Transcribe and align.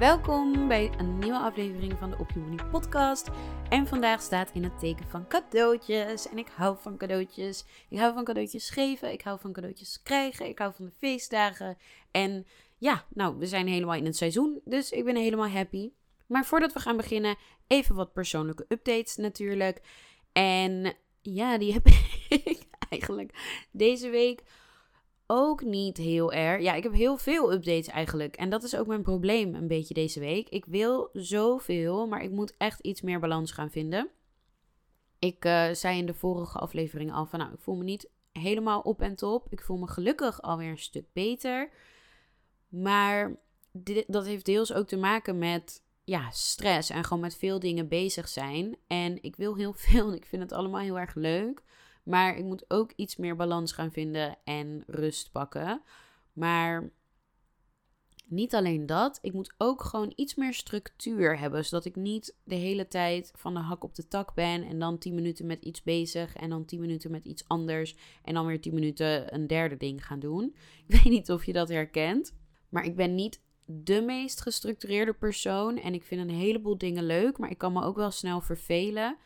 Welkom 0.00 0.68
bij 0.68 0.90
een 0.98 1.18
nieuwe 1.18 1.38
aflevering 1.38 1.98
van 1.98 2.10
de 2.10 2.16
Op 2.18 2.30
Je 2.30 2.38
Money 2.38 2.64
podcast. 2.64 3.28
En 3.68 3.86
vandaag 3.86 4.22
staat 4.22 4.50
in 4.52 4.64
het 4.64 4.78
teken 4.78 5.08
van 5.08 5.28
cadeautjes. 5.28 6.28
En 6.28 6.38
ik 6.38 6.48
hou 6.56 6.76
van 6.80 6.96
cadeautjes. 6.96 7.64
Ik 7.88 7.98
hou 7.98 8.14
van 8.14 8.24
cadeautjes 8.24 8.70
geven. 8.70 9.12
Ik 9.12 9.22
hou 9.22 9.40
van 9.40 9.52
cadeautjes 9.52 10.02
krijgen. 10.02 10.48
Ik 10.48 10.58
hou 10.58 10.72
van 10.76 10.84
de 10.84 10.92
feestdagen. 10.98 11.76
En 12.10 12.46
ja, 12.78 13.04
nou, 13.08 13.38
we 13.38 13.46
zijn 13.46 13.66
helemaal 13.66 13.94
in 13.94 14.04
het 14.04 14.16
seizoen. 14.16 14.60
Dus 14.64 14.90
ik 14.90 15.04
ben 15.04 15.16
helemaal 15.16 15.48
happy. 15.48 15.90
Maar 16.26 16.44
voordat 16.44 16.72
we 16.72 16.80
gaan 16.80 16.96
beginnen, 16.96 17.36
even 17.66 17.94
wat 17.94 18.12
persoonlijke 18.12 18.64
updates 18.68 19.16
natuurlijk. 19.16 19.80
En 20.32 20.94
ja, 21.22 21.58
die 21.58 21.72
heb 21.72 21.86
ik 22.28 22.62
eigenlijk 22.88 23.32
deze 23.70 24.08
week 24.08 24.42
ook 25.32 25.62
niet 25.64 25.96
heel 25.96 26.32
erg. 26.32 26.62
Ja, 26.62 26.74
ik 26.74 26.82
heb 26.82 26.92
heel 26.92 27.16
veel 27.16 27.52
updates 27.52 27.86
eigenlijk. 27.86 28.36
En 28.36 28.50
dat 28.50 28.62
is 28.62 28.76
ook 28.76 28.86
mijn 28.86 29.02
probleem 29.02 29.54
een 29.54 29.66
beetje 29.66 29.94
deze 29.94 30.20
week. 30.20 30.48
Ik 30.48 30.64
wil 30.64 31.10
zoveel, 31.12 32.06
maar 32.06 32.22
ik 32.22 32.30
moet 32.30 32.54
echt 32.56 32.80
iets 32.80 33.00
meer 33.00 33.20
balans 33.20 33.52
gaan 33.52 33.70
vinden. 33.70 34.10
Ik 35.18 35.44
uh, 35.44 35.70
zei 35.70 35.98
in 35.98 36.06
de 36.06 36.14
vorige 36.14 36.58
aflevering 36.58 37.12
al 37.12 37.26
van, 37.26 37.38
nou, 37.38 37.52
ik 37.52 37.60
voel 37.60 37.76
me 37.76 37.84
niet 37.84 38.10
helemaal 38.32 38.80
op 38.80 39.00
en 39.00 39.16
top. 39.16 39.46
Ik 39.50 39.60
voel 39.60 39.76
me 39.76 39.86
gelukkig 39.86 40.42
alweer 40.42 40.70
een 40.70 40.78
stuk 40.78 41.06
beter. 41.12 41.70
Maar 42.68 43.36
dit, 43.72 44.04
dat 44.08 44.26
heeft 44.26 44.44
deels 44.44 44.72
ook 44.72 44.86
te 44.86 44.96
maken 44.96 45.38
met 45.38 45.84
ja, 46.04 46.30
stress 46.30 46.90
en 46.90 47.04
gewoon 47.04 47.22
met 47.22 47.36
veel 47.36 47.58
dingen 47.58 47.88
bezig 47.88 48.28
zijn. 48.28 48.76
En 48.86 49.22
ik 49.22 49.36
wil 49.36 49.56
heel 49.56 49.72
veel 49.86 50.08
en 50.08 50.14
ik 50.14 50.26
vind 50.26 50.42
het 50.42 50.52
allemaal 50.52 50.80
heel 50.80 50.98
erg 50.98 51.14
leuk. 51.14 51.62
Maar 52.10 52.36
ik 52.36 52.44
moet 52.44 52.64
ook 52.68 52.92
iets 52.96 53.16
meer 53.16 53.36
balans 53.36 53.72
gaan 53.72 53.92
vinden 53.92 54.36
en 54.44 54.82
rust 54.86 55.32
pakken. 55.32 55.82
Maar 56.32 56.92
niet 58.26 58.54
alleen 58.54 58.86
dat, 58.86 59.18
ik 59.22 59.32
moet 59.32 59.54
ook 59.58 59.82
gewoon 59.82 60.12
iets 60.16 60.34
meer 60.34 60.54
structuur 60.54 61.38
hebben. 61.38 61.64
Zodat 61.64 61.84
ik 61.84 61.96
niet 61.96 62.36
de 62.44 62.54
hele 62.54 62.88
tijd 62.88 63.32
van 63.36 63.54
de 63.54 63.60
hak 63.60 63.84
op 63.84 63.94
de 63.94 64.08
tak 64.08 64.34
ben. 64.34 64.64
En 64.64 64.78
dan 64.78 64.98
10 64.98 65.14
minuten 65.14 65.46
met 65.46 65.64
iets 65.64 65.82
bezig. 65.82 66.36
En 66.36 66.50
dan 66.50 66.64
10 66.64 66.80
minuten 66.80 67.10
met 67.10 67.24
iets 67.24 67.44
anders. 67.48 67.96
En 68.24 68.34
dan 68.34 68.46
weer 68.46 68.60
10 68.60 68.74
minuten 68.74 69.34
een 69.34 69.46
derde 69.46 69.76
ding 69.76 70.06
gaan 70.06 70.20
doen. 70.20 70.44
Ik 70.86 70.94
weet 70.94 71.12
niet 71.12 71.30
of 71.30 71.44
je 71.44 71.52
dat 71.52 71.68
herkent. 71.68 72.34
Maar 72.68 72.84
ik 72.84 72.96
ben 72.96 73.14
niet 73.14 73.42
de 73.64 74.00
meest 74.00 74.40
gestructureerde 74.40 75.12
persoon. 75.12 75.78
En 75.78 75.94
ik 75.94 76.02
vind 76.02 76.20
een 76.20 76.36
heleboel 76.36 76.78
dingen 76.78 77.04
leuk. 77.04 77.38
Maar 77.38 77.50
ik 77.50 77.58
kan 77.58 77.72
me 77.72 77.82
ook 77.82 77.96
wel 77.96 78.10
snel 78.10 78.40
vervelen. 78.40 79.16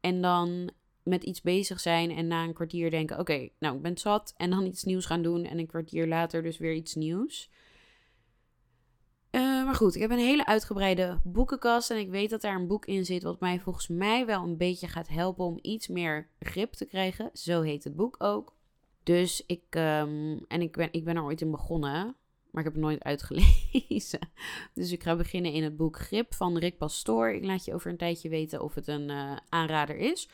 En 0.00 0.20
dan 0.22 0.70
met 1.10 1.24
iets 1.24 1.40
bezig 1.40 1.80
zijn 1.80 2.10
en 2.10 2.26
na 2.26 2.44
een 2.44 2.54
kwartier 2.54 2.90
denken: 2.90 3.18
oké, 3.18 3.48
nou 3.58 3.76
ik 3.76 3.82
ben 3.82 3.98
zat. 3.98 4.34
En 4.36 4.50
dan 4.50 4.66
iets 4.66 4.84
nieuws 4.84 5.06
gaan 5.06 5.22
doen 5.22 5.44
en 5.44 5.58
een 5.58 5.66
kwartier 5.66 6.06
later 6.06 6.42
dus 6.42 6.58
weer 6.58 6.74
iets 6.74 6.94
nieuws. 6.94 7.50
Uh, 9.30 9.64
maar 9.64 9.74
goed, 9.74 9.94
ik 9.94 10.00
heb 10.00 10.10
een 10.10 10.18
hele 10.18 10.46
uitgebreide 10.46 11.20
boekenkast 11.24 11.90
en 11.90 11.98
ik 11.98 12.10
weet 12.10 12.30
dat 12.30 12.40
daar 12.40 12.54
een 12.54 12.66
boek 12.66 12.86
in 12.86 13.04
zit 13.04 13.22
wat 13.22 13.40
mij 13.40 13.60
volgens 13.60 13.88
mij 13.88 14.26
wel 14.26 14.42
een 14.42 14.56
beetje 14.56 14.88
gaat 14.88 15.08
helpen 15.08 15.44
om 15.44 15.58
iets 15.62 15.88
meer 15.88 16.28
grip 16.38 16.72
te 16.72 16.84
krijgen. 16.84 17.30
Zo 17.32 17.60
heet 17.60 17.84
het 17.84 17.96
boek 17.96 18.14
ook. 18.18 18.54
Dus 19.02 19.44
ik, 19.46 19.64
um, 19.70 20.44
en 20.48 20.60
ik 20.60 20.72
ben, 20.72 20.88
ik 20.90 21.04
ben 21.04 21.16
er 21.16 21.24
ooit 21.24 21.40
in 21.40 21.50
begonnen, 21.50 22.16
maar 22.50 22.64
ik 22.64 22.64
heb 22.64 22.72
het 22.72 22.82
nooit 22.82 23.02
uitgelezen. 23.02 24.20
Dus 24.74 24.92
ik 24.92 25.02
ga 25.02 25.16
beginnen 25.16 25.52
in 25.52 25.62
het 25.62 25.76
boek 25.76 25.98
Grip 25.98 26.34
van 26.34 26.58
Rick 26.58 26.78
Pastoor. 26.78 27.30
Ik 27.30 27.44
laat 27.44 27.64
je 27.64 27.74
over 27.74 27.90
een 27.90 27.96
tijdje 27.96 28.28
weten 28.28 28.62
of 28.62 28.74
het 28.74 28.88
een 28.88 29.08
uh, 29.08 29.36
aanrader 29.48 29.96
is. 29.96 30.28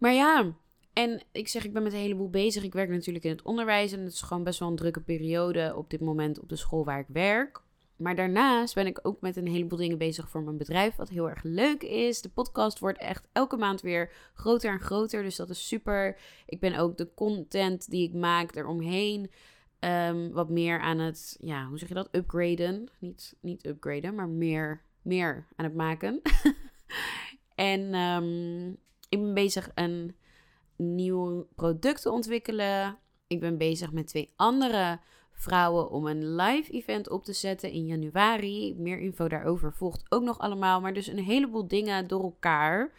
Maar 0.00 0.12
ja, 0.12 0.54
en 0.92 1.22
ik 1.32 1.48
zeg, 1.48 1.64
ik 1.64 1.72
ben 1.72 1.82
met 1.82 1.92
een 1.92 1.98
heleboel 1.98 2.30
bezig. 2.30 2.62
Ik 2.62 2.72
werk 2.72 2.88
natuurlijk 2.88 3.24
in 3.24 3.30
het 3.30 3.42
onderwijs 3.42 3.92
en 3.92 4.00
het 4.00 4.12
is 4.12 4.22
gewoon 4.22 4.44
best 4.44 4.58
wel 4.58 4.68
een 4.68 4.76
drukke 4.76 5.00
periode 5.00 5.72
op 5.76 5.90
dit 5.90 6.00
moment 6.00 6.40
op 6.40 6.48
de 6.48 6.56
school 6.56 6.84
waar 6.84 6.98
ik 6.98 7.06
werk. 7.08 7.62
Maar 7.96 8.16
daarnaast 8.16 8.74
ben 8.74 8.86
ik 8.86 8.98
ook 9.02 9.20
met 9.20 9.36
een 9.36 9.46
heleboel 9.46 9.78
dingen 9.78 9.98
bezig 9.98 10.28
voor 10.28 10.42
mijn 10.42 10.56
bedrijf, 10.56 10.96
wat 10.96 11.08
heel 11.08 11.28
erg 11.28 11.42
leuk 11.42 11.82
is. 11.82 12.22
De 12.22 12.28
podcast 12.28 12.78
wordt 12.78 12.98
echt 12.98 13.28
elke 13.32 13.56
maand 13.56 13.80
weer 13.80 14.12
groter 14.34 14.70
en 14.70 14.80
groter, 14.80 15.22
dus 15.22 15.36
dat 15.36 15.50
is 15.50 15.68
super. 15.68 16.18
Ik 16.46 16.60
ben 16.60 16.76
ook 16.76 16.96
de 16.96 17.14
content 17.14 17.90
die 17.90 18.08
ik 18.08 18.14
maak 18.14 18.54
eromheen 18.54 19.30
um, 19.80 20.32
wat 20.32 20.50
meer 20.50 20.80
aan 20.80 20.98
het, 20.98 21.36
ja, 21.40 21.66
hoe 21.66 21.78
zeg 21.78 21.88
je 21.88 21.94
dat? 21.94 22.08
Upgraden. 22.12 22.88
Niet, 22.98 23.36
niet 23.40 23.66
upgraden, 23.66 24.14
maar 24.14 24.28
meer, 24.28 24.82
meer 25.02 25.46
aan 25.56 25.64
het 25.64 25.74
maken. 25.74 26.20
en 27.54 27.94
um, 27.94 28.78
ik 29.10 29.20
ben 29.20 29.34
bezig 29.34 29.70
een 29.74 30.16
nieuw 30.76 31.46
product 31.54 32.02
te 32.02 32.10
ontwikkelen. 32.10 32.98
Ik 33.26 33.40
ben 33.40 33.58
bezig 33.58 33.92
met 33.92 34.06
twee 34.06 34.32
andere 34.36 35.00
vrouwen 35.32 35.90
om 35.90 36.06
een 36.06 36.34
live 36.34 36.72
event 36.72 37.10
op 37.10 37.24
te 37.24 37.32
zetten 37.32 37.70
in 37.70 37.86
januari. 37.86 38.74
Meer 38.76 38.98
info 38.98 39.28
daarover 39.28 39.72
volgt 39.72 40.04
ook 40.08 40.22
nog 40.22 40.38
allemaal. 40.38 40.80
Maar 40.80 40.92
dus 40.92 41.06
een 41.06 41.24
heleboel 41.24 41.68
dingen 41.68 42.06
door 42.06 42.22
elkaar. 42.22 42.92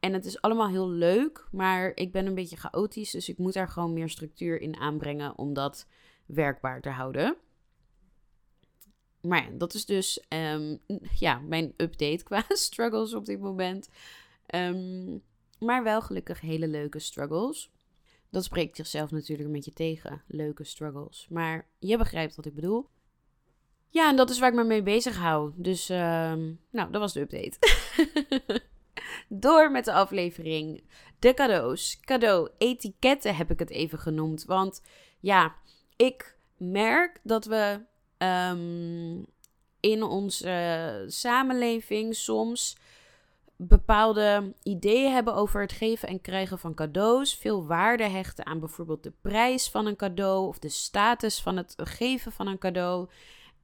En 0.00 0.12
het 0.12 0.24
is 0.24 0.40
allemaal 0.40 0.68
heel 0.68 0.88
leuk, 0.88 1.46
maar 1.50 1.92
ik 1.94 2.12
ben 2.12 2.26
een 2.26 2.34
beetje 2.34 2.56
chaotisch. 2.56 3.10
Dus 3.10 3.28
ik 3.28 3.38
moet 3.38 3.52
daar 3.52 3.68
gewoon 3.68 3.92
meer 3.92 4.08
structuur 4.08 4.60
in 4.60 4.76
aanbrengen 4.76 5.38
om 5.38 5.52
dat 5.52 5.86
werkbaar 6.26 6.80
te 6.80 6.90
houden. 6.90 7.36
Maar 9.20 9.44
ja, 9.44 9.50
dat 9.56 9.74
is 9.74 9.86
dus 9.86 10.24
um, 10.28 10.78
ja, 11.18 11.38
mijn 11.38 11.74
update 11.76 12.22
qua 12.28 12.44
struggles 12.48 13.14
op 13.14 13.24
dit 13.24 13.40
moment. 13.40 13.88
Um, 14.54 15.22
maar 15.62 15.82
wel 15.82 16.02
gelukkig 16.02 16.40
hele 16.40 16.68
leuke 16.68 16.98
struggles. 16.98 17.70
Dat 18.30 18.44
spreekt 18.44 18.76
zichzelf 18.76 19.10
natuurlijk 19.10 19.48
een 19.48 19.54
beetje 19.54 19.72
tegen, 19.72 20.22
leuke 20.26 20.64
struggles. 20.64 21.26
Maar 21.30 21.68
je 21.78 21.96
begrijpt 21.96 22.36
wat 22.36 22.46
ik 22.46 22.54
bedoel. 22.54 22.88
Ja, 23.88 24.08
en 24.08 24.16
dat 24.16 24.30
is 24.30 24.38
waar 24.38 24.48
ik 24.48 24.54
me 24.54 24.64
mee 24.64 24.82
bezig 24.82 25.16
hou. 25.16 25.52
Dus, 25.56 25.90
uh, 25.90 25.96
nou, 26.70 26.90
dat 26.90 27.00
was 27.00 27.12
de 27.12 27.20
update. 27.20 27.58
Door 29.28 29.70
met 29.70 29.84
de 29.84 29.92
aflevering. 29.92 30.84
De 31.18 31.34
cadeaus. 31.34 32.00
Cadeau-etiketten 32.00 33.36
heb 33.36 33.50
ik 33.50 33.58
het 33.58 33.70
even 33.70 33.98
genoemd. 33.98 34.44
Want 34.44 34.82
ja, 35.20 35.54
ik 35.96 36.36
merk 36.56 37.20
dat 37.22 37.44
we 37.44 37.80
um, 38.18 39.26
in 39.80 40.02
onze 40.02 41.04
samenleving 41.06 42.14
soms 42.14 42.76
bepaalde 43.68 44.54
ideeën 44.62 45.12
hebben 45.12 45.34
over 45.34 45.60
het 45.60 45.72
geven 45.72 46.08
en 46.08 46.20
krijgen 46.20 46.58
van 46.58 46.74
cadeaus. 46.74 47.34
Veel 47.34 47.66
waarde 47.66 48.08
hechten 48.08 48.46
aan 48.46 48.60
bijvoorbeeld 48.60 49.02
de 49.02 49.12
prijs 49.20 49.70
van 49.70 49.86
een 49.86 49.96
cadeau 49.96 50.46
of 50.46 50.58
de 50.58 50.68
status 50.68 51.40
van 51.40 51.56
het 51.56 51.74
geven 51.76 52.32
van 52.32 52.46
een 52.46 52.58
cadeau. 52.58 53.08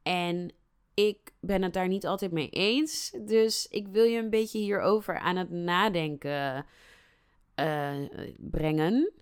En 0.03 0.53
ik 0.95 1.33
ben 1.41 1.63
het 1.63 1.73
daar 1.73 1.89
niet 1.89 2.07
altijd 2.07 2.33
mee 2.33 2.49
eens. 2.49 3.15
Dus 3.21 3.67
ik 3.71 3.89
wil 3.89 4.05
je 4.05 4.19
een 4.19 4.31
beetje 4.31 4.59
hierover 4.59 5.19
aan 5.19 5.37
het 5.37 5.51
nadenken 5.51 6.67
uh, 7.57 7.95
brengen. 8.37 9.13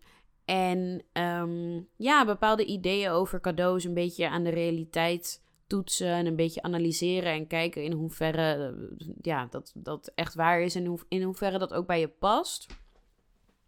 En 0.44 1.02
um, 1.12 1.88
ja, 1.96 2.24
bepaalde 2.24 2.64
ideeën 2.64 3.10
over 3.10 3.40
cadeaus 3.40 3.84
een 3.84 3.94
beetje 3.94 4.28
aan 4.28 4.44
de 4.44 4.50
realiteit 4.50 5.42
toetsen 5.66 6.12
en 6.12 6.26
een 6.26 6.36
beetje 6.36 6.62
analyseren 6.62 7.32
en 7.32 7.46
kijken 7.46 7.82
in 7.82 7.92
hoeverre 7.92 8.74
eh, 8.98 9.08
ja, 9.20 9.46
dat, 9.50 9.72
dat 9.74 10.12
echt 10.14 10.34
waar 10.34 10.60
is 10.60 10.74
en 10.74 10.98
in 11.08 11.22
hoeverre 11.22 11.58
dat 11.58 11.72
ook 11.72 11.86
bij 11.86 12.00
je 12.00 12.08
past. 12.08 12.66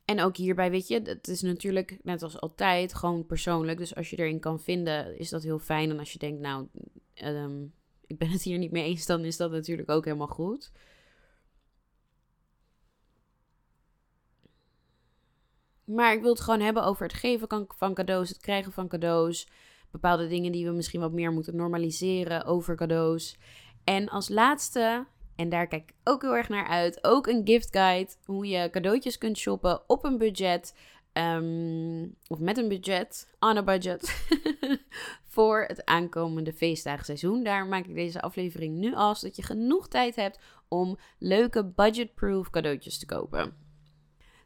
En 0.05 0.21
ook 0.21 0.37
hierbij, 0.37 0.71
weet 0.71 0.89
je, 0.89 1.01
het 1.03 1.29
is 1.29 1.43
natuurlijk 1.43 1.99
net 2.03 2.23
als 2.23 2.41
altijd 2.41 2.95
gewoon 2.95 3.27
persoonlijk. 3.27 3.79
Dus 3.79 3.95
als 3.95 4.11
je 4.11 4.17
erin 4.17 4.41
kan 4.41 4.61
vinden, 4.61 5.19
is 5.19 5.31
dat 5.31 5.43
heel 5.43 5.59
fijn. 5.59 5.91
En 5.91 5.99
als 5.99 6.13
je 6.13 6.19
denkt, 6.19 6.41
nou, 6.41 6.69
ehm, 7.15 7.65
ik 8.07 8.19
ben 8.19 8.29
het 8.29 8.43
hier 8.43 8.59
niet 8.59 8.71
mee 8.71 8.85
eens, 8.85 9.07
dan 9.07 9.25
is 9.25 9.37
dat 9.37 9.51
natuurlijk 9.51 9.91
ook 9.91 10.05
helemaal 10.05 10.27
goed. 10.27 10.73
Maar 15.85 16.13
ik 16.13 16.21
wil 16.21 16.31
het 16.31 16.41
gewoon 16.41 16.61
hebben 16.61 16.85
over 16.85 17.07
het 17.07 17.15
geven 17.15 17.67
van 17.69 17.95
cadeaus, 17.95 18.29
het 18.29 18.41
krijgen 18.41 18.73
van 18.73 18.89
cadeaus. 18.89 19.49
Bepaalde 19.91 20.29
dingen 20.29 20.53
die 20.53 20.67
we 20.67 20.73
misschien 20.73 21.01
wat 21.01 21.13
meer 21.13 21.33
moeten 21.33 21.57
normaliseren 21.57 22.45
over 22.45 22.77
cadeaus. 22.77 23.39
En 23.85 24.09
als 24.09 24.29
laatste, 24.29 25.07
en 25.37 25.49
daar 25.49 25.67
kijk 25.67 25.83
ik 25.83 25.95
ook 26.05 26.23
heel 26.23 26.37
erg 26.37 26.49
naar 26.49 26.67
uit, 26.67 27.05
ook 27.05 27.27
een 27.27 27.47
gift 27.47 27.69
guide. 27.71 28.11
Hoe 28.25 28.47
je 28.47 28.71
cadeautjes 28.71 29.19
kunt 29.19 29.39
shoppen 29.39 29.83
op 29.87 30.05
een 30.05 30.19
budget. 30.19 30.75
Ehm, 31.13 32.07
of 32.27 32.39
met 32.39 32.59
een 32.59 32.69
budget, 32.69 33.35
on 33.39 33.57
a 33.57 33.63
budget, 33.63 34.29
voor 35.35 35.65
het 35.67 35.85
aankomende 35.85 36.53
feestdagenseizoen. 36.53 37.43
Daar 37.43 37.67
maak 37.67 37.87
ik 37.87 37.95
deze 37.95 38.21
aflevering 38.21 38.77
nu 38.77 38.95
al, 38.95 39.15
zodat 39.15 39.37
je 39.37 39.43
genoeg 39.43 39.89
tijd 39.89 40.17
hebt 40.17 40.39
om 40.69 40.99
leuke 41.19 41.65
budget-proof 41.65 42.51
cadeautjes 42.51 42.99
te 42.99 43.07
kopen. 43.07 43.68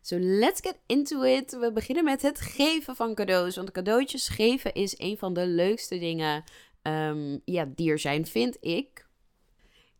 So 0.02 0.16
let's 0.18 0.60
get 0.60 0.78
into 0.86 1.22
it. 1.22 1.58
We 1.58 1.72
beginnen 1.72 2.04
met 2.04 2.22
het 2.22 2.40
geven 2.40 2.96
van 2.96 3.14
cadeaus. 3.14 3.56
Want 3.56 3.70
cadeautjes 3.70 4.28
geven 4.28 4.72
is 4.72 4.94
een 4.98 5.18
van 5.18 5.34
de 5.34 5.46
leukste 5.46 5.98
dingen 5.98 6.44
um, 6.82 7.40
ja, 7.44 7.64
die 7.74 7.90
er 7.90 7.98
zijn, 7.98 8.26
vind 8.26 8.56
ik. 8.60 9.10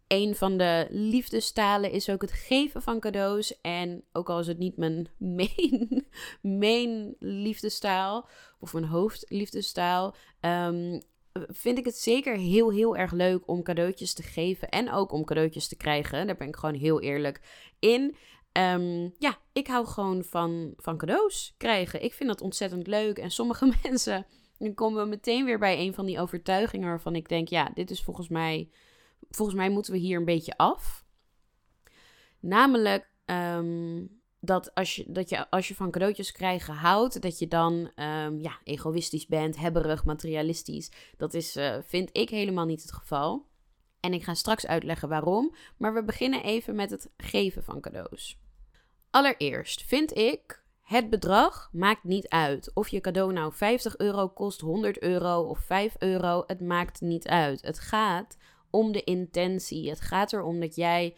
Een 0.06 0.34
van 0.34 0.56
de 0.56 0.86
liefdestalen 0.90 1.90
is 1.90 2.08
ook 2.08 2.22
het 2.22 2.32
geven 2.32 2.82
van 2.82 3.00
cadeaus. 3.00 3.60
En 3.60 4.04
ook 4.12 4.30
al 4.30 4.38
is 4.40 4.46
het 4.46 4.58
niet 4.58 4.76
mijn 4.76 5.08
main, 5.38 6.06
main 6.40 7.16
liefdestaal 7.18 8.28
of 8.60 8.72
mijn 8.72 8.84
hoofdliefdestaal, 8.84 10.14
um, 10.40 11.02
vind 11.32 11.78
ik 11.78 11.84
het 11.84 11.96
zeker 11.96 12.36
heel, 12.36 12.72
heel 12.72 12.96
erg 12.96 13.12
leuk 13.12 13.48
om 13.48 13.62
cadeautjes 13.62 14.12
te 14.14 14.22
geven 14.22 14.68
en 14.68 14.90
ook 14.90 15.12
om 15.12 15.24
cadeautjes 15.24 15.68
te 15.68 15.76
krijgen. 15.76 16.26
Daar 16.26 16.36
ben 16.36 16.48
ik 16.48 16.56
gewoon 16.56 16.74
heel 16.74 17.00
eerlijk 17.00 17.40
in. 17.78 18.16
Um, 18.52 19.14
ja, 19.18 19.38
ik 19.52 19.66
hou 19.66 19.86
gewoon 19.86 20.24
van, 20.24 20.74
van 20.76 20.96
cadeaus 20.96 21.54
krijgen. 21.56 22.02
Ik 22.02 22.12
vind 22.14 22.28
dat 22.28 22.40
ontzettend 22.40 22.86
leuk. 22.86 23.18
En 23.18 23.30
sommige 23.30 23.72
mensen, 23.82 24.26
dan 24.58 24.74
komen 24.74 25.02
we 25.02 25.08
meteen 25.08 25.44
weer 25.44 25.58
bij 25.58 25.78
een 25.78 25.94
van 25.94 26.06
die 26.06 26.20
overtuigingen 26.20 26.88
waarvan 26.88 27.14
ik 27.14 27.28
denk, 27.28 27.48
ja, 27.48 27.70
dit 27.74 27.90
is 27.90 28.02
volgens 28.02 28.28
mij, 28.28 28.70
volgens 29.30 29.56
mij 29.56 29.70
moeten 29.70 29.92
we 29.92 29.98
hier 29.98 30.18
een 30.18 30.24
beetje 30.24 30.56
af. 30.56 31.04
Namelijk 32.40 33.10
um, 33.26 34.20
dat, 34.40 34.74
als 34.74 34.96
je, 34.96 35.04
dat 35.08 35.28
je 35.28 35.50
als 35.50 35.68
je 35.68 35.74
van 35.74 35.90
cadeautjes 35.90 36.32
krijgen 36.32 36.74
houdt, 36.74 37.22
dat 37.22 37.38
je 37.38 37.48
dan 37.48 37.72
um, 37.72 38.40
ja, 38.40 38.58
egoïstisch 38.64 39.26
bent, 39.26 39.56
hebberig, 39.56 40.04
materialistisch. 40.04 40.90
Dat 41.16 41.34
is, 41.34 41.56
uh, 41.56 41.76
vind 41.82 42.08
ik 42.12 42.28
helemaal 42.30 42.66
niet 42.66 42.82
het 42.82 42.92
geval. 42.92 43.46
En 44.00 44.12
ik 44.12 44.22
ga 44.22 44.34
straks 44.34 44.66
uitleggen 44.66 45.08
waarom. 45.08 45.54
Maar 45.76 45.94
we 45.94 46.04
beginnen 46.04 46.42
even 46.42 46.74
met 46.74 46.90
het 46.90 47.10
geven 47.16 47.64
van 47.64 47.80
cadeaus. 47.80 48.41
Allereerst 49.12 49.82
vind 49.82 50.16
ik, 50.16 50.62
het 50.80 51.10
bedrag 51.10 51.68
maakt 51.72 52.04
niet 52.04 52.28
uit. 52.28 52.70
Of 52.74 52.88
je 52.88 53.00
cadeau 53.00 53.32
nou 53.32 53.52
50 53.52 53.96
euro 53.96 54.28
kost, 54.28 54.60
100 54.60 55.02
euro 55.02 55.40
of 55.42 55.58
5 55.58 55.94
euro, 55.98 56.44
het 56.46 56.60
maakt 56.60 57.00
niet 57.00 57.28
uit. 57.28 57.62
Het 57.62 57.78
gaat 57.78 58.36
om 58.70 58.92
de 58.92 59.04
intentie. 59.04 59.88
Het 59.88 60.00
gaat 60.00 60.32
erom 60.32 60.60
dat 60.60 60.74
jij 60.74 61.16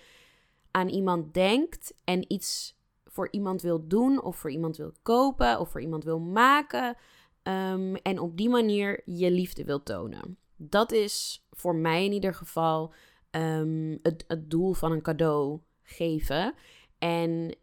aan 0.71 0.89
iemand 0.89 1.35
denkt 1.35 1.95
en 2.05 2.33
iets 2.33 2.79
voor 3.05 3.29
iemand 3.31 3.63
wil 3.63 3.89
doen, 3.89 4.23
of 4.23 4.37
voor 4.37 4.51
iemand 4.51 4.77
wil 4.77 4.93
kopen, 5.03 5.61
of 5.61 5.71
voor 5.71 5.81
iemand 5.81 6.05
wil 6.05 6.21
maken. 6.21 6.97
Um, 7.43 7.95
en 7.95 8.19
op 8.19 8.37
die 8.37 8.49
manier 8.49 9.03
je 9.05 9.31
liefde 9.31 9.65
wil 9.65 9.83
tonen. 9.83 10.39
Dat 10.57 10.93
is 10.93 11.47
voor 11.51 11.75
mij 11.75 12.05
in 12.05 12.13
ieder 12.13 12.35
geval 12.35 12.93
um, 13.31 13.99
het, 14.03 14.25
het 14.29 14.51
doel 14.51 14.73
van 14.73 14.93
een 14.93 15.03
cadeau 15.03 15.61
geven. 15.83 16.55
En 16.99 17.57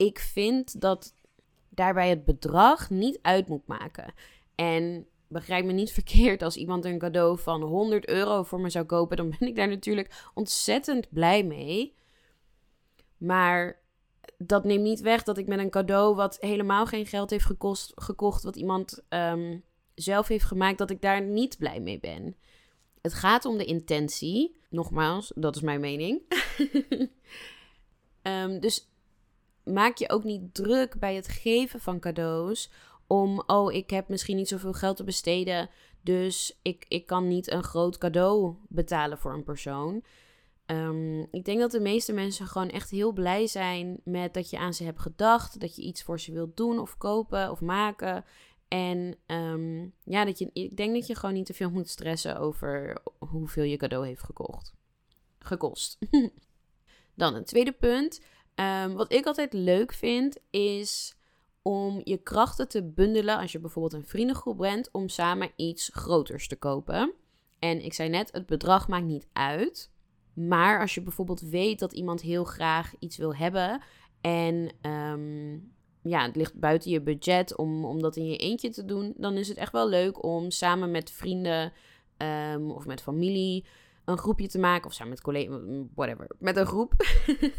ik 0.00 0.18
vind 0.18 0.80
dat 0.80 1.14
daarbij 1.68 2.08
het 2.08 2.24
bedrag 2.24 2.90
niet 2.90 3.18
uit 3.22 3.48
moet 3.48 3.66
maken. 3.66 4.12
En 4.54 5.06
begrijp 5.28 5.64
me 5.64 5.72
niet 5.72 5.92
verkeerd, 6.00 6.42
als 6.42 6.56
iemand 6.56 6.84
een 6.84 6.98
cadeau 6.98 7.38
van 7.38 7.62
100 7.62 8.08
euro 8.08 8.42
voor 8.42 8.60
me 8.60 8.70
zou 8.70 8.84
kopen, 8.84 9.16
dan 9.16 9.34
ben 9.38 9.48
ik 9.48 9.56
daar 9.56 9.68
natuurlijk 9.68 10.30
ontzettend 10.34 11.10
blij 11.10 11.44
mee. 11.44 11.94
Maar 13.16 13.80
dat 14.36 14.64
neemt 14.64 14.82
niet 14.82 15.00
weg 15.00 15.22
dat 15.22 15.38
ik 15.38 15.46
met 15.46 15.58
een 15.58 15.70
cadeau 15.70 16.14
wat 16.14 16.36
helemaal 16.40 16.86
geen 16.86 17.06
geld 17.06 17.30
heeft 17.30 17.44
gekost, 17.44 17.92
gekocht, 17.94 18.42
wat 18.42 18.56
iemand 18.56 19.02
um, 19.08 19.64
zelf 19.94 20.28
heeft 20.28 20.44
gemaakt, 20.44 20.78
dat 20.78 20.90
ik 20.90 21.00
daar 21.00 21.22
niet 21.22 21.58
blij 21.58 21.80
mee 21.80 22.00
ben. 22.00 22.36
Het 23.02 23.14
gaat 23.14 23.44
om 23.44 23.58
de 23.58 23.64
intentie. 23.64 24.58
Nogmaals, 24.70 25.32
dat 25.34 25.56
is 25.56 25.62
mijn 25.62 25.80
mening. 25.80 26.22
um, 28.22 28.60
dus 28.66 28.89
maak 29.64 29.96
je 29.96 30.10
ook 30.10 30.24
niet 30.24 30.54
druk 30.54 30.98
bij 30.98 31.14
het 31.14 31.28
geven 31.28 31.80
van 31.80 32.00
cadeaus. 32.00 32.70
Om, 33.06 33.42
oh, 33.46 33.72
ik 33.72 33.90
heb 33.90 34.08
misschien 34.08 34.36
niet 34.36 34.48
zoveel 34.48 34.72
geld 34.72 34.96
te 34.96 35.04
besteden. 35.04 35.70
Dus 36.02 36.58
ik, 36.62 36.84
ik 36.88 37.06
kan 37.06 37.28
niet 37.28 37.50
een 37.50 37.62
groot 37.62 37.98
cadeau 37.98 38.54
betalen 38.68 39.18
voor 39.18 39.32
een 39.32 39.44
persoon. 39.44 40.02
Um, 40.66 41.26
ik 41.30 41.44
denk 41.44 41.60
dat 41.60 41.70
de 41.70 41.80
meeste 41.80 42.12
mensen 42.12 42.46
gewoon 42.46 42.70
echt 42.70 42.90
heel 42.90 43.12
blij 43.12 43.46
zijn 43.46 44.00
met 44.04 44.34
dat 44.34 44.50
je 44.50 44.58
aan 44.58 44.74
ze 44.74 44.84
hebt 44.84 45.00
gedacht. 45.00 45.60
Dat 45.60 45.76
je 45.76 45.82
iets 45.82 46.02
voor 46.02 46.20
ze 46.20 46.32
wilt 46.32 46.56
doen 46.56 46.78
of 46.78 46.96
kopen 46.96 47.50
of 47.50 47.60
maken. 47.60 48.24
En 48.68 49.16
um, 49.26 49.94
ja, 50.04 50.24
dat 50.24 50.38
je, 50.38 50.50
ik 50.52 50.76
denk 50.76 50.94
dat 50.94 51.06
je 51.06 51.14
gewoon 51.14 51.34
niet 51.34 51.46
te 51.46 51.54
veel 51.54 51.70
moet 51.70 51.88
stressen 51.88 52.38
over 52.38 53.02
hoeveel 53.18 53.64
je 53.64 53.76
cadeau 53.76 54.06
heeft 54.06 54.22
gekocht. 54.22 54.74
Gekost. 55.38 55.98
Dan 57.14 57.34
een 57.34 57.44
tweede 57.44 57.72
punt. 57.72 58.20
Um, 58.54 58.94
wat 58.94 59.12
ik 59.12 59.26
altijd 59.26 59.52
leuk 59.52 59.92
vind, 59.92 60.38
is 60.50 61.14
om 61.62 62.00
je 62.04 62.16
krachten 62.16 62.68
te 62.68 62.82
bundelen 62.84 63.38
als 63.38 63.52
je 63.52 63.60
bijvoorbeeld 63.60 64.02
een 64.02 64.08
vriendengroep 64.08 64.58
bent, 64.58 64.88
om 64.92 65.08
samen 65.08 65.50
iets 65.56 65.90
groters 65.92 66.48
te 66.48 66.56
kopen. 66.56 67.12
En 67.58 67.84
ik 67.84 67.92
zei 67.92 68.08
net, 68.08 68.32
het 68.32 68.46
bedrag 68.46 68.88
maakt 68.88 69.04
niet 69.04 69.28
uit. 69.32 69.90
Maar 70.34 70.80
als 70.80 70.94
je 70.94 71.02
bijvoorbeeld 71.02 71.40
weet 71.40 71.78
dat 71.78 71.92
iemand 71.92 72.20
heel 72.20 72.44
graag 72.44 72.94
iets 72.98 73.16
wil 73.16 73.34
hebben 73.34 73.82
en 74.20 74.72
um, 74.82 75.72
ja, 76.02 76.22
het 76.22 76.36
ligt 76.36 76.54
buiten 76.54 76.90
je 76.90 77.00
budget 77.00 77.56
om, 77.56 77.84
om 77.84 78.02
dat 78.02 78.16
in 78.16 78.26
je 78.26 78.36
eentje 78.36 78.70
te 78.70 78.84
doen, 78.84 79.14
dan 79.16 79.36
is 79.36 79.48
het 79.48 79.56
echt 79.56 79.72
wel 79.72 79.88
leuk 79.88 80.24
om 80.24 80.50
samen 80.50 80.90
met 80.90 81.10
vrienden 81.10 81.72
um, 82.52 82.70
of 82.70 82.86
met 82.86 83.02
familie 83.02 83.64
een 84.04 84.18
groepje 84.18 84.48
te 84.48 84.58
maken, 84.58 84.86
of 84.86 84.92
samen 84.92 85.12
met 85.12 85.20
collega's, 85.20 85.60
whatever, 85.94 86.30
met 86.38 86.56
een 86.56 86.66
groep, 86.66 86.92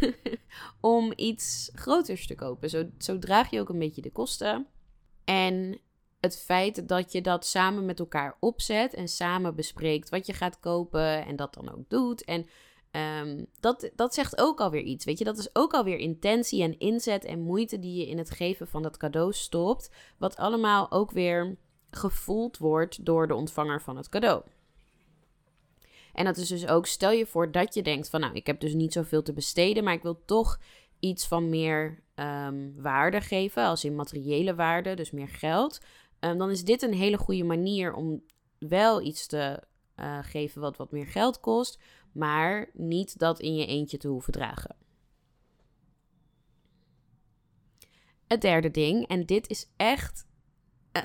om 0.82 1.14
iets 1.16 1.72
groters 1.74 2.28
te 2.28 2.36
kopen. 2.36 2.70
Zo, 2.70 2.90
zo 2.98 3.20
draag 3.20 3.50
je 3.50 3.60
ook 3.60 3.70
een 3.70 3.80
beetje 3.80 4.02
de 4.02 4.12
kosten. 4.12 4.68
En 5.26 5.80
het 6.20 6.40
feit 6.40 6.88
dat 6.88 7.12
je 7.12 7.22
dat 7.22 7.46
samen 7.46 7.86
met 7.86 8.00
elkaar 8.00 8.38
opzet 8.40 8.94
en 8.94 9.08
samen 9.08 9.56
bespreekt 9.56 10.10
wat 10.10 10.26
je 10.26 10.34
gaat 10.34 10.60
kopen 10.60 11.26
en 11.26 11.36
dat 11.36 11.54
dan 11.54 11.72
ook 11.72 11.90
doet. 11.90 12.24
En 12.24 12.46
um, 13.22 13.46
dat, 13.60 13.92
dat 13.96 14.14
zegt 14.14 14.38
ook 14.38 14.60
alweer 14.60 14.82
iets. 14.82 15.06
Weet 15.06 15.18
je, 15.18 15.24
dat 15.24 15.38
is 15.38 15.56
ook 15.56 15.74
alweer 15.74 15.98
intentie 15.98 16.64
en 16.64 16.80
inzet 16.80 17.26
en 17.26 17.40
moeite 17.40 17.80
die 17.80 18.00
je 18.00 18.08
in 18.08 18.18
het 18.18 18.30
geven 18.30 18.68
van 18.68 18.82
dat 18.82 18.98
cadeau 18.98 19.34
stopt. 19.34 19.92
Wat 20.18 20.36
allemaal 20.36 20.92
ook 20.92 21.12
weer 21.12 21.58
gevoeld 21.92 22.58
wordt 22.58 23.06
door 23.06 23.28
de 23.28 23.36
ontvanger 23.36 23.82
van 23.82 23.98
het 23.98 24.10
cadeau. 24.10 24.44
En 26.14 26.26
dat 26.26 26.38
is 26.38 26.48
dus 26.48 26.68
ook, 26.68 26.86
stel 26.86 27.12
je 27.12 27.26
voor 27.26 27.52
dat 27.52 27.74
je 27.74 27.82
denkt 27.82 28.10
van 28.10 28.20
nou, 28.20 28.34
ik 28.34 28.48
heb 28.48 28.60
dus 28.60 28.74
niet 28.74 28.94
zoveel 28.94 29.22
te 29.22 29.34
besteden, 29.34 29.84
maar 29.84 29.94
ik 29.94 30.04
wil 30.04 30.22
toch 30.26 30.60
iets 31.00 31.28
van 31.28 31.50
meer 31.50 32.04
um, 32.16 32.74
waarde 32.82 33.22
geven, 33.22 33.64
als 33.64 33.86
in 33.86 33.96
materiële 33.96 34.56
waarde, 34.56 34.94
dus 34.94 35.12
meer 35.12 35.30
geld. 35.30 35.80
Um, 36.20 36.38
dan 36.38 36.50
is 36.50 36.64
dit 36.64 36.82
een 36.82 36.94
hele 36.94 37.18
goede 37.18 37.44
manier 37.44 37.94
om 37.94 38.24
wel 38.58 39.02
iets 39.02 39.28
te 39.28 39.64
uh, 39.96 40.20
geven 40.22 40.62
wat 40.62 40.78
wat 40.78 40.92
meer 40.92 41.08
geld 41.08 41.40
kost, 41.40 41.80
maar 42.12 42.70
niet 42.74 43.20
dat 43.20 43.40
in 43.40 43.56
je 43.56 43.66
eentje 43.66 43.98
te 43.98 44.08
hoeven 44.08 44.34
dragen. 44.34 44.76
Het 48.28 48.42
derde 48.42 48.72
ding, 48.72 49.08
en 49.08 49.26
dit 49.26 49.50
is 49.50 49.68
echt. 49.78 50.26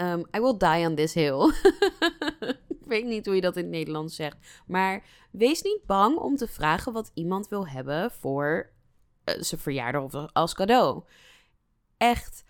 Um, 0.00 0.26
I 0.36 0.40
will 0.40 0.56
die 0.56 0.88
on 0.88 0.94
this 0.94 1.14
hill. 1.14 1.52
Weet 2.86 3.04
niet 3.04 3.26
hoe 3.26 3.34
je 3.34 3.40
dat 3.40 3.56
in 3.56 3.62
het 3.62 3.72
Nederlands 3.72 4.16
zegt. 4.16 4.36
Maar 4.66 5.04
wees 5.30 5.62
niet 5.62 5.86
bang 5.86 6.16
om 6.16 6.36
te 6.36 6.48
vragen 6.48 6.92
wat 6.92 7.10
iemand 7.14 7.48
wil 7.48 7.68
hebben 7.68 8.10
voor 8.10 8.70
uh, 9.24 9.34
zijn 9.38 9.60
verjaardag 9.60 10.02
of 10.02 10.32
als 10.32 10.54
cadeau. 10.54 11.02
Echt, 11.96 12.44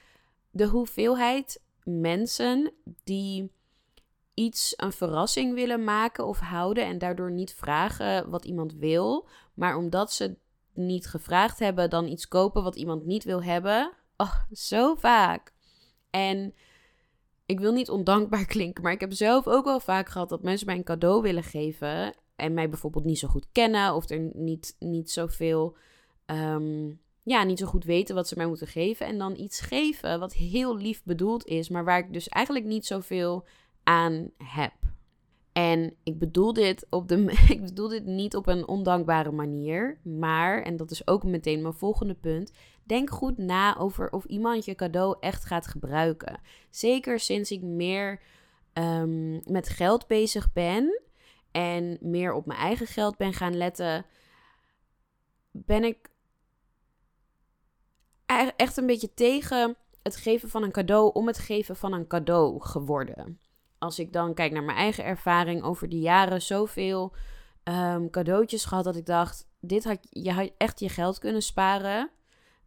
de 0.51 0.67
hoeveelheid 0.67 1.63
mensen 1.85 2.73
die 3.05 3.53
iets 4.35 4.75
een 4.77 4.93
verrassing 4.93 5.55
willen 5.55 5.85
maken 5.85 6.27
of 6.27 6.39
houden 6.39 6.85
en 6.85 6.99
daardoor 6.99 7.31
niet 7.31 7.55
vragen 7.55 8.31
wat 8.31 8.45
iemand 8.45 8.75
wil, 8.75 9.29
maar 9.55 9.77
omdat 9.77 10.13
ze 10.13 10.37
niet 10.75 11.07
gevraagd 11.07 11.59
hebben, 11.59 11.91
dan 11.91 12.07
iets 12.07 12.29
kopen 12.29 12.63
wat 12.63 12.77
iemand 12.77 13.07
niet 13.07 13.25
wil 13.25 13.43
hebben. 13.43 13.93
Oh, 14.17 14.35
zo 14.53 14.95
vaak. 14.95 15.53
En 16.11 16.55
ik 17.47 17.61
wil 17.61 17.73
niet 17.73 17.91
ondankbaar 17.91 18.45
klinken, 18.55 18.83
maar 18.83 18.93
ik 18.93 19.01
heb 19.01 19.13
zelf 19.13 19.47
ook 19.47 19.65
wel 19.65 19.81
vaak 19.81 20.09
gehad 20.09 20.29
dat 20.29 20.43
mensen 20.43 20.67
mij 20.67 20.77
een 20.77 20.85
cadeau 20.85 21.23
willen 21.23 21.45
geven 21.45 22.15
en 22.37 22.55
mij 22.55 22.69
bijvoorbeeld 22.69 23.05
niet 23.05 23.19
zo 23.19 23.29
goed 23.29 23.47
kennen 23.53 23.95
of 23.95 24.11
er 24.11 24.31
niet, 24.33 24.77
niet 24.79 25.11
zoveel 25.11 25.77
um, 26.27 27.01
ja, 27.27 27.43
niet 27.43 27.59
zo 27.59 27.67
goed 27.67 27.85
weten 27.85 28.15
wat 28.15 28.29
ze 28.29 28.35
mij 28.37 28.47
moeten 28.47 28.67
geven. 28.67 29.07
En 29.07 29.19
dan 29.19 29.37
iets 29.37 29.61
geven 29.61 30.21
wat 30.21 30.35
heel 30.35 30.77
lief 30.77 31.03
bedoeld 31.05 31.47
is, 31.47 31.69
maar 31.69 31.85
waar 31.85 31.99
ik 31.99 32.13
dus 32.13 32.29
eigenlijk 32.29 32.67
niet 32.67 32.87
zoveel 32.87 33.47
aan 33.83 34.31
heb. 34.37 34.73
En 35.53 35.95
ik 36.03 36.19
bedoel 36.19 36.53
dit, 36.53 36.87
op 36.91 37.09
de, 37.09 37.25
ik 37.49 37.63
bedoel 37.63 37.89
dit 37.89 38.05
niet 38.05 38.37
op 38.37 38.47
een 38.47 38.69
ondankbare 38.69 39.31
manier. 39.31 40.01
Maar, 40.03 40.63
en 40.63 40.77
dat 40.77 40.91
is 40.91 41.07
ook 41.07 41.25
meteen 41.25 41.63
mijn 41.63 41.75
volgende 41.75 42.15
punt. 42.15 42.53
Denk 42.87 43.11
goed 43.11 43.39
na 43.39 43.77
over 43.77 44.11
of 44.11 44.25
iemand 44.25 44.65
je 44.65 44.75
cadeau 44.75 45.17
echt 45.21 45.45
gaat 45.45 45.67
gebruiken. 45.67 46.41
Zeker 46.71 47.21
sinds 47.21 47.51
ik 47.51 47.63
meer 47.63 48.21
um, 48.73 49.41
met 49.45 49.69
geld 49.69 50.07
bezig 50.07 50.53
ben. 50.53 51.01
En 51.51 51.99
meer 52.01 52.33
op 52.33 52.47
mijn 52.47 52.59
eigen 52.59 52.87
geld 52.87 53.17
ben 53.17 53.33
gaan 53.33 53.57
letten. 53.57 54.07
Ben 55.51 55.85
ik 55.85 56.11
e-, 58.27 58.51
echt 58.57 58.77
een 58.77 58.87
beetje 58.87 59.15
tegen 59.15 59.77
het 60.03 60.17
geven 60.17 60.49
van 60.49 60.63
een 60.63 60.73
cadeau 60.73 61.13
om 61.13 61.27
het 61.27 61.39
geven 61.39 61.77
van 61.77 61.93
een 61.93 62.07
cadeau 62.07 62.61
geworden 62.61 63.41
als 63.79 63.99
ik 63.99 64.13
dan 64.13 64.35
kijk 64.35 64.53
naar 64.53 64.63
mijn 64.63 64.79
eigen 64.79 65.05
ervaring 65.05 65.63
over 65.63 65.89
die 65.89 66.01
jaren, 66.01 66.43
zoveel 66.43 67.13
um, 67.65 68.11
cadeautjes 68.11 68.65
gehad 68.65 68.85
dat 68.85 68.97
ik 68.97 69.07
dacht: 69.07 69.49
dit 69.61 69.85
had 69.85 69.99
je 70.11 70.33
had 70.33 70.51
echt 70.57 70.81
je 70.81 70.89
geld 70.89 71.19
kunnen 71.19 71.43
sparen. 71.43 72.11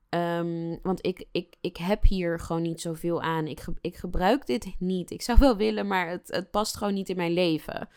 Ehm, 0.09 0.77
want 0.83 1.05
ik, 1.05 1.25
ik, 1.31 1.55
ik 1.61 1.77
heb 1.77 2.03
hier 2.03 2.39
gewoon 2.39 2.61
niet 2.61 2.81
zoveel 2.81 3.21
aan. 3.21 3.47
Ik, 3.47 3.65
ik 3.81 3.95
gebruik 3.95 4.45
dit 4.45 4.75
niet. 4.79 5.11
Ik 5.11 5.21
zou 5.21 5.39
wel 5.39 5.57
willen, 5.57 5.87
maar 5.87 6.09
het, 6.09 6.27
het 6.27 6.51
past 6.51 6.77
gewoon 6.77 6.93
niet 6.93 7.09
in 7.09 7.15
mijn 7.15 7.33
leven. 7.33 7.89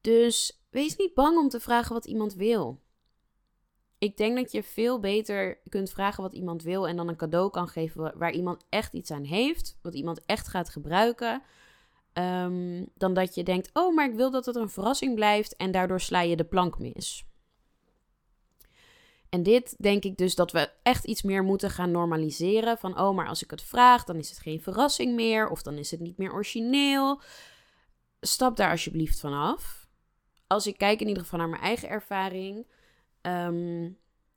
Dus 0.00 0.62
wees 0.70 0.96
niet 0.96 1.14
bang 1.14 1.38
om 1.38 1.48
te 1.48 1.60
vragen 1.60 1.94
wat 1.94 2.06
iemand 2.06 2.34
wil. 2.34 2.80
Ik 3.98 4.16
denk 4.16 4.36
dat 4.36 4.52
je 4.52 4.62
veel 4.62 5.00
beter 5.00 5.60
kunt 5.68 5.90
vragen 5.90 6.22
wat 6.22 6.32
iemand 6.32 6.62
wil 6.62 6.88
en 6.88 6.96
dan 6.96 7.08
een 7.08 7.16
cadeau 7.16 7.50
kan 7.50 7.68
geven 7.68 8.18
waar 8.18 8.32
iemand 8.32 8.64
echt 8.68 8.92
iets 8.92 9.10
aan 9.10 9.24
heeft, 9.24 9.78
wat 9.82 9.94
iemand 9.94 10.24
echt 10.26 10.48
gaat 10.48 10.68
gebruiken. 10.68 11.42
Ehm, 12.12 12.84
dan 12.94 13.14
dat 13.14 13.34
je 13.34 13.42
denkt: 13.42 13.70
oh, 13.72 13.94
maar 13.94 14.08
ik 14.08 14.14
wil 14.14 14.30
dat 14.30 14.46
het 14.46 14.56
een 14.56 14.68
verrassing 14.68 15.14
blijft 15.14 15.56
en 15.56 15.70
daardoor 15.70 16.00
sla 16.00 16.20
je 16.20 16.36
de 16.36 16.44
plank 16.44 16.78
mis. 16.78 17.29
En 19.30 19.42
dit 19.42 19.74
denk 19.78 20.04
ik 20.04 20.16
dus 20.16 20.34
dat 20.34 20.52
we 20.52 20.70
echt 20.82 21.04
iets 21.04 21.22
meer 21.22 21.42
moeten 21.42 21.70
gaan 21.70 21.90
normaliseren. 21.90 22.78
Van 22.78 22.98
oh, 22.98 23.16
maar 23.16 23.28
als 23.28 23.42
ik 23.42 23.50
het 23.50 23.62
vraag, 23.62 24.04
dan 24.04 24.16
is 24.16 24.28
het 24.28 24.38
geen 24.38 24.62
verrassing 24.62 25.14
meer. 25.14 25.48
Of 25.48 25.62
dan 25.62 25.78
is 25.78 25.90
het 25.90 26.00
niet 26.00 26.16
meer 26.16 26.32
origineel. 26.32 27.20
Stap 28.20 28.56
daar 28.56 28.70
alsjeblieft 28.70 29.20
vanaf. 29.20 29.88
Als 30.46 30.66
ik 30.66 30.78
kijk 30.78 31.00
in 31.00 31.08
ieder 31.08 31.22
geval 31.22 31.38
naar 31.38 31.48
mijn 31.48 31.62
eigen 31.62 31.88
ervaring. 31.88 32.66
Ehm, 33.20 33.90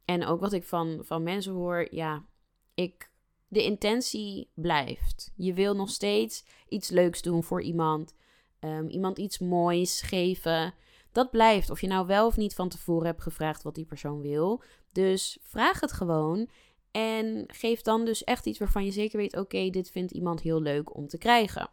en 0.06 0.26
ook 0.26 0.40
wat 0.40 0.54
ik 0.54 0.64
van, 0.64 1.00
van 1.02 1.24
mensen 1.24 1.54
hoor. 1.54 1.88
Ja, 1.92 2.26
ik 2.74 3.12
de 3.48 3.64
intentie 3.64 4.50
blijft. 4.54 5.32
Je 5.36 5.54
wil 5.54 5.76
nog 5.76 5.90
steeds 5.90 6.46
iets 6.68 6.90
leuks 6.90 7.22
doen 7.22 7.44
voor 7.44 7.62
iemand. 7.62 8.16
Um, 8.60 8.90
iemand 8.90 9.18
iets 9.18 9.40
moois 9.40 10.02
geven. 10.02 10.74
Dat 11.14 11.32
blijft. 11.32 11.70
Of 11.70 11.82
je 11.82 11.88
nou 11.88 12.08
wel 12.08 12.26
of 12.26 12.38
niet 12.38 12.56
van 12.56 12.70
tevoren 12.70 13.06
hebt 13.06 13.22
gevraagd 13.22 13.64
wat 13.64 13.76
die 13.76 13.86
persoon 13.86 14.22
wil. 14.22 14.64
Dus 14.92 15.38
vraag 15.42 15.80
het 15.80 15.92
gewoon. 15.92 16.50
En 16.92 17.44
geef 17.48 17.82
dan 17.82 18.06
dus 18.06 18.24
echt 18.24 18.46
iets 18.46 18.60
waarvan 18.60 18.86
je 18.86 18.92
zeker 18.92 19.18
weet: 19.18 19.38
oké, 19.38 19.70
dit 19.70 19.92
vindt 19.92 20.12
iemand 20.12 20.42
heel 20.42 20.62
leuk 20.62 20.96
om 20.96 21.08
te 21.08 21.18
krijgen. 21.18 21.70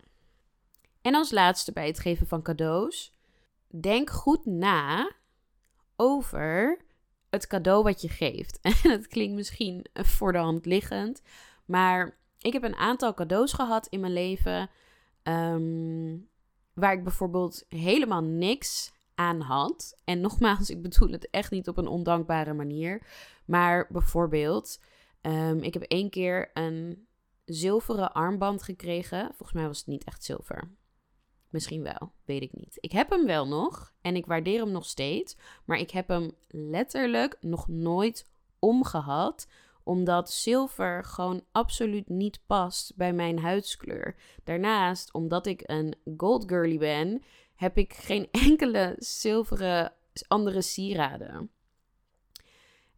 En 1.02 1.14
als 1.14 1.30
laatste 1.30 1.72
bij 1.72 1.86
het 1.86 1.98
geven 1.98 2.26
van 2.26 2.42
cadeaus. 2.42 3.14
Denk 3.80 4.10
goed 4.10 4.46
na 4.46 5.12
over 5.96 6.78
het 7.30 7.46
cadeau 7.46 7.82
wat 7.82 8.00
je 8.00 8.08
geeft. 8.08 8.58
En 8.62 8.90
het 8.90 9.06
klinkt 9.06 9.34
misschien 9.34 9.86
voor 9.92 10.32
de 10.32 10.38
hand 10.38 10.66
liggend. 10.66 11.22
Maar 11.64 12.18
ik 12.38 12.52
heb 12.52 12.62
een 12.62 12.76
aantal 12.76 13.14
cadeaus 13.14 13.52
gehad 13.52 13.86
in 13.86 14.00
mijn 14.00 14.12
leven. 14.12 14.70
Ehm, 15.22 16.16
waar 16.72 16.92
ik 16.92 17.02
bijvoorbeeld 17.04 17.64
helemaal 17.68 18.22
niks 18.22 18.92
had. 19.40 20.00
En 20.04 20.20
nogmaals, 20.20 20.70
ik 20.70 20.82
bedoel 20.82 21.10
het 21.10 21.30
echt 21.30 21.50
niet 21.50 21.68
op 21.68 21.76
een 21.76 21.86
ondankbare 21.86 22.52
manier. 22.52 23.06
Maar 23.44 23.86
bijvoorbeeld, 23.90 24.80
um, 25.22 25.58
ik 25.58 25.74
heb 25.74 25.82
één 25.82 26.10
keer 26.10 26.50
een 26.54 27.06
zilveren 27.44 28.12
armband 28.12 28.62
gekregen. 28.62 29.26
Volgens 29.26 29.52
mij 29.52 29.66
was 29.66 29.78
het 29.78 29.86
niet 29.86 30.04
echt 30.04 30.24
zilver. 30.24 30.70
Misschien 31.48 31.82
wel, 31.82 32.12
weet 32.24 32.42
ik 32.42 32.52
niet. 32.52 32.76
Ik 32.80 32.92
heb 32.92 33.10
hem 33.10 33.26
wel 33.26 33.46
nog 33.46 33.92
en 34.00 34.16
ik 34.16 34.26
waardeer 34.26 34.60
hem 34.60 34.70
nog 34.70 34.84
steeds. 34.84 35.36
Maar 35.64 35.78
ik 35.78 35.90
heb 35.90 36.08
hem 36.08 36.30
letterlijk 36.48 37.36
nog 37.40 37.68
nooit 37.68 38.30
omgehad 38.58 39.46
omdat 39.82 40.30
zilver 40.30 41.04
gewoon 41.04 41.44
absoluut 41.52 42.08
niet 42.08 42.40
past 42.46 42.96
bij 42.96 43.12
mijn 43.12 43.38
huidskleur. 43.38 44.16
Daarnaast, 44.44 45.12
omdat 45.12 45.46
ik 45.46 45.62
een 45.64 45.94
gold 46.16 46.44
girly 46.46 46.78
ben, 46.78 47.22
heb 47.60 47.76
ik 47.76 47.92
geen 47.92 48.28
enkele 48.48 48.94
zilveren 48.98 49.92
andere 50.28 50.62
sieraden. 50.62 51.50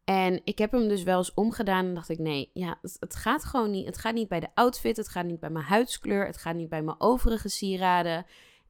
En 0.04 0.40
ik 0.44 0.58
heb 0.58 0.72
hem 0.72 0.88
dus 0.88 1.02
wel 1.02 1.18
eens 1.18 1.34
omgedaan 1.34 1.84
en 1.84 1.94
dacht 1.94 2.08
ik, 2.08 2.18
nee, 2.18 2.50
ja, 2.54 2.78
het, 2.98 3.16
gaat 3.16 3.44
gewoon 3.44 3.70
niet. 3.70 3.86
Het 3.86 3.98
gaat 3.98 4.14
niet 4.14 4.28
bij 4.28 4.40
de 4.40 4.54
outfit, 4.54 4.96
het 4.96 5.08
gaat 5.08 5.24
niet 5.24 5.40
bij 5.40 5.50
mijn 5.50 5.64
huidskleur, 5.64 6.26
het 6.26 6.36
gaat 6.36 6.54
niet 6.54 6.68
bij 6.68 6.82
mijn 6.82 7.00
overige 7.00 7.48
sieraden. 7.48 8.26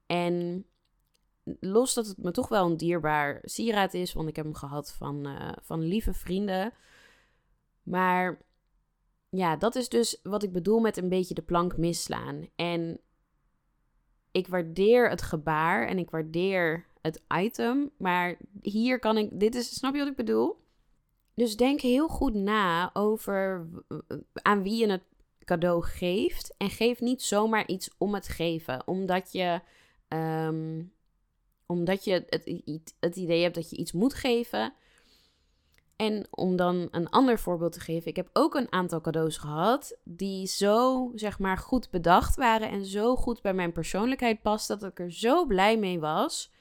En 0.06 0.66
los 1.61 1.94
dat 1.94 2.06
het 2.06 2.16
me 2.16 2.30
toch 2.30 2.49
wel 2.49 2.66
een 2.66 2.76
dierbaar 2.76 3.40
sieraad 3.42 3.94
is, 3.94 4.12
want 4.12 4.28
ik 4.28 4.37
heb 4.37 4.44
hem 4.44 4.54
gehad 4.54 4.92
van, 4.92 5.26
uh, 5.26 5.52
van 5.61 5.80
lieve 5.80 6.12
vrienden. 6.12 6.72
Maar 7.82 8.42
ja, 9.28 9.56
dat 9.56 9.75
is 9.75 9.88
dus 9.88 10.20
wat 10.22 10.42
ik 10.42 10.52
bedoel 10.52 10.80
met 10.80 10.96
een 10.96 11.08
beetje 11.08 11.34
de 11.34 11.42
plank 11.42 11.76
misslaan. 11.76 12.49
En 12.56 13.00
ik 14.32 14.46
waardeer 14.46 15.08
het 15.08 15.22
gebaar 15.22 15.86
en 15.86 15.98
ik 15.98 16.10
waardeer 16.10 16.86
het 17.00 17.22
item. 17.36 17.90
Maar 17.96 18.36
hier 18.62 18.98
kan 18.98 19.18
ik. 19.18 19.40
Dit 19.40 19.54
is. 19.54 19.74
Snap 19.74 19.92
je 19.92 19.98
wat 19.98 20.08
ik 20.08 20.16
bedoel? 20.16 20.56
Dus 21.34 21.56
denk 21.56 21.80
heel 21.80 22.08
goed 22.08 22.34
na 22.34 22.90
over 22.92 23.66
aan 24.32 24.62
wie 24.62 24.76
je 24.76 24.90
het 24.90 25.04
cadeau 25.44 25.84
geeft. 25.84 26.54
En 26.56 26.70
geef 26.70 27.00
niet 27.00 27.22
zomaar 27.22 27.66
iets 27.66 27.90
om 27.98 28.14
het 28.14 28.28
geven. 28.28 28.86
Omdat 28.86 29.32
je. 29.32 29.60
Um, 30.08 30.92
omdat 31.66 32.04
je 32.04 32.24
het, 32.28 32.94
het 33.00 33.16
idee 33.16 33.42
hebt 33.42 33.54
dat 33.54 33.70
je 33.70 33.76
iets 33.76 33.92
moet 33.92 34.14
geven. 34.14 34.72
En 36.02 36.26
om 36.30 36.56
dan 36.56 36.88
een 36.90 37.11
ander 37.11 37.38
voorbeeld 37.38 37.73
te 37.73 37.80
geven, 37.80 38.09
ik 38.09 38.16
heb 38.16 38.28
ook 38.32 38.54
een 38.54 38.73
aantal 38.73 39.00
cadeaus 39.00 39.37
gehad 39.37 39.99
die 40.04 40.47
zo, 40.47 41.11
zeg 41.14 41.38
maar, 41.38 41.59
goed 41.59 41.90
bedacht 41.90 42.37
waren 42.37 42.71
en 42.71 42.87
zo 42.87 43.16
goed 43.16 43.42
bij 43.42 43.54
mijn 43.54 43.73
persoonlijkheid 43.73 44.42
pasten 44.42 44.78
dat 44.78 44.90
ik 44.90 45.00
er 45.00 45.12
zo 45.12 45.47
blij 45.47 45.78
mee 45.78 46.00
was. 46.00 46.52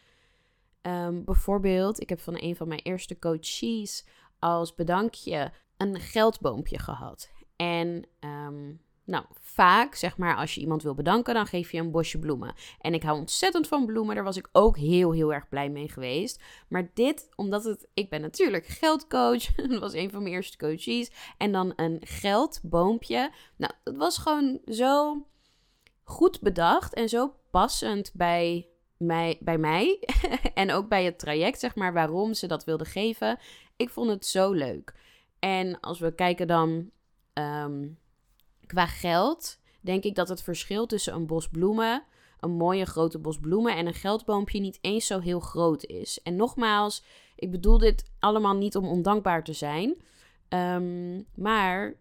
Um, 0.82 1.24
bijvoorbeeld, 1.24 2.02
ik 2.02 2.10
heb 2.10 2.20
van 2.20 2.36
een 2.38 2.56
van 2.56 2.68
mijn 2.68 2.80
eerste 2.80 3.20
coaches 3.20 4.06
als 4.40 4.76
bedankje 4.76 5.52
een 5.78 6.00
geldboompje 6.00 6.80
gehad. 6.80 7.32
En 7.56 8.08
um, 8.20 8.82
nou, 9.06 9.26
vaak, 9.40 9.96
zeg 9.96 10.18
maar, 10.18 10.36
als 10.36 10.56
je 10.56 10.62
iemand 10.62 10.84
wil 10.84 10.94
bedanken, 10.94 11.34
dan 11.34 11.46
geef 11.46 11.72
je 11.72 11.78
een 11.78 11.92
bosje 11.92 12.20
bloemen. 12.20 12.54
En 12.80 12.94
ik 12.94 13.04
hou 13.04 13.20
ontzettend 13.20 13.68
van 13.68 13.86
bloemen, 13.86 14.16
daar 14.16 14.24
was 14.24 14.38
ik 14.38 14.50
ook 14.52 14.78
heel, 14.78 15.12
heel 15.12 15.34
erg 15.34 15.50
blij 15.50 15.70
mee 15.70 15.90
geweest. 15.90 16.44
Maar 16.68 16.90
dit, 16.94 17.30
omdat 17.36 17.64
het, 17.64 17.88
ik 17.94 18.10
ben 18.10 18.22
natuurlijk 18.22 18.66
geldcoach, 18.66 19.56
dat 19.68 19.80
was 19.80 19.94
een 19.94 20.10
van 20.12 20.22
mijn 20.22 20.36
eerste 20.36 20.58
coaches. 20.58 21.12
En 21.38 21.52
dan 21.52 21.74
een 21.76 22.02
geldboompje. 22.04 23.32
Nou, 23.58 23.74
dat 23.84 23.96
was 23.96 24.18
gewoon 24.18 24.60
zo 24.66 25.26
goed 26.04 26.42
bedacht 26.42 26.94
en 26.94 27.10
zo 27.10 27.36
passend 27.52 28.12
bij 28.14 28.68
mij, 28.98 29.38
bij 29.40 29.58
mij. 29.58 30.00
en 30.54 30.72
ook 30.72 30.88
bij 30.90 31.06
het 31.06 31.20
traject, 31.20 31.60
zeg 31.60 31.76
maar, 31.76 31.94
waarom 31.94 32.34
ze 32.34 32.48
dat 32.48 32.64
wilde 32.64 32.86
geven. 32.86 33.40
Ik 33.76 33.90
vond 33.90 34.10
het 34.10 34.26
zo 34.26 34.52
leuk. 34.52 34.94
En 35.40 35.80
als 35.80 36.00
we 36.00 36.16
kijken 36.16 36.48
dan. 36.48 36.90
Ehm, 37.34 37.88
Qua 38.72 38.88
geld 38.88 39.60
denk 39.82 40.04
ik 40.04 40.16
dat 40.16 40.30
het 40.30 40.44
verschil 40.44 40.86
tussen 40.86 41.14
een 41.14 41.26
bos 41.26 41.50
bloemen, 41.50 42.04
een 42.40 42.52
mooie 42.52 42.86
grote 42.86 43.20
bos 43.20 43.40
bloemen 43.40 43.76
en 43.76 43.88
een 43.88 43.94
geldboompje 43.94 44.60
niet 44.60 44.78
eens 44.82 45.06
zo 45.06 45.20
heel 45.20 45.40
groot 45.40 45.86
is. 45.86 46.22
En 46.24 46.36
nogmaals, 46.36 47.04
ik 47.36 47.52
bedoel 47.52 47.78
dit 47.78 48.12
allemaal 48.20 48.56
niet 48.56 48.76
om 48.76 48.88
ondankbaar 48.88 49.44
te 49.44 49.54
zijn. 49.54 49.96
Um, 50.50 51.26
maar 51.36 51.96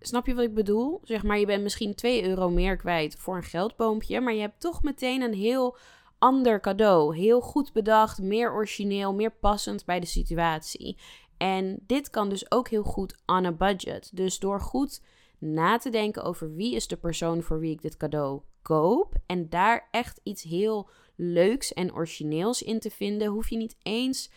snap 0.00 0.26
je 0.26 0.34
wat 0.34 0.44
ik 0.44 0.54
bedoel? 0.54 1.00
Zeg 1.02 1.22
maar, 1.22 1.38
je 1.38 1.46
bent 1.46 1.62
misschien 1.62 1.94
2 1.94 2.24
euro 2.24 2.50
meer 2.50 2.76
kwijt 2.76 3.16
voor 3.18 3.36
een 3.36 3.42
geldboompje, 3.42 4.20
maar 4.20 4.34
je 4.34 4.40
hebt 4.40 4.60
toch 4.60 4.82
meteen 4.82 5.22
een 5.22 5.34
heel 5.34 5.76
ander 6.18 6.60
cadeau. 6.60 7.16
Heel 7.16 7.40
goed 7.40 7.72
bedacht, 7.72 8.22
meer 8.22 8.52
origineel, 8.52 9.14
meer 9.14 9.32
passend 9.32 9.84
bij 9.84 10.00
de 10.00 10.06
situatie. 10.06 10.98
En 11.36 11.78
dit 11.86 12.10
kan 12.10 12.28
dus 12.28 12.50
ook 12.50 12.68
heel 12.68 12.82
goed 12.82 13.22
on 13.26 13.44
a 13.44 13.52
budget. 13.52 14.10
Dus 14.16 14.38
door 14.38 14.60
goed 14.60 15.00
na 15.38 15.78
te 15.78 15.90
denken 15.90 16.22
over 16.22 16.54
wie 16.54 16.74
is 16.74 16.86
de 16.86 16.96
persoon 16.96 17.42
voor 17.42 17.58
wie 17.58 17.72
ik 17.72 17.82
dit 17.82 17.96
cadeau 17.96 18.40
koop. 18.62 19.14
En 19.26 19.48
daar 19.48 19.88
echt 19.90 20.20
iets 20.22 20.42
heel 20.42 20.88
leuks 21.14 21.72
en 21.72 21.94
origineels 21.94 22.62
in 22.62 22.80
te 22.80 22.90
vinden. 22.90 23.28
Hoef 23.28 23.48
je 23.48 23.56
niet 23.56 23.76
eens 23.82 24.30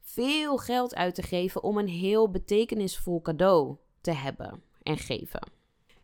veel 0.00 0.56
geld 0.56 0.94
uit 0.94 1.14
te 1.14 1.22
geven 1.22 1.62
om 1.62 1.78
een 1.78 1.88
heel 1.88 2.30
betekenisvol 2.30 3.22
cadeau 3.22 3.76
te 4.00 4.12
hebben 4.12 4.62
en 4.82 4.96
geven. 4.96 5.40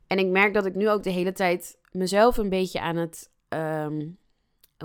En 0.07 0.19
ik 0.19 0.27
merk 0.27 0.55
dat 0.55 0.67
ik 0.67 0.75
nu 0.75 0.91
ook 0.91 1.03
de 1.03 1.11
hele 1.11 1.33
tijd 1.33 1.79
mezelf 1.91 2.37
een 2.37 2.49
beetje 2.49 2.81
aan 2.81 2.97
het. 2.97 3.31
ehm, 3.49 4.09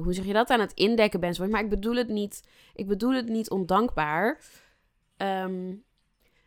hoe 0.01 0.13
zeg 0.13 0.25
je 0.25 0.33
dat? 0.33 0.49
Aan 0.49 0.59
het 0.59 0.73
indekken 0.73 1.19
ben. 1.19 1.49
Maar 1.49 1.63
ik 1.63 1.69
bedoel 1.69 1.95
het 1.95 2.07
niet. 2.07 2.47
Ik 2.75 2.87
bedoel 2.87 3.13
het 3.13 3.29
niet 3.29 3.49
ondankbaar. 3.49 4.41
Ehm, 5.17 5.73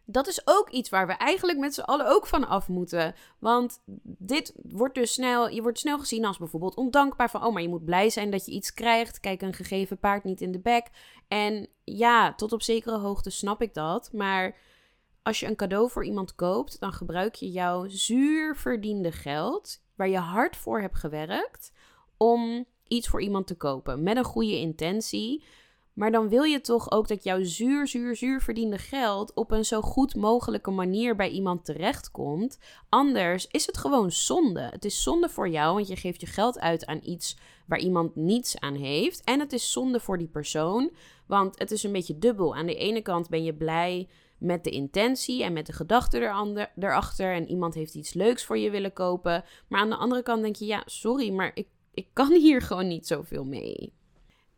dat 0.04 0.26
is 0.26 0.40
ook 0.44 0.70
iets 0.70 0.90
waar 0.90 1.06
we 1.06 1.12
eigenlijk 1.12 1.58
met 1.58 1.74
z'n 1.74 1.80
allen 1.80 2.06
ook 2.06 2.26
van 2.26 2.48
af 2.48 2.68
moeten. 2.68 3.14
Want 3.38 3.82
dit 4.02 4.52
wordt 4.62 4.94
dus 4.94 5.12
snel. 5.12 5.48
Je 5.48 5.62
wordt 5.62 5.78
snel 5.78 5.98
gezien 5.98 6.24
als 6.24 6.38
bijvoorbeeld 6.38 6.74
ondankbaar. 6.74 7.30
Van 7.30 7.44
oh, 7.44 7.52
maar 7.52 7.62
je 7.62 7.68
moet 7.68 7.84
blij 7.84 8.10
zijn 8.10 8.30
dat 8.30 8.46
je 8.46 8.52
iets 8.52 8.74
krijgt. 8.74 9.20
Kijk 9.20 9.42
een 9.42 9.54
gegeven 9.54 9.98
paard 9.98 10.24
niet 10.24 10.40
in 10.40 10.52
de 10.52 10.60
bek. 10.60 10.86
En 11.28 11.68
ja, 11.84 12.34
tot 12.34 12.52
op 12.52 12.62
zekere 12.62 12.98
hoogte 12.98 13.30
snap 13.30 13.62
ik 13.62 13.74
dat. 13.74 14.12
Maar 14.12 14.56
als 15.22 15.40
je 15.40 15.46
een 15.46 15.56
cadeau 15.56 15.90
voor 15.90 16.04
iemand 16.04 16.34
koopt, 16.34 16.80
dan 16.80 16.92
gebruik 16.92 17.34
je 17.34 17.50
jouw 17.50 17.88
zuur 17.88 18.56
verdiende 18.56 19.12
geld, 19.12 19.82
waar 19.94 20.08
je 20.08 20.18
hard 20.18 20.56
voor 20.56 20.80
hebt 20.80 20.98
gewerkt, 20.98 21.72
om 22.16 22.66
iets 22.88 23.08
voor 23.08 23.22
iemand 23.22 23.46
te 23.46 23.56
kopen. 23.56 24.02
Met 24.02 24.16
een 24.16 24.24
goede 24.24 24.58
intentie. 24.58 25.44
Maar 25.92 26.10
dan 26.10 26.28
wil 26.28 26.42
je 26.42 26.60
toch 26.60 26.90
ook 26.90 27.08
dat 27.08 27.24
jouw 27.24 27.42
zuur, 27.42 27.88
zuur, 27.88 28.16
zuur 28.16 28.40
verdiende 28.40 28.78
geld 28.78 29.34
op 29.34 29.50
een 29.50 29.64
zo 29.64 29.80
goed 29.80 30.14
mogelijke 30.14 30.70
manier 30.70 31.16
bij 31.16 31.28
iemand 31.28 31.64
terechtkomt. 31.64 32.58
Anders 32.88 33.46
is 33.46 33.66
het 33.66 33.78
gewoon 33.78 34.10
zonde. 34.10 34.60
Het 34.60 34.84
is 34.84 35.02
zonde 35.02 35.28
voor 35.28 35.48
jou, 35.48 35.74
want 35.74 35.88
je 35.88 35.96
geeft 35.96 36.20
je 36.20 36.26
geld 36.26 36.58
uit 36.58 36.86
aan 36.86 37.00
iets 37.02 37.36
waar 37.66 37.78
iemand 37.78 38.16
niets 38.16 38.58
aan 38.58 38.74
heeft. 38.74 39.24
En 39.24 39.40
het 39.40 39.52
is 39.52 39.72
zonde 39.72 40.00
voor 40.00 40.18
die 40.18 40.28
persoon, 40.28 40.90
want 41.26 41.58
het 41.58 41.70
is 41.70 41.82
een 41.82 41.92
beetje 41.92 42.18
dubbel. 42.18 42.54
Aan 42.56 42.66
de 42.66 42.74
ene 42.74 43.02
kant 43.02 43.28
ben 43.28 43.44
je 43.44 43.54
blij 43.54 44.08
met 44.38 44.64
de 44.64 44.70
intentie 44.70 45.42
en 45.42 45.52
met 45.52 45.66
de 45.66 45.72
gedachte 45.72 46.18
erachter. 46.76 47.34
En 47.34 47.48
iemand 47.48 47.74
heeft 47.74 47.94
iets 47.94 48.12
leuks 48.12 48.44
voor 48.44 48.58
je 48.58 48.70
willen 48.70 48.92
kopen. 48.92 49.44
Maar 49.68 49.80
aan 49.80 49.90
de 49.90 49.96
andere 49.96 50.22
kant 50.22 50.42
denk 50.42 50.56
je, 50.56 50.66
ja, 50.66 50.82
sorry, 50.86 51.30
maar 51.30 51.50
ik, 51.54 51.68
ik 51.94 52.06
kan 52.12 52.32
hier 52.32 52.62
gewoon 52.62 52.88
niet 52.88 53.06
zoveel 53.06 53.44
mee. 53.44 53.92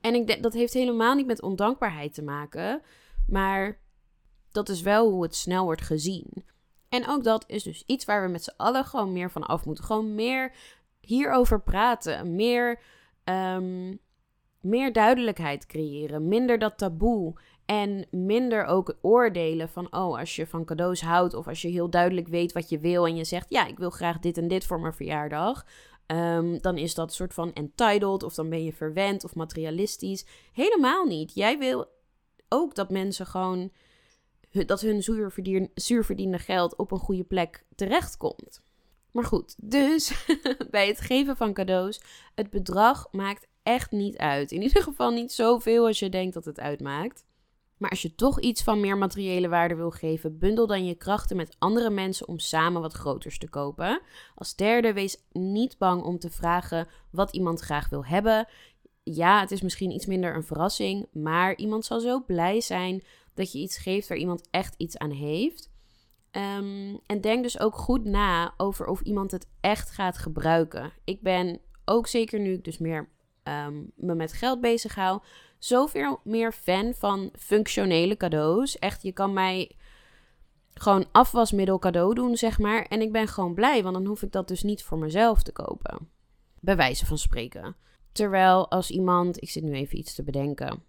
En 0.04 0.14
ik 0.14 0.26
denk, 0.26 0.42
dat 0.42 0.52
heeft 0.52 0.72
helemaal 0.72 1.14
niet 1.14 1.26
met 1.26 1.42
ondankbaarheid 1.42 2.14
te 2.14 2.22
maken. 2.22 2.82
Maar 3.26 3.78
dat 4.50 4.68
is 4.68 4.82
wel 4.82 5.10
hoe 5.10 5.22
het 5.22 5.34
snel 5.34 5.64
wordt 5.64 5.82
gezien. 5.82 6.44
En 6.88 7.08
ook 7.08 7.24
dat 7.24 7.44
is 7.46 7.62
dus 7.62 7.82
iets 7.86 8.04
waar 8.04 8.24
we 8.24 8.32
met 8.32 8.44
z'n 8.44 8.54
allen 8.56 8.84
gewoon 8.84 9.12
meer 9.12 9.30
van 9.30 9.42
af 9.42 9.64
moeten. 9.64 9.84
Gewoon 9.84 10.14
meer 10.14 10.52
hierover 11.00 11.60
praten. 11.60 12.34
Meer, 12.34 12.80
ehm, 13.24 13.96
meer 14.60 14.92
duidelijkheid 14.92 15.66
creëren. 15.66 16.28
Minder 16.28 16.58
dat 16.58 16.78
taboe. 16.78 17.34
En 17.64 18.06
minder 18.10 18.64
ook 18.64 18.96
oordelen 19.00 19.68
van, 19.68 19.84
oh, 19.84 20.18
als 20.18 20.36
je 20.36 20.46
van 20.46 20.64
cadeaus 20.64 21.00
houdt 21.00 21.34
of 21.34 21.48
als 21.48 21.62
je 21.62 21.68
heel 21.68 21.90
duidelijk 21.90 22.28
weet 22.28 22.52
wat 22.52 22.68
je 22.68 22.78
wil 22.78 23.06
en 23.06 23.16
je 23.16 23.24
zegt, 23.24 23.46
ja, 23.48 23.66
ik 23.66 23.78
wil 23.78 23.90
graag 23.90 24.18
dit 24.18 24.38
en 24.38 24.48
dit 24.48 24.66
voor 24.66 24.80
mijn 24.80 24.94
verjaardag, 24.94 25.66
ehm, 26.06 26.58
dan 26.60 26.78
is 26.78 26.94
dat 26.94 27.12
soort 27.12 27.34
van 27.34 27.52
entitled 27.52 28.22
of 28.22 28.34
dan 28.34 28.48
ben 28.48 28.64
je 28.64 28.72
verwend 28.72 29.24
of 29.24 29.34
materialistisch. 29.34 30.26
Helemaal 30.52 31.04
niet. 31.04 31.34
Jij 31.34 31.58
wil 31.58 31.86
ook 32.48 32.74
dat 32.74 32.90
mensen 32.90 33.26
gewoon, 33.26 33.70
dat 34.66 34.80
hun 34.80 35.02
zuurverdien- 35.02 35.70
zuurverdiende 35.74 36.38
geld 36.38 36.76
op 36.76 36.90
een 36.90 36.98
goede 36.98 37.24
plek 37.24 37.64
terechtkomt. 37.74 38.62
Maar 39.10 39.24
goed, 39.24 39.54
dus 39.58 40.26
bij 40.70 40.86
het 40.86 41.00
geven 41.00 41.36
van 41.36 41.52
cadeaus, 41.52 42.00
het 42.34 42.50
bedrag 42.50 43.08
maakt 43.10 43.46
echt 43.62 43.90
niet 43.90 44.16
uit. 44.16 44.52
In 44.52 44.62
ieder 44.62 44.82
geval 44.82 45.10
niet 45.10 45.32
zoveel 45.32 45.86
als 45.86 45.98
je 45.98 46.08
denkt 46.08 46.34
dat 46.34 46.44
het 46.44 46.60
uitmaakt. 46.60 47.24
Maar 47.76 47.90
als 47.90 48.02
je 48.02 48.14
toch 48.14 48.40
iets 48.40 48.62
van 48.62 48.80
meer 48.80 48.98
materiële 48.98 49.48
waarde 49.48 49.74
wil 49.74 49.90
geven, 49.90 50.38
bundel 50.38 50.66
dan 50.66 50.86
je 50.86 50.94
krachten 50.94 51.36
met 51.36 51.56
andere 51.58 51.90
mensen 51.90 52.28
om 52.28 52.38
samen 52.38 52.80
wat 52.80 52.92
groters 52.92 53.38
te 53.38 53.48
kopen. 53.48 54.00
Als 54.34 54.54
derde, 54.54 54.92
wees 54.92 55.16
niet 55.32 55.78
bang 55.78 56.02
om 56.02 56.18
te 56.18 56.30
vragen 56.30 56.88
wat 57.10 57.32
iemand 57.32 57.60
graag 57.60 57.88
wil 57.88 58.04
hebben. 58.04 58.48
Ja, 59.02 59.40
het 59.40 59.50
is 59.50 59.62
misschien 59.62 59.90
iets 59.90 60.06
minder 60.06 60.34
een 60.34 60.44
verrassing, 60.44 61.06
maar 61.12 61.56
iemand 61.56 61.84
zal 61.84 62.00
zo 62.00 62.24
blij 62.26 62.60
zijn 62.60 63.02
dat 63.34 63.52
je 63.52 63.58
iets 63.58 63.78
geeft 63.78 64.08
waar 64.08 64.18
iemand 64.18 64.48
echt 64.50 64.74
iets 64.76 64.98
aan 64.98 65.10
heeft. 65.10 65.70
Ehm, 66.30 66.96
en 67.06 67.20
denk 67.20 67.42
dus 67.42 67.60
ook 67.60 67.76
goed 67.76 68.04
na 68.04 68.54
over 68.56 68.86
of 68.86 69.00
iemand 69.00 69.30
het 69.30 69.46
echt 69.60 69.90
gaat 69.90 70.18
gebruiken. 70.18 70.92
Ik 71.04 71.20
ben 71.20 71.60
ook 71.84 72.06
zeker 72.06 72.40
nu 72.40 72.52
ik 72.52 72.64
dus 72.64 72.78
meer 72.78 73.08
ehm, 73.42 73.82
me 73.94 74.14
met 74.14 74.32
geld 74.32 74.60
bezig 74.60 74.94
hou, 74.94 75.20
zoveel 75.64 76.20
meer 76.24 76.52
fan 76.52 76.94
van 76.94 77.30
functionele 77.38 78.16
cadeaus. 78.16 78.78
Echt, 78.78 79.02
je 79.02 79.12
kan 79.12 79.32
mij 79.32 79.76
gewoon 80.74 81.06
afwasmiddel 81.12 81.78
cadeau 81.78 82.14
doen, 82.14 82.36
zeg 82.36 82.58
maar. 82.58 82.82
En 82.82 83.00
ik 83.00 83.12
ben 83.12 83.28
gewoon 83.28 83.54
blij, 83.54 83.82
want 83.82 83.94
dan 83.94 84.06
hoef 84.06 84.22
ik 84.22 84.32
dat 84.32 84.48
dus 84.48 84.62
niet 84.62 84.82
voor 84.82 84.98
mezelf 84.98 85.42
te 85.42 85.52
kopen. 85.52 86.08
Bij 86.60 86.76
wijze 86.76 87.06
van 87.06 87.18
spreken. 87.18 87.76
Terwijl 88.12 88.70
als 88.70 88.90
iemand, 88.90 89.42
ik 89.42 89.50
zit 89.50 89.62
nu 89.62 89.72
even 89.72 89.98
iets 89.98 90.14
te 90.14 90.22
bedenken. 90.22 90.82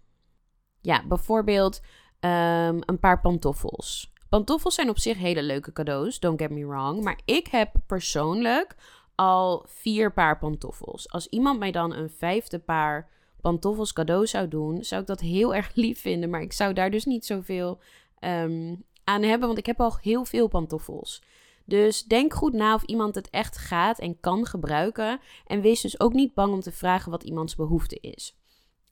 Ja, 0.80 1.06
bijvoorbeeld 1.06 1.80
ehm, 2.20 2.80
een 2.80 2.98
paar 3.00 3.20
pantoffels. 3.20 4.12
Pantoffels 4.28 4.74
zijn 4.74 4.88
op 4.88 4.98
zich 4.98 5.18
hele 5.18 5.42
leuke 5.42 5.72
cadeaus, 5.72 6.20
don't 6.20 6.40
get 6.40 6.50
me 6.50 6.66
wrong. 6.66 7.02
Maar 7.02 7.20
ik 7.24 7.46
heb 7.46 7.72
persoonlijk 7.86 8.76
al 9.14 9.64
vier 9.68 10.12
paar 10.12 10.38
pantoffels. 10.38 11.10
Als 11.10 11.28
iemand 11.28 11.58
mij 11.58 11.70
dan 11.70 11.94
een 11.94 12.10
vijfde 12.10 12.58
paar 12.58 13.08
pantoffels 13.46 13.92
cadeau 13.92 14.26
zou 14.26 14.48
doen, 14.48 14.84
zou 14.84 15.00
ik 15.00 15.06
dat 15.06 15.20
heel 15.20 15.54
erg 15.54 15.74
lief 15.84 16.00
vinden. 16.00 16.30
Maar 16.30 16.42
ik 16.42 16.52
zou 16.52 16.72
daar 16.72 16.90
dus 16.90 17.04
niet 17.04 17.26
zoveel 17.26 17.78
ehm, 18.18 18.74
aan 19.04 19.22
hebben, 19.22 19.46
want 19.46 19.58
ik 19.58 19.66
heb 19.66 19.80
al 19.80 19.98
heel 20.00 20.24
veel 20.24 20.48
pantoffels. 20.48 21.22
Dus 21.64 22.04
denk 22.04 22.34
goed 22.34 22.52
na 22.52 22.74
of 22.74 22.82
iemand 22.82 23.14
het 23.14 23.30
echt 23.30 23.58
gaat 23.58 23.98
en 23.98 24.20
kan 24.20 24.46
gebruiken. 24.46 25.20
En 25.46 25.60
wees 25.60 25.80
dus 25.80 26.00
ook 26.00 26.12
niet 26.12 26.34
bang 26.34 26.52
om 26.52 26.60
te 26.60 26.72
vragen 26.72 27.10
wat 27.10 27.22
iemands 27.22 27.54
behoefte 27.54 27.98
is. 28.00 28.36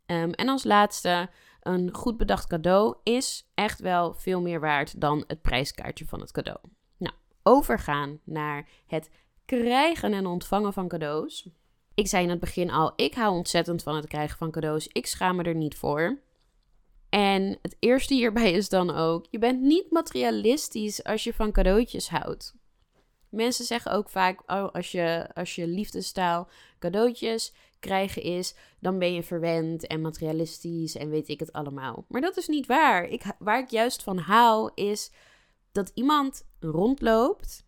Ehm, 0.06 0.30
en 0.30 0.48
als 0.48 0.64
laatste, 0.64 1.30
een 1.60 1.94
goed 1.94 2.16
bedacht 2.16 2.46
cadeau 2.46 2.96
is 3.02 3.50
echt 3.54 3.80
wel 3.80 4.14
veel 4.14 4.40
meer 4.40 4.60
waard 4.60 5.00
dan 5.00 5.24
het 5.26 5.42
prijskaartje 5.42 6.06
van 6.06 6.20
het 6.20 6.32
cadeau. 6.32 6.58
Nou, 6.96 7.14
overgaan 7.42 8.20
naar 8.24 8.68
het 8.86 9.10
krijgen 9.44 10.12
en 10.12 10.26
ontvangen 10.26 10.72
van 10.72 10.88
cadeaus. 10.88 11.48
Ik 11.94 12.06
zei 12.06 12.22
in 12.22 12.30
het 12.30 12.40
begin 12.40 12.70
al, 12.70 12.92
ik 12.96 13.14
hou 13.14 13.34
ontzettend 13.34 13.82
van 13.82 13.96
het 13.96 14.06
krijgen 14.06 14.38
van 14.38 14.50
cadeaus. 14.50 14.88
Ik 14.88 15.06
schaam 15.06 15.36
me 15.36 15.42
er 15.42 15.54
niet 15.54 15.76
voor. 15.76 16.18
En 17.08 17.58
het 17.62 17.76
eerste 17.78 18.14
hierbij 18.14 18.52
is 18.52 18.68
dan 18.68 18.90
ook, 18.90 19.26
je 19.30 19.38
bent 19.38 19.60
niet 19.60 19.90
materialistisch 19.90 21.04
als 21.04 21.24
je 21.24 21.34
van 21.34 21.52
cadeautjes 21.52 22.08
houdt. 22.08 22.54
Mensen 23.28 23.64
zeggen 23.64 23.92
ook 23.92 24.08
vaak, 24.08 24.42
oh, 24.46 24.68
als 24.72 24.92
je, 24.92 25.28
als 25.34 25.54
je 25.54 25.66
liefdestaal 25.66 26.48
cadeautjes 26.78 27.54
krijgen 27.80 28.22
is, 28.22 28.54
dan 28.80 28.98
ben 28.98 29.14
je 29.14 29.22
verwend 29.22 29.86
en 29.86 30.00
materialistisch 30.00 30.96
en 30.96 31.10
weet 31.10 31.28
ik 31.28 31.40
het 31.40 31.52
allemaal. 31.52 32.04
Maar 32.08 32.20
dat 32.20 32.36
is 32.36 32.48
niet 32.48 32.66
waar. 32.66 33.04
Ik, 33.04 33.22
waar 33.38 33.58
ik 33.58 33.70
juist 33.70 34.02
van 34.02 34.18
hou, 34.18 34.70
is 34.74 35.12
dat 35.72 35.90
iemand 35.94 36.46
rondloopt, 36.60 37.66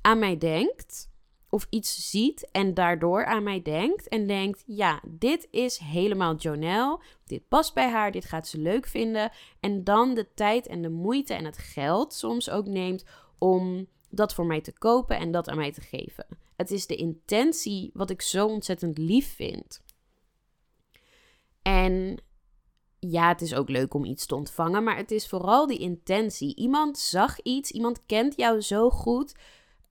aan 0.00 0.18
mij 0.18 0.38
denkt, 0.38 1.09
of 1.50 1.66
iets 1.70 2.10
ziet 2.10 2.48
en 2.50 2.74
daardoor 2.74 3.24
aan 3.24 3.42
mij 3.42 3.62
denkt 3.62 4.08
en 4.08 4.26
denkt: 4.26 4.62
ja, 4.66 5.00
dit 5.08 5.48
is 5.50 5.78
helemaal 5.78 6.36
Jonelle, 6.36 7.00
dit 7.26 7.48
past 7.48 7.74
bij 7.74 7.88
haar, 7.88 8.12
dit 8.12 8.24
gaat 8.24 8.48
ze 8.48 8.58
leuk 8.58 8.86
vinden. 8.86 9.30
En 9.60 9.84
dan 9.84 10.14
de 10.14 10.34
tijd 10.34 10.66
en 10.66 10.82
de 10.82 10.88
moeite 10.88 11.34
en 11.34 11.44
het 11.44 11.58
geld 11.58 12.14
soms 12.14 12.50
ook 12.50 12.66
neemt 12.66 13.04
om 13.38 13.86
dat 14.10 14.34
voor 14.34 14.46
mij 14.46 14.60
te 14.60 14.72
kopen 14.72 15.18
en 15.18 15.30
dat 15.30 15.48
aan 15.48 15.56
mij 15.56 15.72
te 15.72 15.80
geven. 15.80 16.26
Het 16.56 16.70
is 16.70 16.86
de 16.86 16.96
intentie 16.96 17.90
wat 17.94 18.10
ik 18.10 18.22
zo 18.22 18.46
ontzettend 18.46 18.98
lief 18.98 19.34
vind. 19.34 19.82
En 21.62 22.22
ja, 22.98 23.28
het 23.28 23.40
is 23.40 23.54
ook 23.54 23.68
leuk 23.68 23.94
om 23.94 24.04
iets 24.04 24.26
te 24.26 24.34
ontvangen, 24.34 24.84
maar 24.84 24.96
het 24.96 25.10
is 25.10 25.28
vooral 25.28 25.66
die 25.66 25.78
intentie. 25.78 26.56
Iemand 26.56 26.98
zag 26.98 27.40
iets, 27.40 27.70
iemand 27.70 28.06
kent 28.06 28.36
jou 28.36 28.60
zo 28.60 28.90
goed 28.90 29.34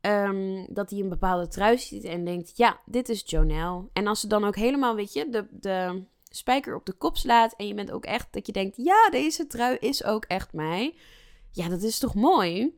ehm, 0.02 0.66
dat 0.70 0.90
hij 0.90 1.00
een 1.00 1.10
bepaalde 1.10 1.48
trui 1.48 1.78
ziet 1.78 2.04
en 2.04 2.26
denkt: 2.26 2.58
ja, 2.58 2.80
dit 2.86 3.10
is 3.10 3.24
Jonelle. 3.26 3.88
En 3.94 4.08
als 4.08 4.20
ze 4.20 4.28
dan 4.28 4.44
ook 4.44 4.56
helemaal, 4.56 4.96
weet 4.96 5.14
je, 5.14 5.30
de, 5.30 5.48
de 5.52 6.04
spijker 6.30 6.76
op 6.76 6.86
de 6.86 6.94
kop 6.94 7.18
slaat 7.18 7.54
en 7.54 7.68
je 7.68 7.74
bent 7.74 7.92
ook 7.92 8.06
echt 8.06 8.28
dat 8.32 8.46
je 8.46 8.52
denkt: 8.52 8.78
ja, 8.78 9.10
deze 9.10 9.48
trui 9.48 9.78
is 9.80 10.04
ook 10.04 10.26
echt 10.26 10.54
mij. 10.54 10.96
Ja, 11.52 11.70
dat 11.70 11.82
is 11.82 12.00
toch 12.00 12.16
mooi? 12.16 12.78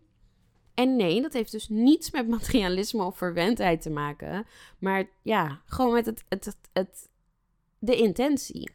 En 0.73 0.95
nee, 0.95 1.21
dat 1.21 1.33
heeft 1.33 1.51
dus 1.51 1.69
niets 1.69 2.11
met 2.11 2.27
materialisme 2.27 3.03
of 3.03 3.17
verwendheid 3.17 3.81
te 3.81 3.89
maken. 3.89 4.45
Maar 4.79 5.09
ja, 5.21 5.61
gewoon 5.65 5.93
met 5.93 6.05
het, 6.05 6.23
het, 6.29 6.57
het, 6.73 7.09
de 7.79 7.95
intentie. 7.95 8.71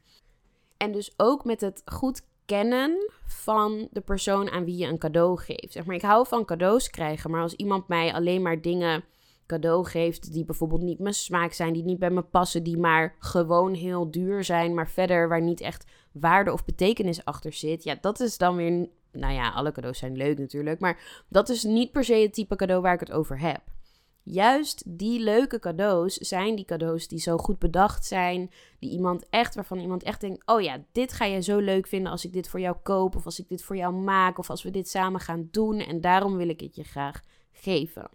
En 0.76 0.92
dus 0.92 1.14
ook 1.16 1.44
met 1.44 1.61
het 1.61 1.82
goed 1.85 2.22
kennen 2.46 3.11
van 3.26 3.88
de 3.90 4.00
persoon 4.00 4.50
aan 4.50 4.64
wie 4.64 4.76
je 4.76 4.87
een 4.87 4.98
cadeau 4.98 5.38
geeft. 5.38 5.85
Maar, 5.87 5.94
ik 5.94 6.02
hou 6.02 6.26
van 6.26 6.44
cadeaus 6.44 6.90
krijgen, 6.90 7.30
maar 7.30 7.40
als 7.40 7.54
iemand 7.54 7.88
mij 7.88 8.12
alleen 8.12 8.42
maar 8.42 8.61
dingen 8.61 9.04
cadeau 9.46 9.85
geeft 9.85 10.32
die 10.32 10.44
bijvoorbeeld 10.44 10.82
niet 10.82 10.98
mijn 10.98 11.14
smaak 11.14 11.52
zijn, 11.52 11.72
die 11.72 11.85
niet 11.85 11.98
bij 11.98 12.11
me 12.11 12.22
passen, 12.22 12.62
die 12.62 12.78
maar 12.78 13.14
gewoon 13.18 13.74
heel 13.74 14.11
duur 14.11 14.44
zijn, 14.44 14.74
maar 14.74 14.88
verder 14.88 15.28
waar 15.28 15.42
niet 15.42 15.61
echt 15.61 15.85
waarde 16.12 16.52
of 16.52 16.64
betekenis 16.64 17.24
achter 17.24 17.52
zit. 17.52 17.85
Ja, 17.85 17.98
dat 18.00 18.20
is 18.20 18.38
dan 18.38 18.56
weer, 18.56 18.88
nou 19.12 19.35
ja, 19.35 19.50
alle 19.50 19.72
cadeaus 19.72 19.98
zijn 19.98 20.16
leuk 20.16 20.38
natuurlijk, 20.38 20.80
maar 20.80 21.24
dat 21.28 21.48
is 21.48 21.64
niet 21.64 21.92
per 21.92 22.04
se 22.04 22.14
het 22.14 22.35
type 22.35 22.56
cadeau 22.56 22.82
waar 22.82 22.94
ik 22.94 23.00
het 23.00 23.12
over 23.12 23.40
heb. 23.40 23.61
Juist 24.29 24.83
die 24.87 25.21
leuke 25.21 25.59
cadeaus 25.59 26.15
zijn 26.15 26.55
die 26.55 26.65
cadeaus 26.65 27.09
die 27.09 27.19
zo 27.19 27.37
goed 27.37 27.59
bedacht 27.59 28.05
zijn, 28.05 28.51
die 28.79 28.91
iemand 28.91 29.29
echt, 29.31 29.55
waarvan 29.55 29.79
iemand 29.79 30.03
echt 30.03 30.21
denkt: 30.21 30.47
oh 30.47 30.61
ja, 30.61 30.85
dit 30.93 31.12
ga 31.12 31.25
je 31.25 31.43
zo 31.43 31.59
leuk 31.59 31.87
vinden 31.87 32.12
als 32.12 32.25
ik 32.25 32.33
dit 32.33 32.49
voor 32.49 32.61
jou 32.61 32.77
koop, 32.83 33.17
of 33.17 33.25
als 33.25 33.39
ik 33.39 33.49
dit 33.49 33.62
voor 33.62 33.77
jou 33.77 33.95
maak, 33.95 34.39
of 34.39 34.51
als 34.51 34.62
we 34.62 34.71
dit 34.71 34.89
samen 34.89 35.21
gaan 35.21 35.49
doen, 35.51 35.79
en 35.79 36.01
daarom 36.01 36.37
wil 36.37 36.49
ik 36.49 36.61
het 36.61 36.77
je 36.77 36.85
graag 36.85 37.23
geven. 37.53 38.11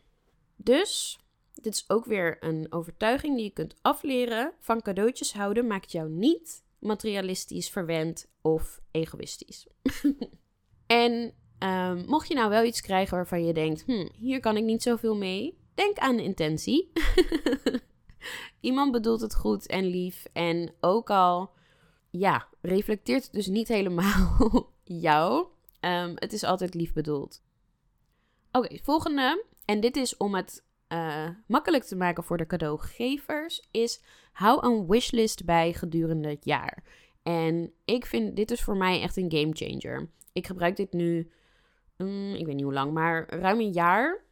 Dus 0.55 1.19
dit 1.53 1.73
is 1.73 1.89
ook 1.89 2.05
weer 2.05 2.37
een 2.39 2.67
overtuiging 2.69 3.35
die 3.35 3.43
je 3.43 3.51
kunt 3.51 3.75
afleren. 3.81 4.53
Van 4.59 4.81
cadeautjes 4.81 5.33
houden 5.33 5.67
maakt 5.67 5.91
jou 5.91 6.09
niet 6.09 6.63
materialistisch, 6.79 7.69
verwend 7.69 8.27
of 8.41 8.81
egoïstisch. 8.91 9.67
en 10.87 11.33
um, 11.59 12.05
mocht 12.05 12.27
je 12.27 12.35
nou 12.35 12.49
wel 12.49 12.63
iets 12.63 12.81
krijgen 12.81 13.15
waarvan 13.15 13.45
je 13.45 13.53
denkt: 13.53 13.83
hm, 13.85 14.07
hier 14.13 14.39
kan 14.39 14.57
ik 14.57 14.63
niet 14.63 14.83
zoveel 14.83 15.15
mee, 15.15 15.59
denk 15.81 15.97
aan 15.97 16.19
intentie. 16.19 16.91
Iemand 18.59 18.91
bedoelt 18.91 19.21
het 19.21 19.35
goed 19.35 19.67
en 19.67 19.85
lief. 19.85 20.25
En 20.33 20.73
ook 20.79 21.09
al, 21.09 21.51
ja, 22.09 22.47
reflecteert 22.61 23.23
het 23.23 23.33
dus 23.33 23.47
niet 23.47 23.67
helemaal 23.67 24.69
jou. 24.83 25.45
Um, 25.79 26.13
het 26.15 26.33
is 26.33 26.43
altijd 26.43 26.73
lief 26.73 26.93
bedoeld. 26.93 27.41
Oké, 28.51 28.77
volgende. 28.83 29.45
En 29.65 29.79
dit 29.79 29.95
is 29.95 30.17
om 30.17 30.35
het 30.35 30.65
uh, 30.89 31.29
makkelijk 31.47 31.83
te 31.83 31.95
maken 31.95 32.23
voor 32.23 32.37
de 32.37 32.47
cadeaugevers, 32.47 33.67
is 33.71 34.03
hou 34.31 34.65
een 34.65 34.87
wishlist 34.87 35.45
bij 35.45 35.73
gedurende 35.73 36.29
het 36.29 36.45
jaar. 36.45 36.83
En 37.23 37.73
ik 37.85 38.05
vind 38.05 38.35
dit 38.35 38.51
is 38.51 38.61
voor 38.61 38.77
mij 38.77 39.01
echt 39.01 39.17
een 39.17 39.31
game 39.31 39.51
changer. 39.53 40.09
Ik 40.33 40.47
gebruik 40.47 40.75
dit 40.75 40.93
nu, 40.93 41.31
um, 41.97 42.33
ik 42.33 42.45
weet 42.45 42.55
niet 42.55 42.63
hoe 42.63 42.73
lang, 42.73 42.93
maar 42.93 43.29
ruim 43.29 43.59
een 43.59 43.71
jaar. 43.71 44.29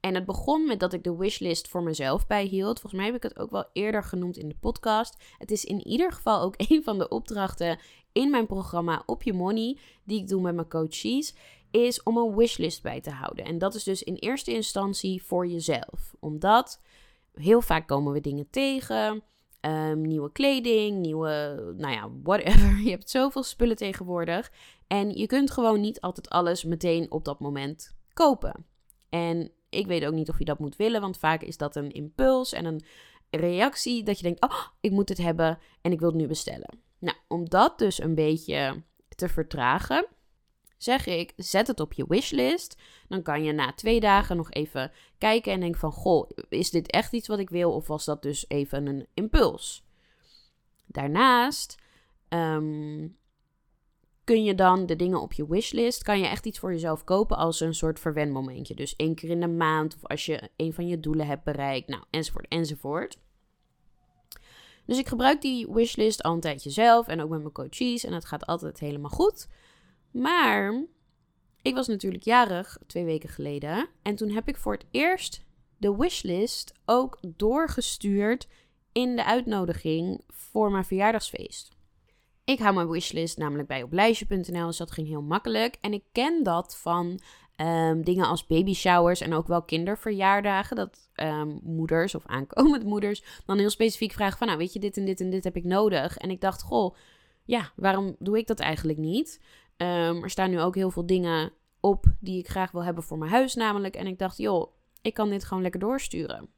En 0.00 0.14
het 0.14 0.24
begon 0.24 0.66
met 0.66 0.80
dat 0.80 0.92
ik 0.92 1.04
de 1.04 1.16
wishlist 1.16 1.68
voor 1.68 1.82
mezelf 1.82 2.26
bijhield. 2.26 2.80
Volgens 2.80 2.92
mij 2.92 3.04
heb 3.04 3.14
ik 3.14 3.22
het 3.22 3.38
ook 3.38 3.50
wel 3.50 3.68
eerder 3.72 4.04
genoemd 4.04 4.36
in 4.36 4.48
de 4.48 4.56
podcast. 4.60 5.16
Het 5.38 5.50
is 5.50 5.64
in 5.64 5.86
ieder 5.86 6.12
geval 6.12 6.40
ook 6.40 6.54
een 6.68 6.82
van 6.84 6.98
de 6.98 7.08
opdrachten 7.08 7.78
in 8.12 8.30
mijn 8.30 8.46
programma 8.46 9.02
Op 9.06 9.22
Je 9.22 9.32
Money, 9.32 9.78
die 10.04 10.20
ik 10.20 10.28
doe 10.28 10.40
met 10.40 10.54
mijn 10.54 10.68
coaches 10.68 11.34
is 11.70 12.02
om 12.02 12.16
een 12.16 12.36
wishlist 12.36 12.82
bij 12.82 13.00
te 13.00 13.10
houden. 13.10 13.44
En 13.44 13.58
dat 13.58 13.74
is 13.74 13.84
dus 13.84 14.02
in 14.02 14.14
eerste 14.14 14.54
instantie 14.54 15.22
voor 15.22 15.46
jezelf. 15.46 16.14
Omdat 16.20 16.80
heel 17.34 17.60
vaak 17.60 17.86
komen 17.86 18.12
we 18.12 18.20
dingen 18.20 18.50
tegen. 18.50 19.22
Um, 19.60 20.00
nieuwe 20.00 20.32
kleding, 20.32 20.98
nieuwe, 20.98 21.56
nou 21.76 21.92
ja, 21.92 22.10
whatever. 22.22 22.80
Je 22.84 22.90
hebt 22.90 23.10
zoveel 23.10 23.42
spullen 23.42 23.76
tegenwoordig. 23.76 24.52
En 24.86 25.10
je 25.10 25.26
kunt 25.26 25.50
gewoon 25.50 25.80
niet 25.80 26.00
altijd 26.00 26.28
alles 26.28 26.64
meteen 26.64 27.10
op 27.10 27.24
dat 27.24 27.40
moment 27.40 27.96
kopen. 28.12 28.66
En 29.08 29.50
ik 29.68 29.86
weet 29.86 30.04
ook 30.04 30.14
niet 30.14 30.28
of 30.28 30.38
je 30.38 30.44
dat 30.44 30.58
moet 30.58 30.76
willen, 30.76 31.00
want 31.00 31.18
vaak 31.18 31.42
is 31.42 31.56
dat 31.56 31.76
een 31.76 31.92
impuls 31.92 32.52
en 32.52 32.64
een 32.64 32.84
reactie 33.30 34.02
dat 34.02 34.16
je 34.16 34.22
denkt: 34.22 34.42
oh, 34.42 34.66
ik 34.80 34.90
moet 34.90 35.08
het 35.08 35.18
hebben 35.18 35.58
en 35.80 35.92
ik 35.92 35.98
wil 35.98 36.08
het 36.08 36.18
nu 36.18 36.26
bestellen. 36.26 36.78
Nou, 36.98 37.16
om 37.28 37.48
dat 37.48 37.78
dus 37.78 38.00
een 38.00 38.14
beetje 38.14 38.82
te 39.08 39.28
vertragen, 39.28 40.06
zeg 40.76 41.06
ik, 41.06 41.32
zet 41.36 41.66
het 41.66 41.80
op 41.80 41.92
je 41.92 42.04
wishlist. 42.08 42.76
Dan 43.08 43.22
kan 43.22 43.44
je 43.44 43.52
na 43.52 43.72
twee 43.72 44.00
dagen 44.00 44.36
nog 44.36 44.50
even 44.50 44.92
kijken 45.18 45.52
en 45.52 45.60
denken 45.60 45.80
van, 45.80 45.92
goh, 45.92 46.30
is 46.48 46.70
dit 46.70 46.90
echt 46.90 47.12
iets 47.12 47.28
wat 47.28 47.38
ik 47.38 47.50
wil 47.50 47.72
of 47.72 47.86
was 47.86 48.04
dat 48.04 48.22
dus 48.22 48.44
even 48.48 48.86
een 48.86 49.06
impuls? 49.14 49.84
Daarnaast 50.86 51.76
ehm, 52.28 53.08
kun 54.26 54.44
je 54.44 54.54
dan 54.54 54.86
de 54.86 54.96
dingen 54.96 55.20
op 55.20 55.32
je 55.32 55.48
wishlist, 55.48 56.02
kan 56.02 56.18
je 56.18 56.26
echt 56.26 56.46
iets 56.46 56.58
voor 56.58 56.72
jezelf 56.72 57.04
kopen 57.04 57.36
als 57.36 57.60
een 57.60 57.74
soort 57.74 58.00
verwenmomentje. 58.00 58.74
Dus 58.74 58.96
één 58.96 59.14
keer 59.14 59.30
in 59.30 59.40
de 59.40 59.48
maand 59.48 59.94
of 59.94 60.06
als 60.06 60.26
je 60.26 60.50
een 60.56 60.72
van 60.72 60.86
je 60.86 61.00
doelen 61.00 61.26
hebt 61.26 61.44
bereikt, 61.44 61.88
nou, 61.88 62.02
enzovoort, 62.10 62.48
enzovoort. 62.48 63.18
Dus 64.86 64.98
ik 64.98 65.06
gebruik 65.06 65.40
die 65.40 65.66
wishlist 65.70 66.22
al 66.22 66.32
een 66.32 66.40
tijdje 66.40 66.70
zelf 66.70 67.06
en 67.08 67.20
ook 67.20 67.28
met 67.28 67.40
mijn 67.40 67.52
coaches 67.52 68.04
en 68.04 68.12
het 68.12 68.24
gaat 68.24 68.46
altijd 68.46 68.78
helemaal 68.78 69.10
goed. 69.10 69.48
Maar 70.10 70.84
ik 71.62 71.74
was 71.74 71.86
natuurlijk 71.86 72.24
jarig 72.24 72.78
twee 72.86 73.04
weken 73.04 73.28
geleden. 73.28 73.88
En 74.02 74.14
toen 74.16 74.30
heb 74.30 74.48
ik 74.48 74.56
voor 74.56 74.72
het 74.72 74.86
eerst 74.90 75.44
de 75.76 75.96
wishlist 75.96 76.72
ook 76.84 77.18
doorgestuurd 77.36 78.48
in 78.92 79.16
de 79.16 79.24
uitnodiging 79.24 80.20
voor 80.28 80.70
mijn 80.70 80.84
verjaardagsfeest. 80.84 81.75
Ik 82.46 82.58
hou 82.58 82.74
mijn 82.74 82.88
wishlist 82.88 83.38
namelijk 83.38 83.68
bij 83.68 83.82
op 83.82 83.92
lijstje.nl, 83.92 84.66
dus 84.66 84.76
dat 84.76 84.90
ging 84.90 85.06
heel 85.08 85.22
makkelijk. 85.22 85.76
En 85.80 85.92
ik 85.92 86.04
ken 86.12 86.42
dat 86.42 86.76
van 86.76 87.20
um, 87.56 88.04
dingen 88.04 88.26
als 88.26 88.46
baby 88.46 88.74
showers 88.74 89.20
en 89.20 89.34
ook 89.34 89.46
wel 89.46 89.62
kinderverjaardagen. 89.62 90.76
Dat 90.76 91.08
um, 91.14 91.60
moeders 91.62 92.14
of 92.14 92.26
aankomende 92.26 92.86
moeders 92.94 93.42
dan 93.46 93.58
heel 93.58 93.70
specifiek 93.70 94.12
vragen 94.12 94.38
van, 94.38 94.46
nou 94.46 94.58
weet 94.58 94.72
je, 94.72 94.78
dit 94.78 94.96
en 94.96 95.04
dit 95.04 95.20
en 95.20 95.30
dit 95.30 95.44
heb 95.44 95.56
ik 95.56 95.64
nodig. 95.64 96.16
En 96.16 96.30
ik 96.30 96.40
dacht, 96.40 96.62
goh, 96.62 96.96
ja, 97.44 97.72
waarom 97.76 98.16
doe 98.18 98.38
ik 98.38 98.46
dat 98.46 98.60
eigenlijk 98.60 98.98
niet? 98.98 99.40
Um, 99.76 100.22
er 100.22 100.30
staan 100.30 100.50
nu 100.50 100.60
ook 100.60 100.74
heel 100.74 100.90
veel 100.90 101.06
dingen 101.06 101.52
op 101.80 102.04
die 102.20 102.38
ik 102.38 102.48
graag 102.48 102.70
wil 102.70 102.84
hebben 102.84 103.04
voor 103.04 103.18
mijn 103.18 103.30
huis 103.30 103.54
namelijk. 103.54 103.96
En 103.96 104.06
ik 104.06 104.18
dacht, 104.18 104.38
joh, 104.38 104.72
ik 105.02 105.14
kan 105.14 105.30
dit 105.30 105.44
gewoon 105.44 105.62
lekker 105.62 105.80
doorsturen. 105.80 106.48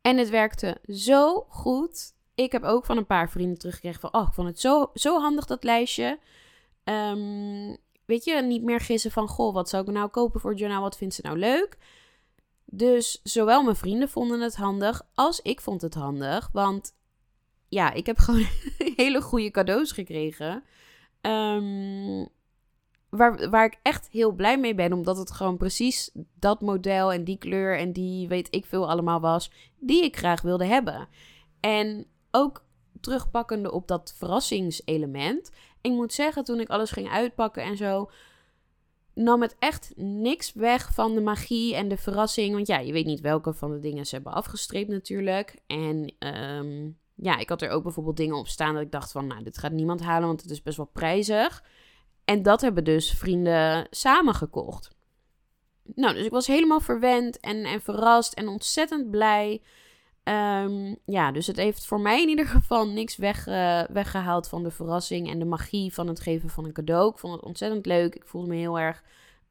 En 0.00 0.16
het 0.16 0.30
werkte 0.30 0.80
zo 0.86 1.46
goed. 1.48 2.13
Ik 2.34 2.52
heb 2.52 2.62
ook 2.62 2.84
van 2.84 2.96
een 2.96 3.06
paar 3.06 3.30
vrienden 3.30 3.58
teruggekregen 3.58 4.00
van, 4.00 4.14
oh, 4.14 4.26
ik 4.28 4.34
vond 4.34 4.48
het 4.48 4.60
zo, 4.60 4.90
zo 4.94 5.20
handig 5.20 5.46
dat 5.46 5.64
lijstje. 5.64 6.18
Um, 6.84 7.76
weet 8.04 8.24
je, 8.24 8.42
niet 8.42 8.62
meer 8.62 8.80
gissen 8.80 9.10
van, 9.10 9.28
goh, 9.28 9.54
wat 9.54 9.68
zou 9.68 9.86
ik 9.86 9.92
nou 9.92 10.08
kopen 10.08 10.40
voor 10.40 10.50
het 10.50 10.58
journaal? 10.58 10.82
Wat 10.82 10.96
vindt 10.96 11.14
ze 11.14 11.20
nou 11.24 11.38
leuk? 11.38 11.78
Dus 12.64 13.20
zowel 13.22 13.62
mijn 13.62 13.76
vrienden 13.76 14.08
vonden 14.08 14.40
het 14.40 14.56
handig 14.56 15.02
als 15.14 15.40
ik 15.40 15.60
vond 15.60 15.82
het 15.82 15.94
handig. 15.94 16.48
Want 16.52 16.94
ja, 17.68 17.92
ik 17.92 18.06
heb 18.06 18.18
gewoon 18.24 18.46
hele 18.96 19.20
goede 19.20 19.50
cadeaus 19.50 19.92
gekregen. 19.92 20.64
Um, 21.20 22.28
waar, 23.08 23.50
waar 23.50 23.64
ik 23.64 23.78
echt 23.82 24.08
heel 24.10 24.32
blij 24.32 24.58
mee 24.58 24.74
ben, 24.74 24.92
omdat 24.92 25.16
het 25.16 25.30
gewoon 25.30 25.56
precies 25.56 26.10
dat 26.38 26.60
model 26.60 27.12
en 27.12 27.24
die 27.24 27.38
kleur 27.38 27.78
en 27.78 27.92
die 27.92 28.28
weet 28.28 28.54
ik 28.54 28.64
veel 28.64 28.90
allemaal 28.90 29.20
was, 29.20 29.50
die 29.78 30.04
ik 30.04 30.16
graag 30.16 30.42
wilde 30.42 30.64
hebben. 30.64 31.08
En 31.60 32.06
ook 32.34 32.64
terugpakkende 33.00 33.72
op 33.72 33.88
dat 33.88 34.14
verrassingselement. 34.16 35.50
Ik 35.80 35.92
moet 35.92 36.12
zeggen, 36.12 36.44
toen 36.44 36.60
ik 36.60 36.68
alles 36.68 36.90
ging 36.90 37.08
uitpakken 37.08 37.62
en 37.62 37.76
zo, 37.76 38.10
nam 39.14 39.42
het 39.42 39.56
echt 39.58 39.92
niks 39.96 40.52
weg 40.52 40.94
van 40.94 41.14
de 41.14 41.20
magie 41.20 41.74
en 41.74 41.88
de 41.88 41.96
verrassing. 41.96 42.54
Want 42.54 42.66
ja, 42.66 42.78
je 42.78 42.92
weet 42.92 43.06
niet 43.06 43.20
welke 43.20 43.52
van 43.52 43.70
de 43.70 43.78
dingen 43.78 44.06
ze 44.06 44.14
hebben 44.14 44.32
afgestreept 44.32 44.88
natuurlijk. 44.88 45.58
En 45.66 46.14
um, 46.18 46.98
ja, 47.14 47.38
ik 47.38 47.48
had 47.48 47.62
er 47.62 47.70
ook 47.70 47.82
bijvoorbeeld 47.82 48.16
dingen 48.16 48.36
op 48.36 48.48
staan 48.48 48.74
dat 48.74 48.82
ik 48.82 48.92
dacht 48.92 49.12
van, 49.12 49.26
nou, 49.26 49.42
dit 49.42 49.58
gaat 49.58 49.72
niemand 49.72 50.00
halen, 50.00 50.28
want 50.28 50.42
het 50.42 50.50
is 50.50 50.62
best 50.62 50.76
wel 50.76 50.90
prijzig. 50.92 51.64
En 52.24 52.42
dat 52.42 52.60
hebben 52.60 52.84
dus 52.84 53.10
vrienden 53.10 53.86
samen 53.90 54.34
gekocht. 54.34 54.90
Nou, 55.94 56.14
dus 56.14 56.24
ik 56.24 56.30
was 56.30 56.46
helemaal 56.46 56.80
verwend 56.80 57.40
en, 57.40 57.64
en 57.64 57.80
verrast 57.80 58.32
en 58.32 58.48
ontzettend 58.48 59.10
blij. 59.10 59.62
Um, 60.28 60.96
ja, 61.04 61.32
dus 61.32 61.46
het 61.46 61.56
heeft 61.56 61.86
voor 61.86 62.00
mij 62.00 62.22
in 62.22 62.28
ieder 62.28 62.46
geval 62.46 62.88
niks 62.88 63.16
weg, 63.16 63.44
weggehaald 63.92 64.48
van 64.48 64.62
de 64.62 64.70
verrassing 64.70 65.30
en 65.30 65.38
de 65.38 65.44
magie 65.44 65.94
van 65.94 66.06
het 66.06 66.20
geven 66.20 66.48
van 66.48 66.64
een 66.64 66.72
cadeau. 66.72 67.10
Ik 67.10 67.18
vond 67.18 67.34
het 67.34 67.44
ontzettend 67.44 67.86
leuk. 67.86 68.14
Ik 68.14 68.26
voelde 68.26 68.48
me 68.48 68.56
heel 68.56 68.78
erg 68.78 69.02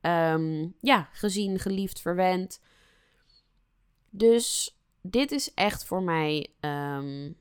um, 0.02 0.76
ja, 0.82 1.10
gezien, 1.12 1.60
geliefd, 1.60 2.02
verwend. 2.02 2.62
Dus 4.10 4.78
dit 5.02 5.32
is 5.32 5.54
echt 5.54 5.86
voor 5.86 6.04
mij 6.04 6.48
um, 6.60 7.36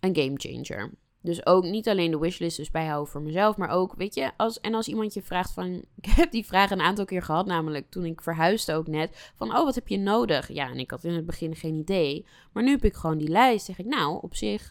een 0.00 0.16
game 0.16 0.34
changer. 0.34 0.90
Dus 1.20 1.46
ook 1.46 1.64
niet 1.64 1.88
alleen 1.88 2.10
de 2.10 2.18
wishlist 2.18 2.56
dus 2.56 2.70
bijhouden 2.70 3.12
voor 3.12 3.22
mezelf, 3.22 3.56
maar 3.56 3.68
ook, 3.68 3.94
weet 3.96 4.14
je, 4.14 4.30
als, 4.36 4.60
en 4.60 4.74
als 4.74 4.88
iemand 4.88 5.14
je 5.14 5.22
vraagt 5.22 5.52
van, 5.52 5.84
ik 6.00 6.06
heb 6.06 6.30
die 6.30 6.46
vraag 6.46 6.70
een 6.70 6.80
aantal 6.80 7.04
keer 7.04 7.22
gehad, 7.22 7.46
namelijk 7.46 7.90
toen 7.90 8.04
ik 8.04 8.22
verhuisde 8.22 8.74
ook 8.74 8.86
net, 8.86 9.32
van, 9.36 9.56
oh, 9.56 9.64
wat 9.64 9.74
heb 9.74 9.88
je 9.88 9.98
nodig? 9.98 10.52
Ja, 10.52 10.70
en 10.70 10.78
ik 10.78 10.90
had 10.90 11.04
in 11.04 11.14
het 11.14 11.26
begin 11.26 11.56
geen 11.56 11.74
idee, 11.74 12.26
maar 12.52 12.62
nu 12.62 12.70
heb 12.70 12.84
ik 12.84 12.94
gewoon 12.94 13.18
die 13.18 13.28
lijst, 13.28 13.66
zeg 13.66 13.78
ik, 13.78 13.86
nou, 13.86 14.18
op 14.22 14.34
zich. 14.34 14.70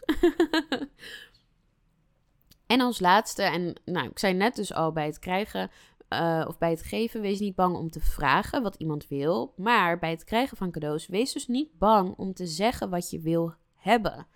en 2.66 2.80
als 2.80 3.00
laatste, 3.00 3.42
en 3.42 3.80
nou, 3.84 4.08
ik 4.08 4.18
zei 4.18 4.34
net 4.34 4.56
dus 4.56 4.74
al 4.74 4.92
bij 4.92 5.06
het 5.06 5.18
krijgen 5.18 5.70
uh, 6.08 6.44
of 6.48 6.58
bij 6.58 6.70
het 6.70 6.82
geven, 6.82 7.20
wees 7.20 7.40
niet 7.40 7.54
bang 7.54 7.76
om 7.76 7.90
te 7.90 8.00
vragen 8.00 8.62
wat 8.62 8.74
iemand 8.74 9.08
wil, 9.08 9.52
maar 9.56 9.98
bij 9.98 10.10
het 10.10 10.24
krijgen 10.24 10.56
van 10.56 10.70
cadeaus, 10.70 11.06
wees 11.06 11.32
dus 11.32 11.46
niet 11.46 11.78
bang 11.78 12.14
om 12.16 12.34
te 12.34 12.46
zeggen 12.46 12.90
wat 12.90 13.10
je 13.10 13.20
wil 13.20 13.54
hebben 13.74 14.26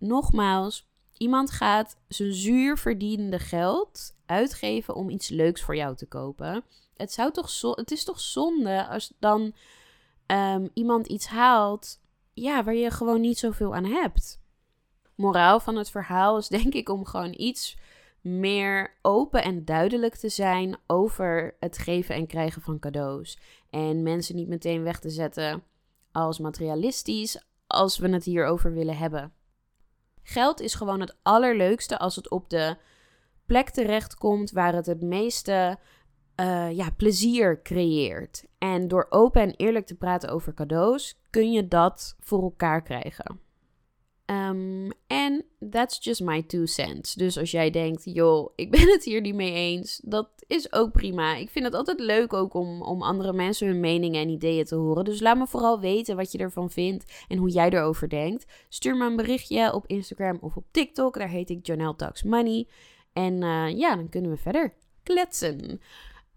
nogmaals, 0.00 0.89
iemand 1.20 1.50
gaat 1.50 1.96
zijn 2.08 2.32
zuur 2.32 2.78
verdiende 2.78 3.38
geld 3.38 4.14
uitgeven 4.26 4.94
om 4.94 5.10
iets 5.10 5.28
leuks 5.28 5.62
voor 5.62 5.76
jou 5.76 5.96
te 5.96 6.06
kopen. 6.06 6.64
Het, 6.96 7.12
zou 7.12 7.32
toch 7.32 7.50
zo, 7.50 7.72
het 7.72 7.90
is 7.90 8.04
toch 8.04 8.20
zonde 8.20 8.86
als 8.88 9.12
dan 9.18 9.52
ehm, 10.26 10.68
iemand 10.74 11.06
iets 11.06 11.26
haalt 11.26 12.00
ja, 12.32 12.64
waar 12.64 12.74
je 12.74 12.90
gewoon 12.90 13.20
niet 13.20 13.38
zoveel 13.38 13.74
aan 13.74 13.84
hebt. 13.84 14.40
Moraal 15.14 15.60
van 15.60 15.76
het 15.76 15.90
verhaal 15.90 16.38
is 16.38 16.48
denk 16.58 16.74
ik 16.74 16.88
om 16.88 17.04
gewoon 17.04 17.34
iets 17.36 17.78
meer 18.20 18.98
open 19.02 19.42
en 19.42 19.64
duidelijk 19.64 20.14
te 20.14 20.28
zijn 20.28 20.76
over 20.86 21.56
het 21.58 21.78
geven 21.78 22.14
en 22.14 22.26
krijgen 22.26 22.62
van 22.62 22.78
cadeaus. 22.78 23.38
En 23.70 24.02
mensen 24.02 24.36
niet 24.36 24.48
meteen 24.48 24.82
weg 24.82 25.00
te 25.00 25.10
zetten 25.10 25.62
als 26.12 26.38
materialistisch 26.38 27.44
als 27.66 27.98
we 27.98 28.08
het 28.08 28.24
hierover 28.24 28.72
willen 28.72 28.96
hebben. 28.96 29.32
Geld 30.30 30.60
is 30.60 30.74
gewoon 30.74 31.00
het 31.00 31.16
allerleukste 31.22 31.98
als 31.98 32.16
het 32.16 32.30
op 32.30 32.50
de 32.50 32.76
plek 33.46 33.70
terechtkomt 33.70 34.50
waar 34.50 34.74
het 34.74 34.86
het 34.86 35.02
meeste 35.02 35.78
uh, 36.40 36.70
ja, 36.76 36.90
plezier 36.96 37.62
creëert. 37.62 38.44
En 38.58 38.88
door 38.88 39.06
open 39.08 39.42
en 39.42 39.54
eerlijk 39.56 39.86
te 39.86 39.94
praten 39.94 40.28
over 40.28 40.54
cadeaus 40.54 41.20
kun 41.30 41.52
je 41.52 41.68
dat 41.68 42.16
voor 42.20 42.42
elkaar 42.42 42.82
krijgen. 42.82 43.40
Um, 44.30 44.90
en 45.06 45.44
that's 45.70 45.98
just 46.04 46.20
my 46.20 46.42
two 46.42 46.66
cents. 46.66 47.14
Dus 47.14 47.38
als 47.38 47.50
jij 47.50 47.70
denkt, 47.70 48.02
joh, 48.04 48.52
ik 48.54 48.70
ben 48.70 48.88
het 48.88 49.04
hier 49.04 49.20
niet 49.20 49.34
mee 49.34 49.52
eens, 49.52 50.00
dat 50.04 50.28
is 50.46 50.72
ook 50.72 50.92
prima. 50.92 51.36
Ik 51.36 51.50
vind 51.50 51.64
het 51.64 51.74
altijd 51.74 52.00
leuk 52.00 52.32
ook 52.32 52.54
om, 52.54 52.82
om 52.82 53.02
andere 53.02 53.32
mensen 53.32 53.66
hun 53.66 53.80
meningen 53.80 54.22
en 54.22 54.28
ideeën 54.28 54.64
te 54.64 54.74
horen. 54.74 55.04
Dus 55.04 55.20
laat 55.20 55.36
me 55.36 55.46
vooral 55.46 55.80
weten 55.80 56.16
wat 56.16 56.32
je 56.32 56.38
ervan 56.38 56.70
vindt 56.70 57.24
en 57.28 57.38
hoe 57.38 57.50
jij 57.50 57.70
erover 57.70 58.08
denkt. 58.08 58.44
Stuur 58.68 58.96
me 58.96 59.06
een 59.06 59.16
berichtje 59.16 59.72
op 59.74 59.86
Instagram 59.86 60.38
of 60.40 60.56
op 60.56 60.64
TikTok. 60.70 61.18
Daar 61.18 61.28
heet 61.28 61.50
ik 61.50 61.66
Janelle 61.66 61.96
Talks 61.96 62.22
Money. 62.22 62.66
En 63.12 63.42
uh, 63.42 63.78
ja, 63.78 63.96
dan 63.96 64.08
kunnen 64.08 64.30
we 64.30 64.36
verder 64.36 64.74
kletsen. 65.02 65.80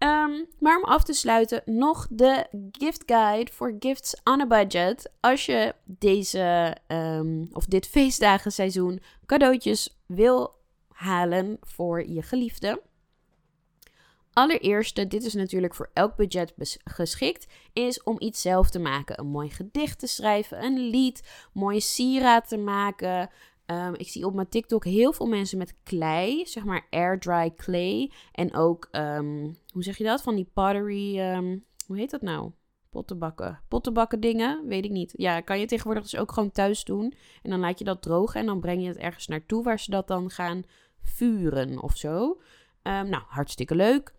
Um, 0.04 0.46
maar 0.58 0.76
om 0.76 0.84
af 0.84 1.02
te 1.02 1.12
sluiten, 1.12 1.62
nog 1.64 2.06
de 2.10 2.46
gift 2.72 3.02
guide 3.06 3.52
voor 3.52 3.76
gifts 3.78 4.16
on 4.24 4.40
a 4.40 4.46
budget. 4.46 5.10
Als 5.20 5.46
je 5.46 5.74
deze 5.84 6.76
um, 6.88 7.48
of 7.52 7.64
dit 7.64 7.86
feestdagenseizoen 7.86 9.02
cadeautjes 9.26 9.98
wil 10.06 10.54
halen 10.88 11.58
voor 11.60 12.08
je 12.08 12.22
geliefde. 12.22 12.82
Allereerste, 14.32 15.06
dit 15.06 15.24
is 15.24 15.34
natuurlijk 15.34 15.74
voor 15.74 15.90
elk 15.92 16.16
budget 16.16 16.54
geschikt, 16.84 17.46
is 17.72 18.02
om 18.02 18.16
iets 18.18 18.40
zelf 18.40 18.70
te 18.70 18.78
maken. 18.78 19.18
Een 19.18 19.26
mooi 19.26 19.50
gedicht 19.50 19.98
te 19.98 20.06
schrijven, 20.06 20.64
een 20.64 20.78
lied, 20.78 21.48
mooie 21.52 21.80
sieraad 21.80 22.48
te 22.48 22.56
maken, 22.56 23.30
Um, 23.66 23.94
ik 23.94 24.08
zie 24.08 24.26
op 24.26 24.34
mijn 24.34 24.48
TikTok 24.48 24.84
heel 24.84 25.12
veel 25.12 25.26
mensen 25.26 25.58
met 25.58 25.74
klei, 25.82 26.46
zeg 26.46 26.64
maar 26.64 26.86
air 26.90 27.18
dry 27.18 27.54
clay. 27.56 28.12
En 28.32 28.54
ook, 28.54 28.88
um, 28.92 29.56
hoe 29.72 29.82
zeg 29.82 29.98
je 29.98 30.04
dat? 30.04 30.22
Van 30.22 30.34
die 30.34 30.50
pottery, 30.52 31.18
um, 31.18 31.64
hoe 31.86 31.96
heet 31.96 32.10
dat 32.10 32.22
nou? 32.22 32.50
Pottenbakken. 32.90 33.60
Pottenbakken 33.68 34.20
dingen, 34.20 34.66
weet 34.66 34.84
ik 34.84 34.90
niet. 34.90 35.12
Ja, 35.16 35.40
kan 35.40 35.60
je 35.60 35.66
tegenwoordig 35.66 36.02
dus 36.02 36.16
ook 36.16 36.32
gewoon 36.32 36.50
thuis 36.50 36.84
doen. 36.84 37.14
En 37.42 37.50
dan 37.50 37.60
laat 37.60 37.78
je 37.78 37.84
dat 37.84 38.02
drogen 38.02 38.40
en 38.40 38.46
dan 38.46 38.60
breng 38.60 38.82
je 38.82 38.88
het 38.88 38.96
ergens 38.96 39.26
naartoe 39.26 39.62
waar 39.62 39.80
ze 39.80 39.90
dat 39.90 40.08
dan 40.08 40.30
gaan 40.30 40.62
vuren 41.02 41.82
of 41.82 41.96
zo. 41.96 42.40
nou, 42.82 43.22
hartstikke 43.28 43.74
leuk. 43.74 44.14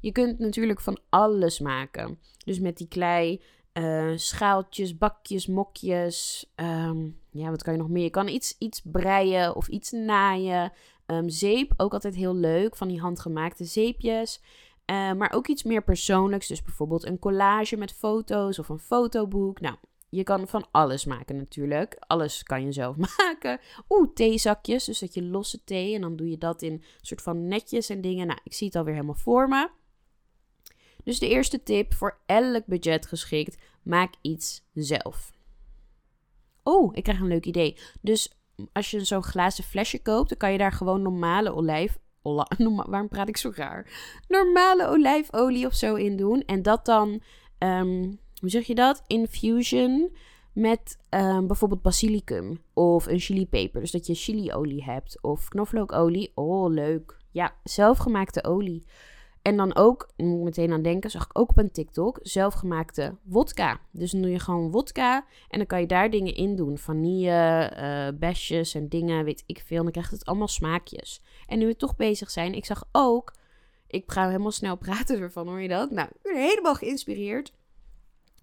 Je 0.00 0.12
kunt 0.12 0.38
natuurlijk 0.38 0.80
van 0.80 1.00
alles 1.08 1.58
maken. 1.58 2.18
Dus 2.44 2.58
met 2.58 2.76
die 2.76 2.88
klei 2.88 3.42
uh, 3.72 4.12
schaaltjes, 4.14 4.98
bakjes, 4.98 5.46
mokjes. 5.46 6.50
Um, 6.56 7.18
ja, 7.30 7.50
wat 7.50 7.62
kan 7.62 7.72
je 7.72 7.78
nog 7.78 7.88
meer? 7.88 8.02
Je 8.02 8.10
kan 8.10 8.28
iets, 8.28 8.56
iets 8.58 8.80
breien 8.84 9.56
of 9.56 9.68
iets 9.68 9.90
naaien. 9.90 10.72
Um, 11.06 11.28
zeep, 11.28 11.72
ook 11.76 11.92
altijd 11.92 12.14
heel 12.14 12.34
leuk, 12.34 12.76
van 12.76 12.88
die 12.88 13.00
handgemaakte 13.00 13.64
zeepjes. 13.64 14.40
Uh, 14.86 15.12
maar 15.12 15.32
ook 15.32 15.46
iets 15.46 15.62
meer 15.62 15.82
persoonlijks. 15.82 16.46
Dus 16.46 16.62
bijvoorbeeld 16.62 17.06
een 17.06 17.18
collage 17.18 17.76
met 17.76 17.92
foto's 17.92 18.58
of 18.58 18.68
een 18.68 18.78
fotoboek. 18.78 19.60
Nou, 19.60 19.76
je 20.08 20.22
kan 20.22 20.48
van 20.48 20.66
alles 20.70 21.04
maken 21.04 21.36
natuurlijk. 21.36 21.96
Alles 21.98 22.42
kan 22.42 22.64
je 22.64 22.72
zelf 22.72 22.96
maken. 23.16 23.60
Oeh, 23.88 24.08
theezakjes. 24.14 24.84
Dus 24.84 24.98
dat 24.98 25.14
je 25.14 25.22
losse 25.22 25.64
thee 25.64 25.94
en 25.94 26.00
dan 26.00 26.16
doe 26.16 26.30
je 26.30 26.38
dat 26.38 26.62
in 26.62 26.82
soort 27.00 27.22
van 27.22 27.48
netjes 27.48 27.88
en 27.88 28.00
dingen. 28.00 28.26
Nou, 28.26 28.40
ik 28.44 28.54
zie 28.54 28.66
het 28.66 28.76
alweer 28.76 28.94
helemaal 28.94 29.14
voor 29.14 29.48
me. 29.48 29.68
Dus 31.04 31.18
de 31.18 31.28
eerste 31.28 31.62
tip 31.62 31.94
voor 31.94 32.18
elk 32.26 32.66
budget 32.66 33.06
geschikt: 33.06 33.56
maak 33.82 34.14
iets 34.20 34.62
zelf. 34.74 35.32
Oh, 36.62 36.96
ik 36.96 37.02
krijg 37.02 37.20
een 37.20 37.26
leuk 37.26 37.46
idee. 37.46 37.76
Dus 38.00 38.32
als 38.72 38.90
je 38.90 39.04
zo'n 39.04 39.22
glazen 39.22 39.64
flesje 39.64 40.02
koopt, 40.02 40.28
dan 40.28 40.38
kan 40.38 40.52
je 40.52 40.58
daar 40.58 40.72
gewoon 40.72 41.02
normale 41.02 41.54
olijf. 41.54 41.98
waarom 42.62 43.08
praat 43.08 43.28
ik 43.28 43.36
zo 43.36 43.52
raar? 43.54 43.86
Normale 44.28 44.86
olijfolie 44.86 45.66
of 45.66 45.74
zo 45.74 45.94
in 45.94 46.16
doen. 46.16 46.42
En 46.46 46.62
dat 46.62 46.84
dan, 46.84 47.22
um, 47.58 48.18
hoe 48.40 48.50
zeg 48.50 48.66
je 48.66 48.74
dat? 48.74 49.02
Infusion 49.06 50.16
met 50.52 50.98
um, 51.10 51.46
bijvoorbeeld 51.46 51.82
basilicum 51.82 52.62
of 52.74 53.06
een 53.06 53.18
chilipeper. 53.18 53.80
Dus 53.80 53.90
dat 53.90 54.06
je 54.06 54.14
chiliolie 54.14 54.84
hebt 54.84 55.22
of 55.22 55.48
knoflookolie. 55.48 56.32
Oh, 56.34 56.70
leuk. 56.70 57.16
Ja, 57.30 57.54
zelfgemaakte 57.64 58.44
olie. 58.44 58.84
En 59.42 59.56
dan 59.56 59.76
ook, 59.76 60.08
moet 60.16 60.38
ik 60.38 60.44
meteen 60.44 60.72
aan 60.72 60.82
denken, 60.82 61.10
zag 61.10 61.24
ik 61.24 61.38
ook 61.38 61.50
op 61.50 61.58
een 61.58 61.70
TikTok, 61.70 62.18
zelfgemaakte 62.22 63.14
wodka. 63.22 63.80
Dus 63.90 64.10
dan 64.10 64.22
doe 64.22 64.30
je 64.30 64.38
gewoon 64.38 64.70
wodka 64.70 65.24
en 65.48 65.58
dan 65.58 65.66
kan 65.66 65.80
je 65.80 65.86
daar 65.86 66.10
dingen 66.10 66.34
in 66.34 66.56
doen. 66.56 66.78
Vanille, 66.78 67.72
uh, 67.78 68.18
besjes 68.18 68.74
en 68.74 68.88
dingen, 68.88 69.24
weet 69.24 69.42
ik 69.46 69.62
veel. 69.66 69.76
En 69.76 69.82
dan 69.82 69.92
krijgt 69.92 70.10
het 70.10 70.24
allemaal 70.24 70.48
smaakjes. 70.48 71.22
En 71.46 71.58
nu 71.58 71.66
we 71.66 71.76
toch 71.76 71.96
bezig 71.96 72.30
zijn, 72.30 72.54
ik 72.54 72.64
zag 72.64 72.84
ook, 72.92 73.34
ik 73.86 74.04
ga 74.06 74.26
helemaal 74.26 74.50
snel 74.50 74.76
praten 74.86 75.20
ervan, 75.20 75.48
hoor 75.48 75.60
je 75.60 75.68
dat? 75.68 75.90
Nou, 75.90 76.08
ik 76.08 76.22
ben 76.22 76.36
helemaal 76.36 76.74
geïnspireerd. 76.74 77.52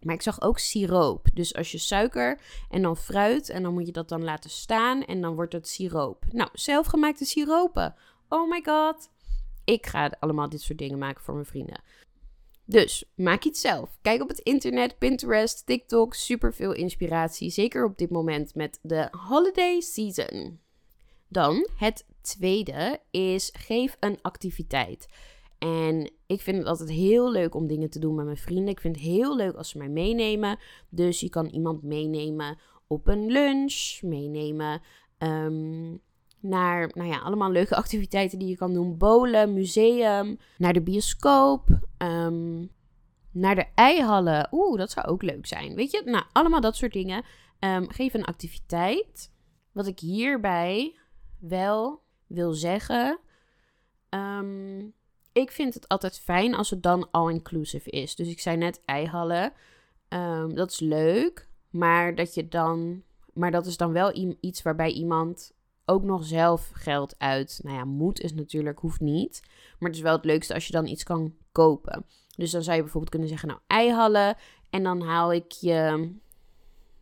Maar 0.02 0.16
ik 0.16 0.22
zag 0.22 0.42
ook 0.42 0.60
siroop. 0.60 1.28
Dus 1.34 1.56
als 1.56 1.72
je 1.72 1.78
suiker 1.78 2.40
en 2.70 2.82
dan 2.82 2.98
fruit 2.98 3.50
en 3.50 3.64
dan 3.64 3.74
moet 3.74 3.86
je 3.86 3.92
dat 3.92 4.10
dan 4.10 4.24
laten 4.24 4.50
staan 4.50 5.06
en 5.06 5.22
dan 5.22 5.36
wordt 5.36 5.54
het 5.54 5.68
siroop. 5.68 6.26
Nou, 6.32 6.50
zelfgemaakte 6.54 7.26
siropen. 7.26 7.96
Oh 8.30 8.50
my 8.50 8.62
god. 8.64 9.10
Ik 9.68 9.86
ga 9.86 10.12
allemaal 10.20 10.50
dit 10.50 10.62
soort 10.62 10.78
dingen 10.78 10.98
maken 10.98 11.24
voor 11.24 11.34
mijn 11.34 11.46
vrienden. 11.46 11.82
Dus 12.66 13.12
maak 13.16 13.44
iets 13.44 13.62
zelf. 13.62 13.98
Kijk 14.02 14.22
op 14.22 14.28
het 14.28 14.40
internet, 14.40 14.98
Pinterest, 14.98 15.66
TikTok, 15.66 16.14
super 16.14 16.54
veel 16.54 16.74
inspiratie. 16.74 17.50
Zeker 17.50 17.86
op 17.86 17.98
dit 17.98 18.10
moment 18.10 18.56
met 18.56 18.80
de 18.82 19.08
holiday 19.12 19.80
season. 19.82 20.60
Dan 21.28 21.68
het 21.76 22.06
tweede 22.22 23.00
is 23.12 23.54
geef 23.58 23.98
een 24.00 24.20
activiteit. 24.22 25.08
En 25.58 26.12
ik 26.26 26.42
vind 26.42 26.58
het 26.58 26.68
altijd 26.68 26.90
heel 26.90 27.32
leuk 27.32 27.56
om 27.56 27.68
dingen 27.68 27.90
te 27.90 28.00
doen 28.00 28.16
met 28.16 28.26
mijn 28.26 28.38
vrienden. 28.38 28.68
Ik 28.68 28.80
vind 28.80 28.96
het 28.96 29.06
heel 29.06 29.36
leuk 29.36 29.56
als 29.56 29.70
ze 29.70 29.78
mij 29.78 29.90
meenemen. 29.90 30.60
Dus 30.90 31.20
je 31.20 31.30
kan 31.30 31.46
iemand 31.46 31.84
meenemen 31.84 32.58
op 32.88 33.08
een 33.08 33.32
lunch, 33.32 34.00
meenemen 34.02 34.82
um, 35.20 36.02
naar 36.40 36.92
nou 36.94 37.10
ja, 37.10 37.18
allemaal 37.18 37.52
leuke 37.52 37.76
activiteiten 37.76 38.40
die 38.40 38.48
je 38.48 38.58
kan 38.58 38.74
doen. 38.74 38.98
Bowlen, 38.98 39.54
museum, 39.54 40.38
naar 40.58 40.74
de 40.74 40.82
bioscoop, 40.82 41.68
um, 41.98 42.72
naar 43.32 43.56
de 43.56 43.66
eihallen. 43.76 44.48
Oeh, 44.52 44.78
dat 44.78 44.92
zou 44.92 45.08
ook 45.08 45.22
leuk 45.22 45.46
zijn. 45.46 45.76
Weet 45.76 45.92
je, 45.92 46.02
nou, 46.06 46.24
allemaal 46.32 46.62
dat 46.62 46.76
soort 46.76 46.94
dingen. 46.94 47.24
Um, 47.60 47.90
geef 47.90 48.14
een 48.14 48.26
activiteit. 48.26 49.32
Wat 49.72 49.88
ik 49.88 50.00
hierbij 50.00 50.96
wel 51.40 52.02
wil 52.28 52.54
zeggen. 52.54 53.20
Um, 54.10 54.94
ik 55.32 55.52
vind 55.52 55.74
het 55.74 55.88
altijd 55.88 56.20
fijn 56.20 56.56
als 56.56 56.70
het 56.70 56.84
dan 56.84 57.08
all-inclusive 57.12 57.90
is. 57.90 58.16
Dus 58.16 58.28
ik 58.28 58.40
zei 58.40 58.58
net 58.58 58.82
eihallen. 58.86 59.54
dat 60.54 60.72
is 60.72 60.80
leuk. 60.80 61.48
Maar 61.70 62.16
dat 62.16 62.34
je 62.34 62.48
dan. 62.48 63.04
Maar 63.34 63.52
dat 63.52 63.66
is 63.66 63.78
dan 63.78 63.92
wel 63.92 64.36
iets 64.42 64.62
waarbij 64.62 64.92
iemand 64.92 65.54
ook 65.90 66.04
nog 66.04 66.26
zelf 66.26 66.70
geld 66.74 67.16
uit. 67.18 67.60
Nou 67.64 67.76
ja, 67.76 67.86
moet 67.86 68.22
is 68.22 68.34
natuurlijk, 68.34 68.80
hoeft 68.80 69.00
niet. 69.00 69.42
Maar 69.80 69.90
het 69.90 69.98
is 69.98 70.04
wel 70.04 70.16
het 70.16 70.26
leukste 70.26 70.54
als 70.54 70.66
je 70.66 70.72
dan 70.72 70.88
iets 70.88 71.04
kan 71.04 71.34
kopen. 71.52 72.06
Dus 72.36 72.52
dan 72.52 72.64
zou 72.64 72.76
je 72.76 72.82
bijvoorbeeld 72.82 73.12
kunnen 73.12 73.30
zeggen, 73.30 73.48
nou, 73.48 73.60
eihallen. 73.68 74.36
En 74.70 74.84
dan 74.84 75.02
haal 75.02 75.34
ik 75.34 75.52
je 75.52 76.12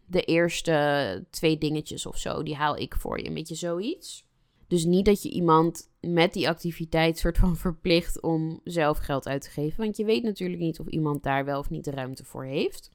de 0.06 0.22
eerste 0.22 1.26
twee 1.30 1.58
dingetjes 1.58 2.06
of 2.06 2.18
zo. 2.18 2.44
Die 2.44 2.56
haal 2.56 2.78
ik 2.78 2.96
voor 2.96 3.20
je. 3.20 3.28
Een 3.28 3.34
beetje 3.34 3.56
zoiets. 3.56 4.26
Dus 4.68 4.86
niet 4.86 5.06
dat 5.06 5.24
je 5.24 5.30
iemand 5.30 5.90
met 6.00 6.34
die 6.34 6.50
activiteit 6.50 7.18
soort 7.18 7.38
van 7.38 7.58
verplicht 7.66 8.22
om 8.22 8.60
zelf 8.64 8.98
geld 8.98 9.28
uit 9.28 9.42
te 9.42 9.50
geven. 9.50 9.84
Want 9.84 9.98
je 9.98 10.06
weet 10.06 10.24
natuurlijk 10.24 10.62
niet 10.62 10.80
of 10.80 10.88
iemand 10.88 11.24
daar 11.24 11.46
wel 11.46 11.60
of 11.60 11.70
niet 11.70 11.86
de 11.86 11.92
ruimte 11.92 12.26
voor 12.26 12.46
heeft. 12.46 12.92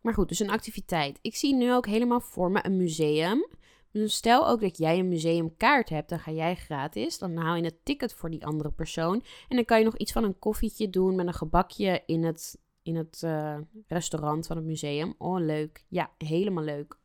Maar 0.00 0.14
goed, 0.14 0.28
dus 0.28 0.38
een 0.38 0.50
activiteit. 0.50 1.18
Ik 1.22 1.36
zie 1.36 1.54
nu 1.54 1.72
ook 1.72 1.86
helemaal 1.86 2.20
voor 2.20 2.50
me 2.50 2.64
een 2.64 2.76
museum. 2.76 3.46
Dus 3.92 4.14
stel 4.14 4.48
ook 4.48 4.60
dat 4.60 4.78
jij 4.78 4.98
een 4.98 5.08
museumkaart 5.08 5.88
hebt, 5.88 6.08
dan 6.08 6.18
ga 6.18 6.30
jij 6.30 6.54
gratis. 6.54 7.18
Dan 7.18 7.36
haal 7.36 7.54
je 7.54 7.64
het 7.64 7.84
ticket 7.84 8.14
voor 8.14 8.30
die 8.30 8.46
andere 8.46 8.70
persoon. 8.70 9.24
En 9.48 9.56
dan 9.56 9.64
kan 9.64 9.78
je 9.78 9.84
nog 9.84 9.96
iets 9.96 10.12
van 10.12 10.24
een 10.24 10.38
koffietje 10.38 10.90
doen 10.90 11.14
met 11.14 11.26
een 11.26 11.34
gebakje 11.34 12.02
in 12.06 12.24
het, 12.24 12.58
in 12.82 12.96
het 12.96 13.22
uh, 13.24 13.58
restaurant 13.86 14.46
van 14.46 14.56
het 14.56 14.66
museum. 14.66 15.14
Oh, 15.18 15.40
leuk. 15.40 15.84
Ja, 15.88 16.10
helemaal 16.18 16.64
leuk. 16.64 16.98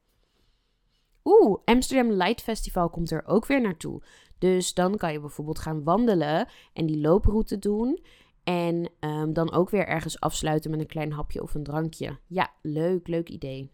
Oeh, 1.23 1.61
Amsterdam 1.65 2.11
Light 2.11 2.41
Festival 2.41 2.89
komt 2.89 3.11
er 3.11 3.25
ook 3.25 3.45
weer 3.45 3.61
naartoe. 3.61 4.01
Dus 4.37 4.73
dan 4.73 4.97
kan 4.97 5.11
je 5.11 5.19
bijvoorbeeld 5.19 5.59
gaan 5.59 5.83
wandelen 5.83 6.47
en 6.73 6.85
die 6.85 7.01
looproute 7.01 7.59
doen. 7.59 8.03
En 8.43 8.89
ehm, 8.99 9.33
dan 9.33 9.51
ook 9.51 9.69
weer 9.69 9.87
ergens 9.87 10.19
afsluiten 10.19 10.71
met 10.71 10.79
een 10.79 10.85
klein 10.85 11.11
hapje 11.11 11.41
of 11.41 11.53
een 11.53 11.63
drankje. 11.63 12.17
Ja, 12.27 12.51
leuk, 12.61 13.07
leuk 13.07 13.29
idee. 13.29 13.71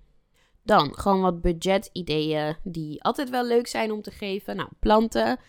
Dan 0.64 0.94
gewoon 0.98 1.22
wat 1.22 1.42
budget-ideeën 1.42 2.56
die 2.64 3.04
altijd 3.04 3.30
wel 3.30 3.46
leuk 3.46 3.68
zijn 3.68 3.92
om 3.92 4.02
te 4.02 4.12
geven. 4.12 4.56
Nou, 4.56 4.70
planten, 4.80 5.40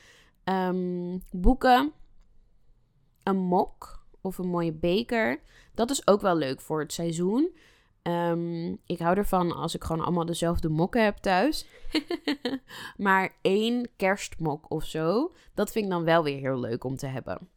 ehm, 0.44 1.18
boeken, 1.31 1.92
een 3.23 3.37
mok 3.37 4.05
of 4.20 4.38
een 4.38 4.49
mooie 4.49 4.73
beker. 4.73 5.40
Dat 5.75 5.90
is 5.90 6.07
ook 6.07 6.20
wel 6.20 6.37
leuk 6.37 6.61
voor 6.61 6.81
het 6.81 6.92
seizoen. 6.92 7.57
Ehm, 8.03 8.73
ik 8.87 8.99
hou 8.99 9.16
ervan 9.16 9.53
als 9.53 9.75
ik 9.75 9.85
gewoon 9.85 10.03
allemaal 10.03 10.25
dezelfde 10.25 10.68
mokken 10.68 11.05
heb 11.05 11.16
thuis. 11.16 11.66
maar 12.96 13.37
één 13.42 13.88
kerstmok 13.96 14.70
of 14.70 14.85
zo, 14.85 15.33
dat 15.55 15.70
vind 15.70 15.85
ik 15.85 15.90
dan 15.90 16.05
wel 16.05 16.23
weer 16.23 16.38
heel 16.38 16.61
leuk 16.61 16.85
om 16.85 16.96
te 16.96 17.07
hebben. 17.07 17.49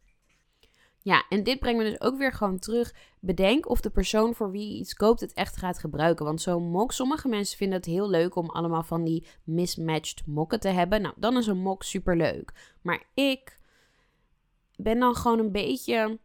Ja, 1.04 1.24
en 1.28 1.42
dit 1.42 1.58
brengt 1.58 1.78
me 1.82 1.90
dus 1.90 2.00
ook 2.00 2.18
weer 2.18 2.32
gewoon 2.32 2.58
terug. 2.58 2.94
Bedenk 3.20 3.68
of 3.68 3.80
de 3.80 3.90
persoon 3.90 4.34
voor 4.34 4.50
wie 4.50 4.70
je 4.70 4.78
iets 4.78 4.94
koopt 4.94 5.20
het 5.20 5.32
echt 5.32 5.56
gaat 5.56 5.78
gebruiken. 5.78 6.24
Want 6.24 6.40
zo'n 6.40 6.70
mok, 6.70 6.92
sommige 6.92 7.28
mensen 7.28 7.56
vinden 7.56 7.76
het 7.76 7.86
heel 7.86 8.10
leuk 8.10 8.36
om 8.36 8.50
allemaal 8.50 8.82
van 8.82 9.04
die 9.04 9.26
mismatched 9.44 10.26
mokken 10.26 10.60
te 10.60 10.68
hebben. 10.68 11.02
Nou, 11.02 11.14
dan 11.16 11.36
is 11.36 11.46
een 11.46 11.58
mok 11.58 11.82
super 11.82 12.16
leuk. 12.16 12.76
Maar 12.82 13.02
ik 13.14 13.58
ben 14.76 14.98
dan 14.98 15.14
gewoon 15.14 15.38
een 15.38 15.52
beetje 15.52 16.18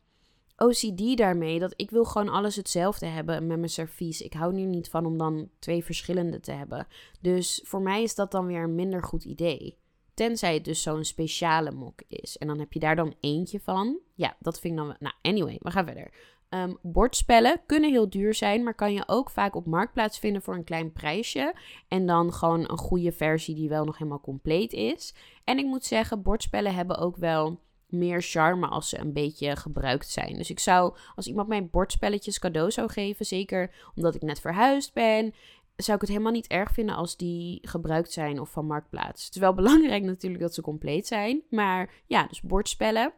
OCD 0.58 1.18
daarmee. 1.18 1.60
Dat 1.60 1.74
ik 1.76 1.90
wil 1.90 2.06
gewoon 2.06 2.30
alles 2.30 2.56
hetzelfde 2.56 3.06
hebben 3.06 3.48
met 3.48 3.58
mijn 3.58 3.70
servies. 3.70 4.22
Ik 4.22 4.34
hou 4.34 4.56
er 4.56 4.66
niet 4.66 4.90
van 4.90 5.06
om 5.06 5.18
dan 5.18 5.50
twee 5.60 5.84
verschillende 5.84 6.40
te 6.40 6.52
hebben. 6.52 6.88
Dus 7.22 7.62
voor 7.64 7.82
mij 7.82 8.04
is 8.04 8.16
dat 8.16 8.32
dan 8.32 8.46
weer 8.46 8.64
een 8.64 8.76
minder 8.76 9.04
goed 9.04 9.24
idee. 9.24 9.78
Tenzij 10.20 10.54
het 10.54 10.66
dus 10.66 10.82
zo'n 10.82 11.04
speciale 11.04 11.72
mok 11.72 12.02
is. 12.08 12.38
En 12.38 12.48
dan 12.48 12.60
heb 12.60 12.74
je 12.74 12.80
daar 12.80 12.96
dan 12.96 13.16
eentje 13.20 13.60
van. 13.60 14.00
Ja, 14.16 14.36
dat 14.40 14.60
vind 14.60 14.74
ik 14.74 14.80
dan... 14.80 14.96
Nou, 15.00 15.14
anyway, 15.22 15.58
we 15.60 15.72
gaan 15.72 15.86
verder. 15.86 16.12
Um, 16.50 16.78
bordspellen 16.82 17.62
kunnen 17.66 17.90
heel 17.90 18.10
duur 18.10 18.34
zijn, 18.34 18.64
maar 18.64 18.74
kan 18.74 18.94
je 18.94 19.04
ook 19.06 19.30
vaak 19.30 19.56
op 19.56 19.66
marktplaats 19.66 20.20
vinden 20.20 20.42
voor 20.42 20.56
een 20.56 20.64
klein 20.64 20.92
prijsje. 20.92 21.54
En 21.88 22.06
dan 22.06 22.34
gewoon 22.34 22.60
een 22.60 22.78
goede 22.78 23.12
versie 23.12 23.56
die 23.56 23.70
wel 23.70 23.86
nog 23.86 23.98
helemaal 23.98 24.22
compleet 24.22 24.74
is. 24.74 25.14
En 25.44 25.58
ik 25.58 25.66
moet 25.66 25.86
zeggen, 25.86 26.22
bordspellen 26.22 26.76
hebben 26.76 26.98
ook 26.98 27.18
wel 27.18 27.60
meer 27.90 28.22
charme 28.22 28.68
als 28.68 28.90
ze 28.90 29.00
een 29.00 29.14
beetje 29.14 29.56
gebruikt 29.56 30.10
zijn. 30.10 30.34
Dus 30.34 30.50
ik 30.50 30.60
zou, 30.60 30.96
als 31.16 31.28
iemand 31.28 31.48
mij 31.48 31.66
bordspelletjes 31.66 32.40
cadeau 32.40 32.72
zou 32.72 32.90
geven, 32.90 33.26
zeker 33.26 33.72
omdat 33.96 34.16
ik 34.16 34.22
net 34.22 34.40
verhuisd 34.40 34.94
ben, 34.94 35.34
zou 35.84 35.96
ik 35.96 36.02
het 36.02 36.10
helemaal 36.10 36.32
niet 36.32 36.48
erg 36.48 36.72
vinden 36.72 36.96
als 36.96 37.18
die 37.18 37.60
gebruikt 37.62 38.12
zijn 38.12 38.40
of 38.40 38.50
van 38.50 38.66
marktplaats. 38.66 39.26
Het 39.26 39.36
is 39.36 39.42
wel 39.42 39.54
belangrijk 39.62 40.04
natuurlijk 40.04 40.42
dat 40.42 40.54
ze 40.54 40.62
compleet 40.62 41.08
zijn, 41.08 41.42
maar 41.50 41.94
ja, 42.06 42.28
dus 42.28 42.42
bordspellen. 42.42 43.14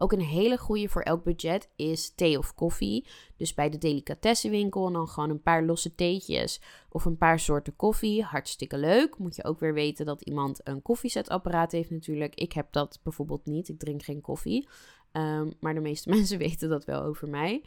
Ook 0.00 0.12
een 0.12 0.20
hele 0.20 0.58
goede 0.58 0.88
voor 0.88 1.02
elk 1.02 1.24
budget 1.24 1.68
is 1.76 2.14
thee 2.14 2.38
of 2.38 2.54
koffie. 2.54 3.06
Dus 3.36 3.54
bij 3.54 3.70
de 3.70 3.78
delicatessenwinkel 3.78 4.92
dan 4.92 5.08
gewoon 5.08 5.30
een 5.30 5.42
paar 5.42 5.64
losse 5.64 5.94
theetjes 5.94 6.60
of 6.88 7.04
een 7.04 7.16
paar 7.16 7.38
soorten 7.38 7.76
koffie. 7.76 8.24
Hartstikke 8.24 8.78
leuk. 8.78 9.18
Moet 9.18 9.36
je 9.36 9.44
ook 9.44 9.60
weer 9.60 9.74
weten 9.74 10.06
dat 10.06 10.22
iemand 10.22 10.60
een 10.64 10.82
koffiezetapparaat 10.82 11.72
heeft 11.72 11.90
natuurlijk. 11.90 12.34
Ik 12.34 12.52
heb 12.52 12.72
dat 12.72 13.00
bijvoorbeeld 13.02 13.46
niet. 13.46 13.68
Ik 13.68 13.78
drink 13.78 14.02
geen 14.02 14.20
koffie. 14.20 14.68
Ehm, 15.12 15.50
maar 15.60 15.74
de 15.74 15.80
meeste 15.80 16.08
mensen 16.14 16.38
weten 16.38 16.68
dat 16.68 16.84
wel 16.84 17.02
over 17.02 17.28
mij. 17.28 17.62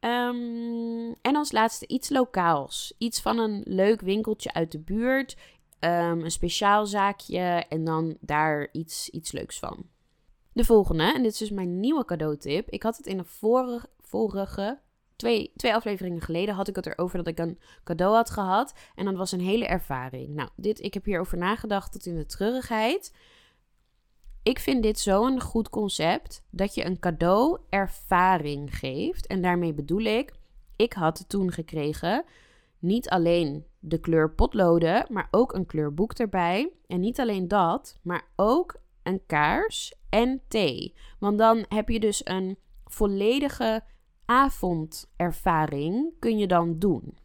Ehm, 0.00 1.12
en 1.22 1.36
als 1.36 1.52
laatste 1.52 1.86
iets 1.86 2.08
lokaals. 2.08 2.94
Iets 2.98 3.20
van 3.20 3.38
een 3.38 3.62
leuk 3.64 4.00
winkeltje 4.00 4.52
uit 4.52 4.72
de 4.72 4.78
buurt. 4.78 5.36
Um, 5.80 6.24
een 6.24 6.30
speciaal 6.30 6.86
zaakje 6.86 7.64
en 7.68 7.84
dan 7.84 8.16
daar 8.20 8.68
iets, 8.72 9.08
iets 9.08 9.32
leuks 9.32 9.58
van. 9.58 9.86
De 10.52 10.64
volgende, 10.64 11.12
en 11.14 11.22
dit 11.22 11.32
is 11.32 11.38
dus 11.38 11.50
mijn 11.50 11.80
nieuwe 11.80 12.04
cadeautip. 12.04 12.68
Ik 12.68 12.82
had 12.82 12.96
het 12.96 13.06
in 13.06 13.16
de 13.16 13.24
vorige, 13.24 13.88
vorige 14.00 14.78
twee, 15.16 15.52
twee 15.56 15.74
afleveringen 15.74 16.20
geleden 16.20 16.54
had 16.54 16.68
ik 16.68 16.76
het 16.76 16.86
erover 16.86 17.18
dat 17.18 17.26
ik 17.26 17.38
een 17.38 17.58
cadeau 17.84 18.14
had 18.14 18.30
gehad. 18.30 18.74
En 18.94 19.04
dat 19.04 19.14
was 19.14 19.32
een 19.32 19.40
hele 19.40 19.66
ervaring. 19.66 20.34
Nou, 20.34 20.48
dit, 20.56 20.80
ik 20.80 20.94
heb 20.94 21.04
hierover 21.04 21.38
nagedacht 21.38 21.92
tot 21.92 22.06
in 22.06 22.16
de 22.16 22.26
treurigheid. 22.26 23.12
Ik 24.42 24.58
vind 24.58 24.82
dit 24.82 24.98
zo'n 24.98 25.40
goed 25.40 25.68
concept 25.68 26.44
dat 26.50 26.74
je 26.74 26.84
een 26.84 26.98
cadeau 26.98 27.58
ervaring 27.68 28.78
geeft. 28.78 29.26
En 29.26 29.42
daarmee 29.42 29.74
bedoel 29.74 30.00
ik, 30.00 30.32
ik 30.76 30.92
had 30.92 31.24
toen 31.28 31.52
gekregen 31.52 32.24
niet 32.78 33.08
alleen 33.08 33.64
de 33.78 33.98
kleur 33.98 34.30
potloden, 34.30 35.06
maar 35.08 35.28
ook 35.30 35.52
een 35.52 35.66
kleurboek 35.66 36.12
erbij. 36.12 36.72
En 36.86 37.00
niet 37.00 37.20
alleen 37.20 37.48
dat, 37.48 37.98
maar 38.02 38.28
ook 38.36 38.80
een 39.02 39.26
kaars 39.26 39.94
en 40.08 40.40
thee. 40.48 40.94
Want 41.18 41.38
dan 41.38 41.64
heb 41.68 41.88
je 41.88 42.00
dus 42.00 42.20
een 42.24 42.58
volledige 42.84 43.82
avondervaring 44.24 46.12
kun 46.18 46.38
je 46.38 46.46
dan 46.46 46.78
doen. 46.78 47.18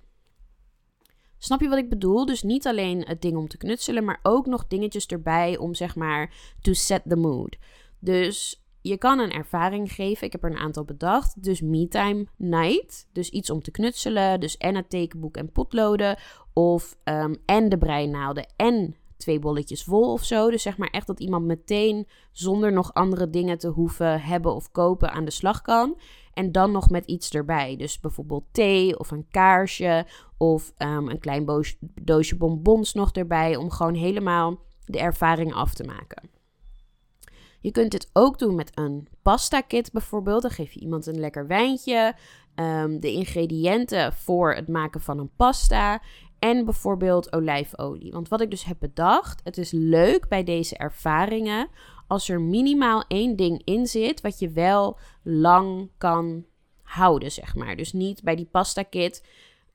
Snap 1.38 1.62
je 1.62 1.70
wat 1.70 1.78
ik 1.78 1.90
bedoel? 1.90 2.26
Dus 2.26 2.44
niet 2.44 2.68
alleen 2.68 3.06
het 3.08 3.22
ding 3.22 3.38
om 3.38 3.48
te 3.48 3.58
knutselen, 3.58 4.04
maar 4.04 4.20
ook 4.24 4.46
nog 4.46 4.68
dingetjes 4.68 5.06
erbij 5.06 5.58
om 5.58 5.76
zeg 5.76 5.96
maar 5.96 6.34
to 6.62 6.74
set 6.74 7.02
the 7.08 7.16
mood. 7.16 7.58
Dus 8.00 8.66
je 8.82 8.98
kan 8.98 9.20
een 9.20 9.32
ervaring 9.32 9.92
geven. 9.92 10.28
Ik 10.28 10.32
heb 10.32 10.44
er 10.44 10.52
een 10.52 10.58
aantal 10.58 10.84
bedacht. 10.86 11.44
Dus 11.44 11.62
me-time 11.62 12.26
night. 12.38 13.08
Dus 13.12 13.30
iets 13.30 13.50
om 13.50 13.62
te 13.62 13.72
knutselen. 13.72 14.40
Dus 14.40 14.58
en 14.58 14.76
het 14.76 14.90
tekenboek 14.90 15.38
en 15.38 15.52
potloden. 15.52 16.18
Of 16.54 16.98
um, 17.04 17.36
en 17.46 17.70
de 17.70 17.78
breinaalden 17.78 18.48
en 18.56 18.96
twee 19.18 19.40
bolletjes 19.40 19.84
vol 19.84 20.12
of 20.12 20.24
zo. 20.24 20.50
Dus 20.50 20.62
zeg 20.62 20.78
maar 20.78 20.90
echt 20.90 21.08
dat 21.08 21.20
iemand 21.20 21.46
meteen 21.46 22.08
zonder 22.32 22.72
nog 22.72 22.94
andere 22.94 23.30
dingen 23.30 23.58
te 23.58 23.68
hoeven 23.68 24.22
hebben 24.22 24.56
of 24.56 24.72
kopen 24.72 25.12
aan 25.12 25.26
de 25.26 25.32
slag 25.32 25.62
kan. 25.62 25.98
En 26.34 26.52
dan 26.52 26.72
nog 26.72 26.90
met 26.90 27.06
iets 27.06 27.30
erbij. 27.30 27.76
Dus 27.76 28.00
bijvoorbeeld 28.00 28.44
thee 28.52 29.00
of 29.00 29.12
een 29.12 29.28
kaarsje 29.30 30.06
of 30.38 30.74
ehm, 30.78 31.10
een 31.10 31.20
klein 31.20 31.66
doosje 32.02 32.36
bonbons 32.38 32.94
nog 32.94 33.12
erbij. 33.12 33.56
Om 33.56 33.72
gewoon 33.72 33.96
helemaal 33.96 34.60
de 34.86 35.00
ervaring 35.00 35.54
af 35.54 35.74
te 35.74 35.84
maken. 35.84 36.30
Je 37.66 37.72
kunt 37.72 37.92
dit 37.92 38.10
ook 38.14 38.40
doen 38.40 38.56
met 38.56 38.72
een 38.78 39.08
pasta 39.22 39.62
kit 39.62 39.92
bijvoorbeeld. 39.92 40.42
Dan 40.42 40.52
geef 40.52 40.72
je 40.72 40.80
iemand 40.80 41.06
een 41.06 41.20
lekker 41.20 41.48
wijntje. 41.48 42.16
Um, 42.56 43.00
de 43.00 43.12
ingrediënten 43.12 44.14
voor 44.14 44.54
het 44.54 44.68
maken 44.68 45.02
van 45.02 45.20
een 45.20 45.32
pasta. 45.36 46.02
En 46.46 46.66
bijvoorbeeld 46.66 47.34
olijfolie. 47.34 48.12
Want 48.12 48.28
wat 48.28 48.42
ik 48.42 48.50
dus 48.50 48.64
heb 48.64 48.78
bedacht, 48.80 49.42
het 49.44 49.58
is 49.58 49.72
leuk 49.72 50.28
bij 50.28 50.44
deze 50.44 50.78
ervaringen 50.78 51.68
als 52.08 52.30
er 52.30 52.42
minimaal 52.42 53.04
één 53.08 53.36
ding 53.36 53.62
in 53.64 53.88
zit 53.88 54.22
wat 54.22 54.40
je 54.40 54.50
wel 54.50 54.98
lang 55.24 55.90
kan 55.98 56.46
houden, 56.82 57.32
zeg 57.32 57.56
maar. 57.56 57.76
Dus 57.76 57.94
niet 57.94 58.24
bij 58.24 58.36
die 58.36 58.48
pasta 58.52 58.84
kit 58.84 59.24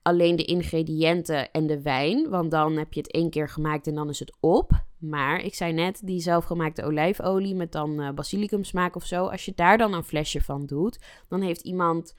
alleen 0.02 0.36
de 0.36 0.44
ingrediënten 0.44 1.50
en 1.50 1.66
de 1.66 1.82
wijn, 1.82 2.28
want 2.28 2.50
dan 2.50 2.76
heb 2.76 2.92
je 2.92 3.00
het 3.00 3.12
één 3.12 3.30
keer 3.30 3.48
gemaakt 3.48 3.86
en 3.86 3.94
dan 3.94 4.08
is 4.08 4.18
het 4.18 4.36
op. 4.40 4.84
Maar 4.98 5.40
ik 5.40 5.54
zei 5.54 5.72
net, 5.72 6.00
die 6.04 6.20
zelfgemaakte 6.20 6.84
olijfolie 6.84 7.54
met 7.54 7.72
dan 7.72 8.00
uh, 8.00 8.10
basilicum 8.10 8.64
smaak 8.64 8.96
of 8.96 9.04
zo, 9.06 9.26
als 9.26 9.44
je 9.44 9.52
daar 9.54 9.78
dan 9.78 9.92
een 9.92 10.04
flesje 10.04 10.42
van 10.42 10.66
doet, 10.66 10.98
dan 11.28 11.40
heeft 11.40 11.60
iemand 11.60 12.14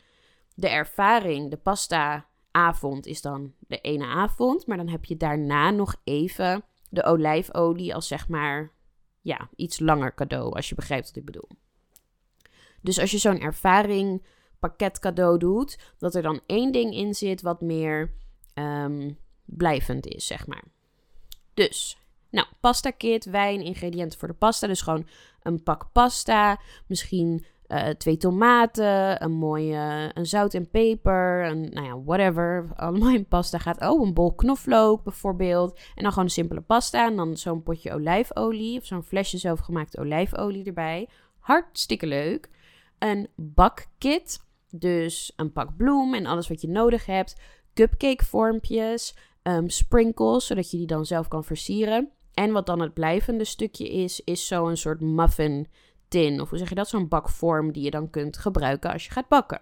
de 0.55 0.69
ervaring, 0.69 1.49
de 1.49 1.57
pasta 1.57 2.29
avond 2.51 3.05
is 3.05 3.21
dan 3.21 3.53
de 3.59 3.81
ene 3.81 4.05
avond. 4.05 4.67
Maar 4.67 4.77
dan 4.77 4.89
heb 4.89 5.05
je 5.05 5.17
daarna 5.17 5.69
nog 5.69 5.95
even 6.03 6.63
de 6.89 7.03
olijfolie 7.03 7.95
als 7.95 8.07
zeg 8.07 8.27
maar 8.27 8.71
ja, 9.21 9.49
iets 9.55 9.79
langer 9.79 10.13
cadeau. 10.13 10.53
Als 10.53 10.69
je 10.69 10.75
begrijpt 10.75 11.07
wat 11.07 11.15
ik 11.15 11.25
bedoel. 11.25 11.49
Dus 12.81 12.99
als 12.99 13.11
je 13.11 13.17
zo'n 13.17 13.39
ervaring 13.39 14.25
pakket 14.59 14.99
cadeau 14.99 15.37
doet, 15.37 15.79
dat 15.97 16.15
er 16.15 16.21
dan 16.21 16.41
één 16.45 16.71
ding 16.71 16.93
in 16.93 17.13
zit 17.13 17.41
wat 17.41 17.61
meer 17.61 18.13
um, 18.53 19.17
blijvend 19.45 20.07
is, 20.07 20.25
zeg 20.25 20.47
maar. 20.47 20.63
Dus, 21.53 21.97
nou, 22.29 22.47
pasta 22.59 22.91
kit, 22.91 23.25
wijn, 23.25 23.61
ingrediënten 23.61 24.19
voor 24.19 24.27
de 24.27 24.33
pasta. 24.33 24.67
Dus 24.67 24.81
gewoon 24.81 25.07
een 25.41 25.63
pak 25.63 25.89
pasta, 25.91 26.59
misschien 26.87 27.45
uh, 27.71 27.87
twee 27.87 28.17
tomaten, 28.17 29.23
een 29.23 29.31
mooie 29.31 30.11
een 30.13 30.25
zout 30.25 30.53
en 30.53 30.69
peper, 30.69 31.45
een, 31.45 31.69
nou 31.73 31.85
ja, 31.85 32.01
whatever. 32.01 32.69
Allemaal 32.75 33.09
in 33.19 33.25
pasta 33.25 33.57
gaat. 33.57 33.81
Oh, 33.81 34.05
een 34.05 34.13
bol 34.13 34.33
knoflook 34.33 35.03
bijvoorbeeld. 35.03 35.79
En 35.95 36.03
dan 36.03 36.11
gewoon 36.11 36.25
een 36.25 36.33
simpele 36.33 36.61
pasta. 36.61 37.07
En 37.07 37.15
dan 37.15 37.37
zo'n 37.37 37.63
potje 37.63 37.93
olijfolie 37.93 38.79
of 38.79 38.85
zo'n 38.85 39.03
flesje 39.03 39.37
zelfgemaakte 39.37 39.99
olijfolie 39.99 40.65
erbij. 40.65 41.07
Hartstikke 41.39 42.07
leuk. 42.07 42.49
Een 42.99 43.27
bakkit. 43.35 44.39
Dus 44.69 45.33
een 45.35 45.51
pak 45.51 45.77
bloem 45.77 46.13
en 46.13 46.25
alles 46.25 46.47
wat 46.47 46.61
je 46.61 46.69
nodig 46.69 47.05
hebt. 47.05 47.41
Cupcake 47.73 48.25
vormpjes. 48.25 49.15
Um, 49.43 49.69
sprinkles, 49.69 50.45
zodat 50.45 50.71
je 50.71 50.77
die 50.77 50.87
dan 50.87 51.05
zelf 51.05 51.27
kan 51.27 51.43
versieren. 51.43 52.09
En 52.33 52.51
wat 52.51 52.65
dan 52.65 52.79
het 52.79 52.93
blijvende 52.93 53.45
stukje 53.45 53.89
is, 53.89 54.21
is 54.23 54.47
zo'n 54.47 54.75
soort 54.75 55.01
muffin 55.01 55.67
tin. 56.11 56.41
Of 56.41 56.49
hoe 56.49 56.57
zeg 56.57 56.69
je 56.69 56.75
dat? 56.75 56.87
Zo'n 56.87 57.07
bakvorm 57.07 57.71
die 57.71 57.83
je 57.83 57.91
dan 57.91 58.09
kunt 58.09 58.37
gebruiken 58.37 58.91
als 58.91 59.05
je 59.05 59.11
gaat 59.11 59.27
bakken. 59.27 59.61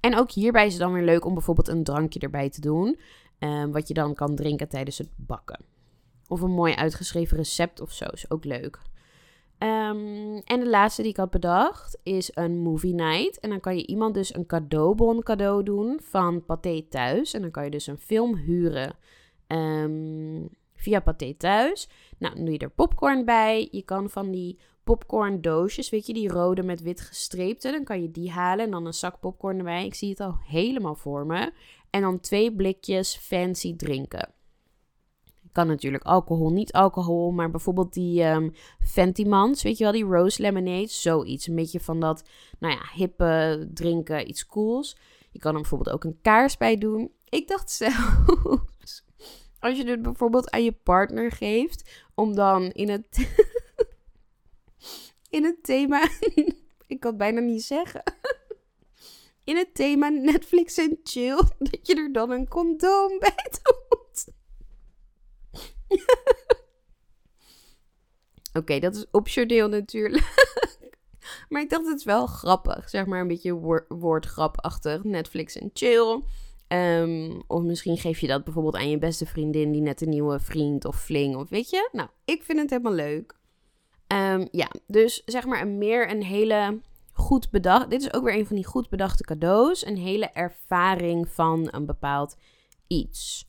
En 0.00 0.16
ook 0.16 0.30
hierbij 0.30 0.66
is 0.66 0.72
het 0.72 0.82
dan 0.82 0.92
weer 0.92 1.04
leuk 1.04 1.24
om 1.24 1.34
bijvoorbeeld 1.34 1.68
een 1.68 1.84
drankje 1.84 2.20
erbij 2.20 2.50
te 2.50 2.60
doen. 2.60 2.98
Um, 3.38 3.72
wat 3.72 3.88
je 3.88 3.94
dan 3.94 4.14
kan 4.14 4.34
drinken 4.34 4.68
tijdens 4.68 4.98
het 4.98 5.08
bakken. 5.16 5.64
Of 6.28 6.40
een 6.40 6.50
mooi 6.50 6.74
uitgeschreven 6.74 7.36
recept 7.36 7.80
of 7.80 7.92
zo 7.92 8.04
is 8.04 8.30
ook 8.30 8.44
leuk. 8.44 8.78
Ehm, 9.58 10.36
en 10.44 10.60
de 10.60 10.68
laatste 10.68 11.02
die 11.02 11.10
ik 11.10 11.16
had 11.16 11.30
bedacht 11.30 11.98
is 12.02 12.30
een 12.34 12.58
movie 12.58 12.94
night. 12.94 13.40
En 13.40 13.50
dan 13.50 13.60
kan 13.60 13.76
je 13.76 13.86
iemand 13.86 14.14
dus 14.14 14.34
een 14.34 14.46
cadeaubon 14.46 15.22
cadeau 15.22 15.62
doen 15.62 16.00
van 16.02 16.44
Pathé 16.44 16.82
Thuis. 16.88 17.34
En 17.34 17.40
dan 17.40 17.50
kan 17.50 17.64
je 17.64 17.70
dus 17.70 17.86
een 17.86 17.98
film 17.98 18.36
huren 18.36 18.96
ehm, 19.46 20.46
via 20.74 21.00
Pathé 21.00 21.34
Thuis. 21.34 21.88
Nou, 22.18 22.34
doe 22.36 22.52
je 22.52 22.58
er 22.58 22.70
popcorn 22.70 23.24
bij. 23.24 23.68
Je 23.70 23.82
kan 23.82 24.10
van 24.10 24.30
die 24.30 24.58
popcorn 24.84 25.40
doosjes, 25.40 25.90
weet 25.90 26.06
je, 26.06 26.12
die 26.12 26.28
rode 26.28 26.62
met 26.62 26.82
wit 26.82 27.00
gestreepte. 27.00 27.70
Dan 27.70 27.84
kan 27.84 28.02
je 28.02 28.10
die 28.10 28.30
halen 28.30 28.64
en 28.64 28.70
dan 28.70 28.86
een 28.86 28.94
zak 28.94 29.20
popcorn 29.20 29.58
erbij. 29.58 29.84
Ik 29.84 29.94
zie 29.94 30.10
het 30.10 30.20
al 30.20 30.38
helemaal 30.46 30.94
voor 30.94 31.26
me. 31.26 31.52
En 31.90 32.00
dan 32.00 32.20
twee 32.20 32.54
blikjes 32.54 33.16
fancy 33.16 33.76
drinken. 33.76 34.32
Kan 35.52 35.66
natuurlijk 35.66 36.04
alcohol, 36.04 36.50
niet 36.50 36.72
alcohol, 36.72 37.30
maar 37.30 37.50
bijvoorbeeld 37.50 37.92
die 37.92 38.24
um, 38.24 38.52
Fentimans, 38.80 39.62
weet 39.62 39.78
je 39.78 39.84
wel, 39.84 39.92
die 39.92 40.04
rose 40.04 40.42
lemonade, 40.42 40.86
zoiets. 40.86 41.46
Een 41.46 41.54
beetje 41.54 41.80
van 41.80 42.00
dat, 42.00 42.28
nou 42.58 42.74
ja, 42.74 42.82
hippe 42.94 43.68
drinken, 43.74 44.28
iets 44.28 44.46
cools. 44.46 44.96
Je 45.30 45.38
kan 45.38 45.54
er 45.54 45.60
bijvoorbeeld 45.60 45.94
ook 45.94 46.04
een 46.04 46.18
kaars 46.22 46.56
bij 46.56 46.78
doen. 46.78 47.10
Ik 47.28 47.48
dacht 47.48 47.70
zelfs, 47.82 49.04
als 49.58 49.76
je 49.76 49.84
het 49.84 50.02
bijvoorbeeld 50.02 50.50
aan 50.50 50.64
je 50.64 50.72
partner 50.72 51.32
geeft, 51.32 52.04
om 52.14 52.34
dan 52.34 52.62
in 52.62 52.88
het, 52.88 53.28
in 55.34 55.44
het 55.44 55.62
thema, 55.62 56.08
ik 56.92 57.00
kan 57.00 57.10
het 57.10 57.16
bijna 57.16 57.40
niet 57.40 57.64
zeggen, 57.64 58.02
in 59.50 59.56
het 59.56 59.74
thema 59.74 60.08
Netflix 60.08 60.78
en 60.78 60.98
chill, 61.02 61.36
dat 61.70 61.86
je 61.86 61.94
er 61.94 62.12
dan 62.12 62.30
een 62.30 62.48
condoom 62.48 63.18
bij 63.18 63.50
doet. 63.62 64.26
Oké, 68.52 68.78
dat 68.78 68.94
is 68.94 69.06
optioneel 69.10 69.68
natuurlijk. 69.68 70.34
maar 71.48 71.62
ik 71.62 71.70
dacht 71.70 71.86
het 71.86 71.98
is 71.98 72.04
wel 72.04 72.26
grappig. 72.26 72.88
Zeg 72.88 73.06
maar 73.06 73.20
een 73.20 73.28
beetje 73.28 73.52
woord, 73.52 73.84
woordgrapachtig. 73.88 75.04
Netflix 75.04 75.56
en 75.56 75.70
chill. 75.72 76.22
Ehm, 76.68 77.40
of 77.46 77.62
misschien 77.62 77.96
geef 77.96 78.20
je 78.20 78.26
dat 78.26 78.44
bijvoorbeeld 78.44 78.74
aan 78.74 78.90
je 78.90 78.98
beste 78.98 79.26
vriendin 79.26 79.72
die 79.72 79.80
net 79.80 80.00
een 80.00 80.08
nieuwe 80.08 80.40
vriend 80.40 80.84
of 80.84 81.02
fling 81.02 81.36
of 81.36 81.48
weet 81.48 81.70
je. 81.70 81.88
Nou, 81.92 82.08
ik 82.24 82.42
vind 82.42 82.58
het 82.58 82.70
helemaal 82.70 82.92
leuk. 82.92 83.34
Ehm, 84.06 84.46
ja, 84.50 84.70
dus 84.86 85.22
zeg 85.24 85.46
maar 85.46 85.60
een 85.60 85.78
meer 85.78 86.10
een 86.10 86.22
hele 86.22 86.80
goed 87.12 87.50
bedacht. 87.50 87.90
Dit 87.90 88.00
is 88.00 88.12
ook 88.12 88.24
weer 88.24 88.34
een 88.34 88.46
van 88.46 88.56
die 88.56 88.66
goed 88.66 88.88
bedachte 88.88 89.24
cadeaus. 89.24 89.86
Een 89.86 89.96
hele 89.96 90.26
ervaring 90.26 91.28
van 91.28 91.68
een 91.70 91.86
bepaald 91.86 92.36
iets. 92.86 93.48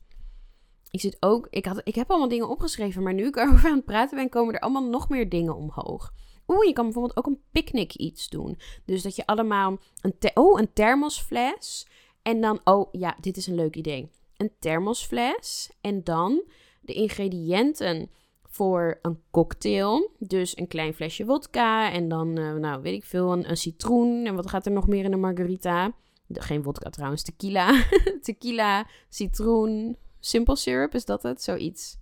Ik 0.90 1.00
zit 1.00 1.16
ook, 1.20 1.46
ik, 1.50 1.64
had, 1.64 1.80
ik 1.84 1.94
heb 1.94 2.10
allemaal 2.10 2.28
dingen 2.28 2.48
opgeschreven, 2.48 3.02
maar 3.02 3.14
nu 3.14 3.26
ik 3.26 3.36
erover 3.40 3.68
aan 3.68 3.76
het 3.76 3.84
praten 3.84 4.16
ben, 4.16 4.28
komen 4.28 4.54
er 4.54 4.60
allemaal 4.60 4.88
nog 4.88 5.08
meer 5.08 5.28
dingen 5.28 5.56
omhoog. 5.56 6.12
Oeh, 6.48 6.66
je 6.66 6.72
kan 6.72 6.84
bijvoorbeeld 6.84 7.16
ook 7.16 7.26
een 7.26 7.42
picknick 7.50 7.94
iets 7.94 8.28
doen. 8.28 8.58
Dus 8.84 9.02
dat 9.02 9.16
je 9.16 9.26
allemaal 9.26 9.78
een, 10.00 10.14
oh, 10.34 10.60
een 10.60 10.72
thermosfles. 10.72 11.86
En 12.22 12.40
dan, 12.40 12.60
oh 12.64 12.88
ja, 12.92 13.16
dit 13.20 13.36
is 13.36 13.46
een 13.46 13.54
leuk 13.54 13.76
idee. 13.76 14.10
Een 14.36 14.52
thermosfles. 14.58 15.70
En 15.80 16.04
dan 16.04 16.42
de 16.80 16.92
ingrediënten 16.92 18.10
voor 18.56 18.98
een 19.02 19.20
cocktail. 19.30 20.10
Dus 20.18 20.56
een 20.58 20.66
klein 20.66 20.94
flesje 20.94 21.24
vodka. 21.24 21.92
En 21.92 22.08
dan, 22.08 22.38
uh, 22.38 22.54
nou 22.54 22.82
weet 22.82 22.94
ik 22.94 23.04
veel, 23.04 23.32
een, 23.32 23.50
een, 23.50 23.56
citroen. 23.56 24.26
En 24.26 24.34
wat 24.34 24.48
gaat 24.48 24.66
er 24.66 24.72
nog 24.72 24.86
meer 24.86 25.04
in 25.04 25.12
een 25.12 25.20
margarita? 25.20 25.92
Geen 26.28 26.62
vodka 26.62 26.90
trouwens, 26.90 27.22
tequila. 27.22 27.84
tequila, 28.20 28.86
citroen, 29.08 29.96
simple 30.20 30.56
syrup, 30.56 30.94
is 30.94 31.04
dat 31.04 31.22
het? 31.22 31.42
Zoiets. 31.42 31.98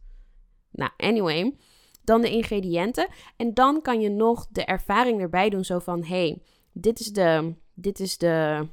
Nou, 0.71 0.91
anyway. 0.97 1.57
Dan 2.05 2.21
de 2.21 2.31
ingrediënten. 2.31 3.09
En 3.37 3.55
dan 3.55 3.83
kan 3.83 4.01
je 4.01 4.09
nog 4.09 4.47
de 4.51 4.65
ervaring 4.65 5.21
erbij 5.21 5.51
doen. 5.51 5.65
Zo 5.65 5.79
van, 5.79 6.05
hey, 6.05 6.43
dit 6.73 7.01
is 7.01 7.13
de, 7.13 7.55
dit 7.75 8.01
is 8.01 8.19
de, 8.19 8.67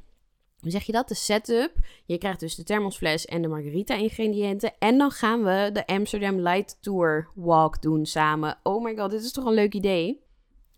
hoe 0.62 0.72
zeg 0.72 0.84
je 0.84 0.92
dat? 0.92 1.08
De 1.08 1.16
setup. 1.16 1.72
Je 2.06 2.18
krijgt 2.18 2.40
dus 2.40 2.56
de 2.56 2.64
thermosfles 2.64 3.26
en 3.26 3.42
de 3.42 3.48
margarita 3.48 3.96
ingrediënten. 3.96 4.74
En 4.80 4.98
dan 4.98 5.12
gaan 5.12 5.44
we 5.44 5.70
de 5.74 5.88
Amsterdam 5.88 6.40
Light 6.40 6.78
Tour 6.82 7.28
walk 7.36 7.82
doen 7.82 8.06
samen. 8.06 8.58
Oh 8.64 8.84
my 8.84 8.96
god, 8.96 9.12
dit 9.12 9.24
is 9.24 9.32
toch 9.32 9.46
een 9.46 9.54
leuk 9.54 9.74
idee. 9.74 10.22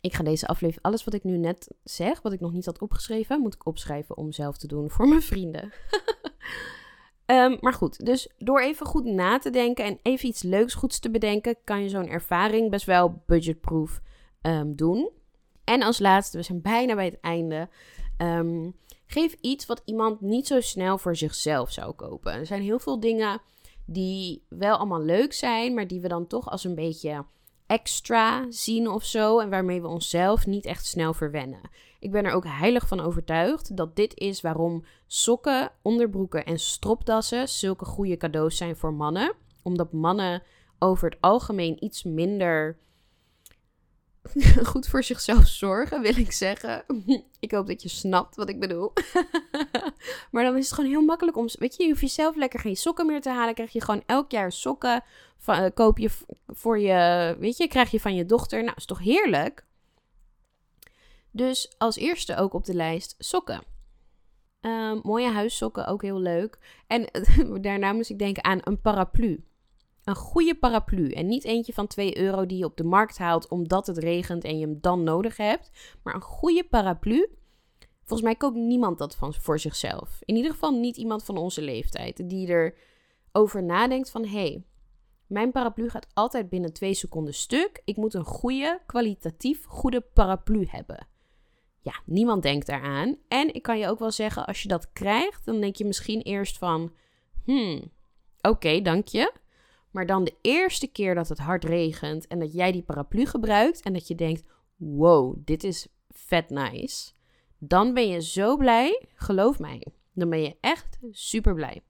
Ik 0.02 0.14
ga 0.14 0.24
deze 0.24 0.48
aflevering, 0.48 0.86
alles 0.86 1.04
wat 1.04 1.14
ik 1.14 1.24
nu 1.24 1.38
net 1.38 1.76
zeg, 1.84 2.22
wat 2.22 2.34
ik 2.34 2.40
nog 2.40 2.52
niet 2.52 2.66
had 2.66 2.82
opgeschreven, 2.82 3.40
moet 3.40 3.54
ik 3.54 3.66
opschrijven 3.66 4.18
om 4.18 4.32
zelf 4.32 4.58
te 4.58 4.68
doen 4.68 4.90
voor 4.90 5.08
mijn 5.08 5.22
vrienden. 5.22 5.72
Ehm, 7.26 7.58
maar 7.60 7.74
goed, 7.74 8.06
dus 8.06 8.30
door 8.38 8.62
even 8.62 8.86
goed 8.86 9.06
na 9.06 9.38
te 9.40 9.50
denken 9.50 9.86
en 9.86 10.00
even 10.02 10.28
iets 10.28 10.42
leuks 10.42 10.74
goeds 10.74 11.00
te 11.00 11.10
bedenken, 11.10 11.56
kan 11.64 11.84
je 11.84 11.90
zo'n 11.90 12.08
ervaring 12.08 12.70
best 12.70 12.86
wel 12.86 13.24
budgetproof 13.26 14.02
um, 14.42 14.76
doen. 14.76 15.10
En 15.64 15.82
als 15.82 16.00
laatste, 16.00 16.38
we 16.38 16.44
zijn 16.44 16.62
bijna 16.62 16.96
bij 16.96 17.06
het 17.06 17.20
einde. 17.20 17.70
Ehm, 18.18 18.70
geef 19.06 19.36
iets 19.42 19.66
wat 19.66 19.82
iemand 19.86 20.22
niet 20.22 20.48
zo 20.48 20.62
snel 20.62 20.98
voor 20.98 21.16
zichzelf 21.16 21.72
zou 21.72 21.94
kopen. 21.94 22.34
Er 22.34 22.46
zijn 22.46 22.62
heel 22.62 22.80
veel 22.80 23.00
dingen 23.00 23.42
die 23.86 24.46
wel 24.50 24.78
allemaal 24.78 25.02
leuk 25.02 25.34
zijn, 25.34 25.74
maar 25.74 25.88
die 25.88 26.02
we 26.02 26.08
dan 26.08 26.28
toch 26.28 26.50
als 26.50 26.64
een 26.64 26.76
beetje 26.76 27.26
extra 27.68 28.46
zien 28.50 28.90
of 28.90 29.04
zo. 29.04 29.40
En 29.40 29.50
waarmee 29.50 29.82
we 29.82 29.88
onszelf 29.88 30.46
niet 30.46 30.66
echt 30.66 30.86
snel 30.86 31.14
verwennen. 31.14 31.62
Ik 32.00 32.12
ben 32.12 32.26
er 32.26 32.32
ook 32.32 32.46
heilig 32.48 32.88
van 32.88 33.00
overtuigd 33.00 33.78
dat 33.78 33.96
dit 33.96 34.20
is 34.20 34.42
waarom 34.42 34.86
sokken, 35.08 35.72
onderbroeken 35.82 36.46
en 36.46 36.60
stropdassen 36.60 37.50
zulke 37.50 37.86
goede 37.86 38.18
cadeaus 38.18 38.58
zijn 38.58 38.76
voor 38.76 38.94
mannen. 38.94 39.34
Omdat 39.64 39.92
mannen 39.92 40.44
over 40.80 41.10
het 41.10 41.22
algemeen 41.22 41.84
iets 41.84 42.04
minder 42.04 42.78
goed 44.72 44.88
voor 44.88 45.04
zichzelf 45.04 45.48
zorgen, 45.48 46.02
wil 46.02 46.18
ik 46.18 46.32
zeggen. 46.32 46.84
ik 47.40 47.52
hoop 47.52 47.68
dat 47.68 47.82
je 47.82 47.90
snapt 47.90 48.36
wat 48.36 48.50
ik 48.50 48.60
bedoel. 48.60 48.94
maar 50.32 50.44
dan 50.44 50.58
is 50.58 50.66
het 50.66 50.74
gewoon 50.74 50.90
heel 50.90 51.02
makkelijk 51.02 51.38
om. 51.38 51.48
Weet 51.52 51.76
je, 51.76 51.84
je 51.84 51.90
hoeft 51.90 52.02
jezelf 52.02 52.36
lekker 52.36 52.60
geen 52.60 52.76
sokken 52.76 53.06
meer 53.06 53.22
te 53.22 53.30
halen. 53.30 53.54
Krijg 53.54 53.74
je 53.74 53.82
gewoon 53.82 54.04
elk 54.06 54.32
jaar 54.32 54.52
sokken. 54.52 55.04
Van, 55.38 55.64
uh, 55.64 55.70
koop 55.74 55.98
je 55.98 56.10
voor 56.48 56.80
je. 56.80 57.36
Weet 57.40 57.58
je, 57.58 57.68
krijg 57.68 57.92
je 57.92 58.00
van 58.00 58.16
je 58.16 58.26
dochter. 58.26 58.64
Nou, 58.64 58.74
is 58.76 58.86
toch 58.86 59.00
heerlijk? 59.00 59.66
Dus 61.32 61.76
als 61.78 61.96
eerste 61.96 62.36
ook 62.36 62.54
op 62.54 62.66
de 62.66 62.74
lijst 62.74 63.16
sokken. 63.18 63.64
Um, 64.62 65.00
mooie 65.04 65.30
huissokken, 65.30 65.88
ook 65.88 66.02
heel 66.02 66.20
leuk. 66.20 66.58
En 66.88 67.08
daarna 67.62 67.94
moest 67.94 68.10
ik 68.10 68.20
denken 68.20 68.44
aan 68.44 68.60
een 68.64 68.82
paraplu. 68.82 69.44
Een 70.04 70.16
goede 70.16 70.56
paraplu. 70.56 71.12
En 71.12 71.28
niet 71.28 71.44
eentje 71.44 71.74
van 71.74 71.88
2 71.88 72.18
euro 72.18 72.46
die 72.46 72.58
je 72.58 72.66
op 72.66 72.78
de 72.78 72.84
markt 72.84 73.18
haalt 73.18 73.48
omdat 73.48 73.88
het 73.88 73.98
regent 73.98 74.44
en 74.44 74.60
je 74.60 74.66
hem 74.66 74.78
dan 74.82 75.04
nodig 75.04 75.38
hebt. 75.38 75.72
Maar 76.04 76.16
een 76.16 76.22
goede 76.22 76.64
paraplu. 76.64 77.28
Volgens 78.00 78.22
mij 78.22 78.36
koopt 78.36 78.56
niemand 78.56 78.98
dat 78.98 79.16
van, 79.16 79.34
voor 79.34 79.60
zichzelf. 79.60 80.20
In 80.26 80.36
ieder 80.36 80.52
geval 80.52 80.72
niet 80.72 80.98
iemand 80.98 81.24
van 81.24 81.38
onze 81.38 81.62
leeftijd. 81.62 82.30
Die 82.30 82.74
erover 83.32 83.64
nadenkt 83.64 84.10
van... 84.10 84.26
hé, 84.26 84.30
hey, 84.30 84.64
mijn 85.28 85.52
paraplu 85.52 85.90
gaat 85.90 86.08
altijd 86.14 86.50
binnen 86.50 86.74
2 86.74 86.94
seconden 86.94 87.34
stuk. 87.34 87.82
Ik 87.86 87.98
moet 87.98 88.14
een 88.14 88.26
goede, 88.26 88.82
kwalitatief 88.86 89.66
goede 89.66 90.02
paraplu 90.02 90.66
hebben. 90.70 91.08
Ja, 91.82 91.94
niemand 92.06 92.44
denkt 92.44 92.68
daaraan. 92.68 93.18
En 93.28 93.54
ik 93.54 93.62
kan 93.62 93.80
je 93.80 93.88
ook 93.88 94.00
wel 94.00 94.12
zeggen, 94.12 94.46
als 94.46 94.62
je 94.62 94.68
dat 94.68 94.92
krijgt, 94.94 95.46
dan 95.46 95.62
denk 95.62 95.76
je 95.76 95.86
misschien 95.86 96.22
eerst 96.22 96.58
van... 96.58 96.94
Hmm, 97.44 97.92
oké, 98.42 98.82
dank 98.82 99.08
je. 99.08 99.34
Maar 99.94 100.06
dan 100.06 100.24
de 100.24 100.36
eerste 100.42 100.88
keer 100.88 101.16
dat 101.16 101.30
het 101.30 101.38
hard 101.38 101.64
regent 101.64 102.28
en 102.28 102.40
dat 102.40 102.54
jij 102.54 102.72
die 102.72 102.84
paraplu 102.84 103.26
gebruikt 103.26 103.82
en 103.82 103.94
dat 103.94 104.08
je 104.08 104.16
denkt: 104.16 104.44
wow, 104.76 105.36
dit 105.46 105.64
is 105.64 105.88
vet 106.10 106.50
nice. 106.50 107.12
Dan 107.58 107.94
ben 107.94 108.08
je 108.08 108.22
zo 108.22 108.58
blij, 108.58 109.06
geloof 109.16 109.60
mij. 109.60 109.88
Dan 110.14 110.30
ben 110.30 110.42
je 110.42 110.58
echt 110.62 110.98
super 111.12 111.54
blij. 111.54 111.82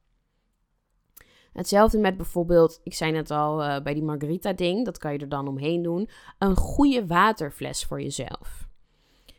Hetzelfde 1.54 1.98
met 1.98 2.18
bijvoorbeeld, 2.18 2.82
ik 2.84 2.94
zei 2.94 3.12
net 3.12 3.32
al 3.32 3.64
uh, 3.64 3.82
bij 3.82 3.94
die 3.94 4.04
margarita 4.04 4.54
ding, 4.54 4.86
dat 4.86 4.98
kan 4.98 5.14
je 5.14 5.20
er 5.20 5.30
dan 5.30 5.48
omheen 5.48 5.82
doen. 5.82 6.10
Een 6.40 6.56
goede 6.56 7.08
waterfles 7.08 7.86
voor 7.86 8.02
jezelf. 8.02 8.68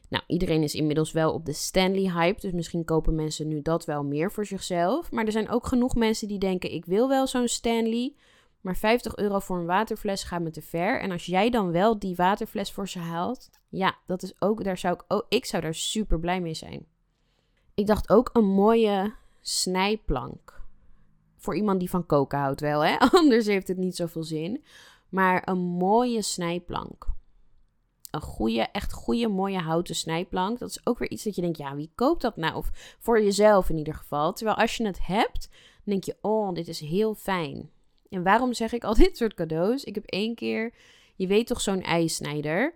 Nou, 0.08 0.24
iedereen 0.26 0.62
is 0.62 0.74
inmiddels 0.74 1.12
wel 1.12 1.32
op 1.32 1.44
de 1.44 1.52
Stanley 1.52 2.12
hype, 2.12 2.40
dus 2.40 2.52
misschien 2.52 2.84
kopen 2.84 3.14
mensen 3.14 3.48
nu 3.48 3.62
dat 3.62 3.84
wel 3.84 4.04
meer 4.04 4.32
voor 4.32 4.46
zichzelf. 4.46 5.10
Maar 5.10 5.24
er 5.24 5.32
zijn 5.32 5.50
ook 5.50 5.66
genoeg 5.66 5.94
mensen 5.94 6.28
die 6.28 6.38
denken: 6.38 6.72
ik 6.72 6.84
wil 6.84 7.08
wel 7.08 7.26
zo'n 7.26 7.48
Stanley, 7.48 8.14
maar 8.64 8.76
50 8.76 9.16
euro 9.16 9.38
voor 9.38 9.58
een 9.58 9.66
waterfles 9.66 10.22
gaat 10.22 10.42
me 10.42 10.50
te 10.50 10.62
ver. 10.62 11.00
En 11.00 11.10
als 11.10 11.26
jij 11.26 11.50
dan 11.50 11.70
wel 11.70 11.98
die 11.98 12.16
waterfles 12.16 12.72
voor 12.72 12.88
ze 12.88 12.98
haalt, 12.98 13.50
ja, 13.68 13.96
dat 14.06 14.22
is 14.22 14.34
ook, 14.38 14.64
daar 14.64 14.78
zou 14.78 14.94
ik, 14.94 15.04
oh, 15.08 15.22
ik 15.28 15.44
zou 15.44 15.62
daar 15.62 15.74
super 15.74 16.20
blij 16.20 16.40
mee 16.40 16.54
zijn. 16.54 16.86
Ik 17.74 17.86
dacht 17.86 18.10
ook 18.10 18.30
een 18.32 18.46
mooie 18.46 19.14
snijplank. 19.40 20.62
Voor 21.36 21.56
iemand 21.56 21.78
die 21.78 21.90
van 21.90 22.06
koken 22.06 22.38
houdt 22.38 22.60
wel, 22.60 22.84
hè? 22.84 22.98
Anders 23.20 23.46
heeft 23.46 23.68
het 23.68 23.76
niet 23.76 23.96
zoveel 23.96 24.22
zin. 24.22 24.64
Maar 25.08 25.48
een 25.48 25.58
mooie 25.58 26.22
snijplank. 26.22 27.06
Een 28.10 28.20
goede, 28.20 28.60
echt 28.60 28.92
goede, 28.92 29.28
mooie 29.28 29.60
houten 29.60 29.94
snijplank. 29.94 30.58
Dat 30.58 30.68
is 30.68 30.86
ook 30.86 30.98
weer 30.98 31.10
iets 31.10 31.24
dat 31.24 31.34
je 31.34 31.42
denkt, 31.42 31.58
ja, 31.58 31.74
wie 31.74 31.92
koopt 31.94 32.22
dat 32.22 32.36
nou? 32.36 32.54
Of 32.54 32.96
voor 32.98 33.22
jezelf 33.22 33.68
in 33.68 33.78
ieder 33.78 33.94
geval. 33.94 34.32
Terwijl 34.32 34.56
als 34.56 34.76
je 34.76 34.86
het 34.86 35.06
hebt, 35.06 35.48
dan 35.50 35.58
denk 35.84 36.04
je, 36.04 36.16
oh, 36.20 36.54
dit 36.54 36.68
is 36.68 36.80
heel 36.80 37.14
fijn. 37.14 37.72
En 38.14 38.22
waarom 38.22 38.52
zeg 38.52 38.72
ik 38.72 38.84
al 38.84 38.94
dit 39.04 39.16
soort 39.16 39.34
cadeaus? 39.34 39.84
Ik 39.84 39.94
heb 39.94 40.04
één 40.04 40.34
keer, 40.34 40.72
je 41.16 41.26
weet 41.26 41.46
toch 41.46 41.60
zo'n 41.60 41.82
ijsnijder. 41.82 42.74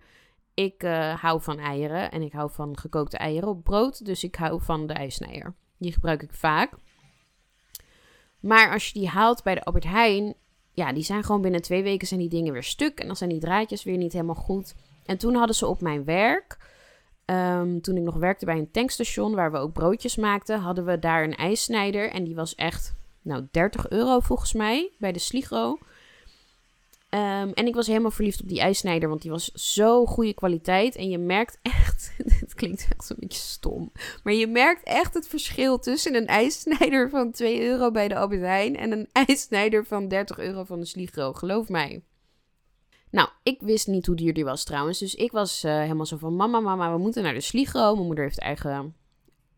ik 0.55 0.83
uh, 0.83 1.23
hou 1.23 1.43
van 1.43 1.59
eieren 1.59 2.11
en 2.11 2.23
ik 2.23 2.33
hou 2.33 2.51
van 2.51 2.79
gekookte 2.79 3.17
eieren 3.17 3.49
op 3.49 3.65
brood. 3.65 4.05
Dus 4.05 4.25
ik 4.25 4.35
hou 4.35 4.63
van 4.63 4.87
de 4.87 4.93
ijsnijder. 4.93 5.55
Die 5.77 5.93
gebruik 5.93 6.23
ik 6.23 6.33
vaak. 6.33 6.73
Maar 8.41 8.73
als 8.73 8.87
je 8.87 8.99
die 8.99 9.09
haalt 9.09 9.43
bij 9.43 9.55
de 9.55 9.65
Albert 9.65 9.85
Heijn, 9.85 10.35
ja, 10.73 10.93
die 10.93 11.03
zijn 11.03 11.25
gewoon 11.25 11.41
binnen 11.41 11.63
twee 11.63 11.83
weken 11.83 12.07
zijn 12.07 12.21
die 12.21 12.29
dingen 12.29 12.53
weer 12.53 12.63
stuk. 12.63 13.01
En 13.01 13.07
dan 13.07 13.17
zijn 13.17 13.31
die 13.31 13.41
draadjes 13.41 13.85
weer 13.85 13.97
niet 13.97 14.13
helemaal 14.13 14.35
goed. 14.35 14.75
En 15.05 15.19
toen 15.19 15.35
hadden 15.35 15.57
ze 15.57 15.67
op 15.67 15.81
mijn 15.81 16.05
werk, 16.05 16.59
um, 17.25 17.81
toen 17.81 17.97
ik 17.97 18.03
nog 18.03 18.17
werkte 18.17 18.45
bij 18.45 18.59
een 18.59 18.71
tankstation 18.71 19.35
waar 19.35 19.53
we 19.53 19.59
ook 19.59 19.73
broodjes 19.73 20.17
maakten, 20.17 20.61
hadden 20.61 20.85
we 20.85 20.99
daar 20.99 21.25
een 21.25 21.37
ijssnijder. 21.37 22.11
En 22.11 22.25
die 22.25 22.35
was 22.35 22.55
echt, 22.55 22.95
nou, 23.23 23.47
30 23.51 23.89
euro 23.89 24.21
volgens 24.21 24.53
mij 24.53 24.91
bij 24.99 25.13
de 25.13 25.19
Sligro. 25.19 25.79
Um, 27.11 27.53
en 27.53 27.67
ik 27.67 27.75
was 27.75 27.87
helemaal 27.87 28.11
verliefd 28.11 28.41
op 28.41 28.49
die 28.49 28.61
ijssnijder, 28.61 29.09
want 29.09 29.23
die 29.23 29.31
was 29.31 29.53
zo 29.53 30.07
goede 30.07 30.35
kwaliteit. 30.35 30.97
En 30.97 31.09
je 31.09 31.19
merkt 31.19 31.59
echt, 31.63 32.13
het 32.41 32.55
klinkt 32.55 32.89
echt 32.99 33.11
een 33.11 33.17
beetje 33.19 33.39
stom, 33.39 33.93
maar 34.23 34.33
je 34.33 34.47
merkt 34.47 34.83
echt 34.83 35.15
het 35.15 35.29
verschil 35.29 35.79
tussen 35.79 36.15
een 36.15 36.27
ijssnijder 36.27 37.11
van 37.11 37.31
2 37.31 37.63
euro 37.63 37.91
bij 37.91 38.09
de 38.09 38.17
Albert 38.17 38.41
Heijn 38.41 38.77
en 38.77 38.93
een 38.93 39.09
ijssnijder 39.13 39.85
van 39.85 40.09
30 40.09 40.39
euro 40.39 40.65
van 40.65 40.81
de 40.81 40.87
Sligro. 40.87 41.33
Geloof 41.33 41.69
mij. 41.69 42.03
Nou, 43.11 43.29
ik 43.43 43.61
wist 43.61 43.87
niet 43.87 44.07
hoe 44.07 44.17
duur 44.17 44.35
die 44.35 44.45
was 44.45 44.65
trouwens, 44.65 44.99
dus 44.99 45.15
ik 45.15 45.33
was 45.33 45.65
uh, 45.65 45.79
helemaal 45.79 46.07
zo 46.07 46.17
van, 46.17 46.37
mama, 46.37 46.61
mama, 46.61 46.93
we 46.93 46.99
moeten 46.99 47.23
naar 47.23 47.35
de 47.35 47.41
Sligro. 47.41 47.95
Mijn 47.95 48.07
moeder 48.07 48.25
heeft 48.25 48.41
eigen 48.41 48.95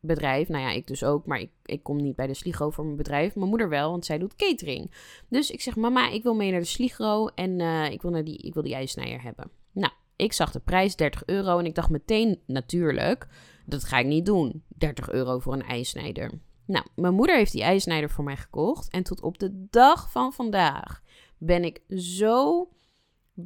bedrijf. 0.01 0.49
Nou 0.49 0.63
ja, 0.63 0.71
ik 0.71 0.87
dus 0.87 1.05
ook, 1.05 1.27
maar 1.27 1.41
ik, 1.41 1.51
ik 1.65 1.83
kom 1.83 1.97
niet 1.97 2.17
bij 2.17 2.27
de 2.27 2.35
Sligo 2.35 2.71
voor 2.71 2.85
mijn 2.85 2.97
bedrijf. 2.97 3.35
Mijn 3.35 3.49
moeder 3.49 3.69
wel, 3.69 3.91
want 3.91 4.05
zij 4.05 4.19
doet 4.19 4.37
catering. 4.37 4.91
Dus 5.29 5.51
ik 5.51 5.61
zeg, 5.61 5.77
mama, 5.77 6.11
ik 6.11 6.23
wil 6.23 6.35
mee 6.35 6.51
naar 6.51 6.61
de 6.61 6.67
Sligo 6.67 7.27
en 7.27 7.61
uh, 7.61 7.91
ik, 7.91 8.03
wil 8.03 8.11
naar 8.11 8.25
die, 8.25 8.39
ik 8.39 8.55
wil 8.55 8.63
die 8.63 8.75
ijsnijder 8.75 9.23
hebben. 9.23 9.51
Nou, 9.73 9.93
ik 10.17 10.33
zag 10.33 10.53
de 10.53 10.61
prijs 10.61 10.97
30 10.97 11.27
euro 11.27 11.59
en 11.59 11.67
ik 11.67 11.75
dacht 11.75 11.91
meteen, 11.91 12.41
natuurlijk, 12.47 13.27
dat 13.67 13.85
ga 13.85 13.99
ik 13.99 14.07
niet 14.07 14.27
doen. 14.27 14.65
30 14.69 15.11
euro 15.11 15.39
voor 15.39 15.53
een 15.53 15.67
ijsnijder. 15.67 16.31
Nou, 16.67 16.87
mijn 16.95 17.15
moeder 17.15 17.37
heeft 17.37 17.53
die 17.53 17.63
ijsnijder 17.63 18.11
voor 18.11 18.25
mij 18.25 18.37
gekocht. 18.37 18.91
En 18.91 19.03
tot 19.03 19.21
op 19.21 19.39
de 19.39 19.67
dag 19.71 20.11
van 20.11 20.33
vandaag 20.33 21.03
ben 21.39 21.65
ik 21.65 21.83
zo 21.89 22.69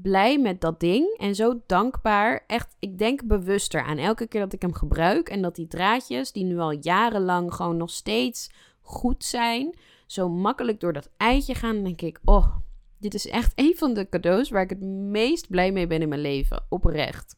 blij 0.03 0.39
met 0.39 0.61
dat 0.61 0.81
ding 0.81 1.17
en 1.19 1.35
zo 1.35 1.61
dankbaar. 1.67 2.45
Echt, 2.47 2.77
ik 2.79 2.99
denk 2.99 3.27
bewuster 3.27 3.83
aan 3.83 3.99
elke 3.99 4.27
keer 4.27 4.41
dat 4.41 4.53
ik 4.53 4.63
hem 4.63 4.75
gebruik 4.75 5.29
en 5.29 5.43
dat 5.43 5.55
die 5.55 5.67
draadjes, 5.67 6.33
die 6.33 6.45
nu 6.45 6.59
al 6.59 6.79
jarenlang 6.81 7.55
gewoon 7.55 7.77
nog 7.77 7.91
steeds 7.91 8.51
goed 8.81 9.25
zijn, 9.25 9.77
zo 10.07 10.29
makkelijk 10.29 10.81
door 10.81 10.93
dat 10.93 11.11
eitje 11.17 11.55
gaan. 11.55 11.85
Denk 11.85 12.01
ik, 12.01 12.21
oh, 12.25 12.57
dit 12.99 13.15
is 13.15 13.27
echt 13.27 13.53
een 13.65 13.75
van 13.77 13.95
de 13.95 14.09
cadeaus 14.09 14.51
waar 14.51 14.63
ik 14.63 14.71
het 14.71 14.81
meest 14.81 15.49
blij 15.49 15.73
mee 15.73 15.87
ben 15.87 16.03
in 16.03 16.09
mijn 16.09 16.21
leven. 16.21 16.67
Oprecht. 16.69 17.37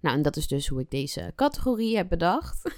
Nou, 0.00 0.16
en 0.16 0.22
dat 0.22 0.36
is 0.36 0.46
dus 0.48 0.68
hoe 0.68 0.80
ik 0.80 0.90
deze 0.90 1.32
categorie 1.34 1.96
heb 1.96 2.08
bedacht. 2.08 2.74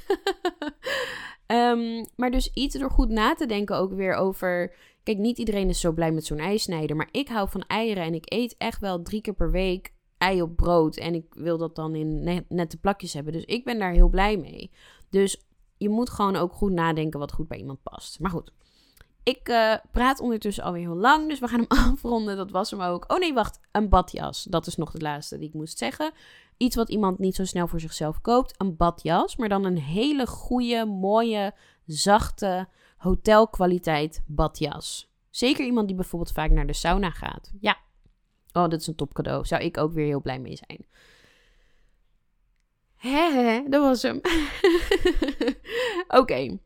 um, 1.46 2.04
maar 2.16 2.30
dus 2.30 2.50
iets 2.52 2.78
door 2.78 2.90
goed 2.90 3.08
na 3.08 3.34
te 3.34 3.46
denken 3.46 3.76
ook 3.76 3.92
weer 3.92 4.14
over 4.14 4.74
Kijk, 5.02 5.18
niet 5.18 5.38
iedereen 5.38 5.68
is 5.68 5.80
zo 5.80 5.92
blij 5.92 6.12
met 6.12 6.24
zo'n 6.24 6.38
ijsnijder. 6.38 6.96
Maar 6.96 7.08
ik 7.10 7.28
hou 7.28 7.48
van 7.48 7.64
eieren 7.66 8.04
en 8.04 8.14
ik 8.14 8.32
eet 8.32 8.54
echt 8.58 8.80
wel 8.80 9.02
drie 9.02 9.20
keer 9.20 9.34
per 9.34 9.50
week 9.50 9.92
ei 10.18 10.42
op 10.42 10.56
brood. 10.56 10.96
En 10.96 11.14
ik 11.14 11.34
wil 11.34 11.58
dat 11.58 11.74
dan 11.74 11.94
in 11.94 12.22
net, 12.22 12.44
nette 12.48 12.76
plakjes 12.76 13.12
hebben. 13.12 13.32
Dus 13.32 13.44
ik 13.44 13.64
ben 13.64 13.78
daar 13.78 13.92
heel 13.92 14.08
blij 14.08 14.36
mee. 14.36 14.70
Dus 15.10 15.42
je 15.76 15.88
moet 15.88 16.10
gewoon 16.10 16.36
ook 16.36 16.52
goed 16.52 16.72
nadenken 16.72 17.20
wat 17.20 17.32
goed 17.32 17.48
bij 17.48 17.58
iemand 17.58 17.82
past. 17.82 18.20
Maar 18.20 18.30
goed. 18.30 18.52
Ik 19.22 19.48
uh, 19.48 19.74
praat 19.92 20.20
ondertussen 20.20 20.64
alweer 20.64 20.82
heel 20.82 20.96
lang, 20.96 21.28
dus 21.28 21.38
we 21.38 21.48
gaan 21.48 21.66
hem 21.68 21.78
afronden. 21.92 22.36
Dat 22.36 22.50
was 22.50 22.70
hem 22.70 22.80
ook. 22.80 23.12
Oh 23.12 23.18
nee, 23.18 23.32
wacht. 23.32 23.60
Een 23.72 23.88
badjas. 23.88 24.44
Dat 24.44 24.66
is 24.66 24.76
nog 24.76 24.90
de 24.90 25.00
laatste 25.00 25.38
die 25.38 25.48
ik 25.48 25.54
moest 25.54 25.78
zeggen. 25.78 26.12
Iets 26.56 26.76
wat 26.76 26.90
iemand 26.90 27.18
niet 27.18 27.34
zo 27.34 27.44
snel 27.44 27.66
voor 27.66 27.80
zichzelf 27.80 28.20
koopt. 28.20 28.54
Een 28.56 28.76
badjas. 28.76 29.36
Maar 29.36 29.48
dan 29.48 29.64
een 29.64 29.78
hele 29.78 30.26
goede, 30.26 30.84
mooie, 30.84 31.54
zachte 31.86 32.68
hotelkwaliteit 33.02 34.22
badjas. 34.26 35.10
Zeker 35.30 35.64
iemand 35.64 35.86
die 35.86 35.96
bijvoorbeeld 35.96 36.32
vaak 36.32 36.50
naar 36.50 36.66
de 36.66 36.72
sauna 36.72 37.10
gaat. 37.10 37.52
Ja. 37.60 37.76
Oh, 38.52 38.68
dat 38.68 38.80
is 38.80 38.86
een 38.86 38.94
top 38.94 39.12
cadeau. 39.14 39.44
Zou 39.44 39.62
ik 39.62 39.78
ook 39.78 39.92
weer 39.92 40.06
heel 40.06 40.20
blij 40.20 40.38
mee 40.38 40.56
zijn. 40.56 40.86
Hè, 42.96 43.62
dat 43.68 43.82
was 43.82 44.02
hem. 44.02 44.20
Oké. 46.20 46.58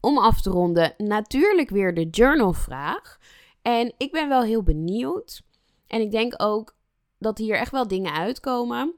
Om 0.00 0.18
af 0.18 0.40
te 0.40 0.50
ronden, 0.50 0.94
natuurlijk 0.96 1.70
weer 1.70 1.94
de 1.94 2.08
journalvraag. 2.10 3.18
En 3.62 3.94
ik 3.96 4.12
ben 4.12 4.28
wel 4.28 4.42
heel 4.42 4.62
benieuwd. 4.62 5.42
En 5.86 6.00
ik 6.00 6.10
denk 6.10 6.34
ook 6.36 6.76
dat 7.18 7.38
hier 7.38 7.56
echt 7.56 7.72
wel 7.72 7.88
dingen 7.88 8.12
uitkomen. 8.12 8.94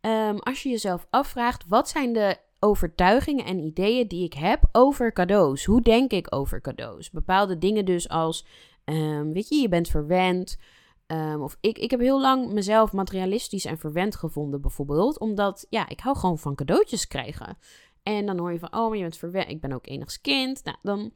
Um, 0.00 0.38
als 0.38 0.62
je 0.62 0.68
jezelf 0.68 1.06
afvraagt, 1.10 1.64
wat 1.68 1.88
zijn 1.88 2.12
de 2.12 2.36
overtuigingen 2.60 3.44
en 3.44 3.58
ideeën 3.58 4.08
die 4.08 4.24
ik 4.24 4.34
heb 4.34 4.68
over 4.72 5.12
cadeaus. 5.12 5.64
Hoe 5.64 5.80
denk 5.80 6.10
ik 6.10 6.34
over 6.34 6.60
cadeaus? 6.60 7.10
Bepaalde 7.10 7.58
dingen 7.58 7.84
dus 7.84 8.08
als, 8.08 8.46
um, 8.84 9.32
weet 9.32 9.48
je, 9.48 9.56
je 9.56 9.68
bent 9.68 9.88
verwend. 9.88 10.58
Um, 11.06 11.42
of 11.42 11.56
ik, 11.60 11.78
ik 11.78 11.90
heb 11.90 12.00
heel 12.00 12.20
lang 12.20 12.52
mezelf 12.52 12.92
materialistisch 12.92 13.64
en 13.64 13.78
verwend 13.78 14.16
gevonden, 14.16 14.60
bijvoorbeeld. 14.60 15.18
Omdat, 15.18 15.66
ja, 15.68 15.88
ik 15.88 16.00
hou 16.00 16.16
gewoon 16.16 16.38
van 16.38 16.54
cadeautjes 16.54 17.06
krijgen. 17.06 17.58
En 18.02 18.26
dan 18.26 18.38
hoor 18.38 18.52
je 18.52 18.58
van, 18.58 18.74
oh, 18.74 18.88
maar 18.88 18.96
je 18.96 19.02
bent 19.02 19.16
verwend. 19.16 19.50
Ik 19.50 19.60
ben 19.60 19.72
ook 19.72 19.86
enigs 19.86 20.20
kind. 20.20 20.64
Nou, 20.64 20.76
dan, 20.82 21.12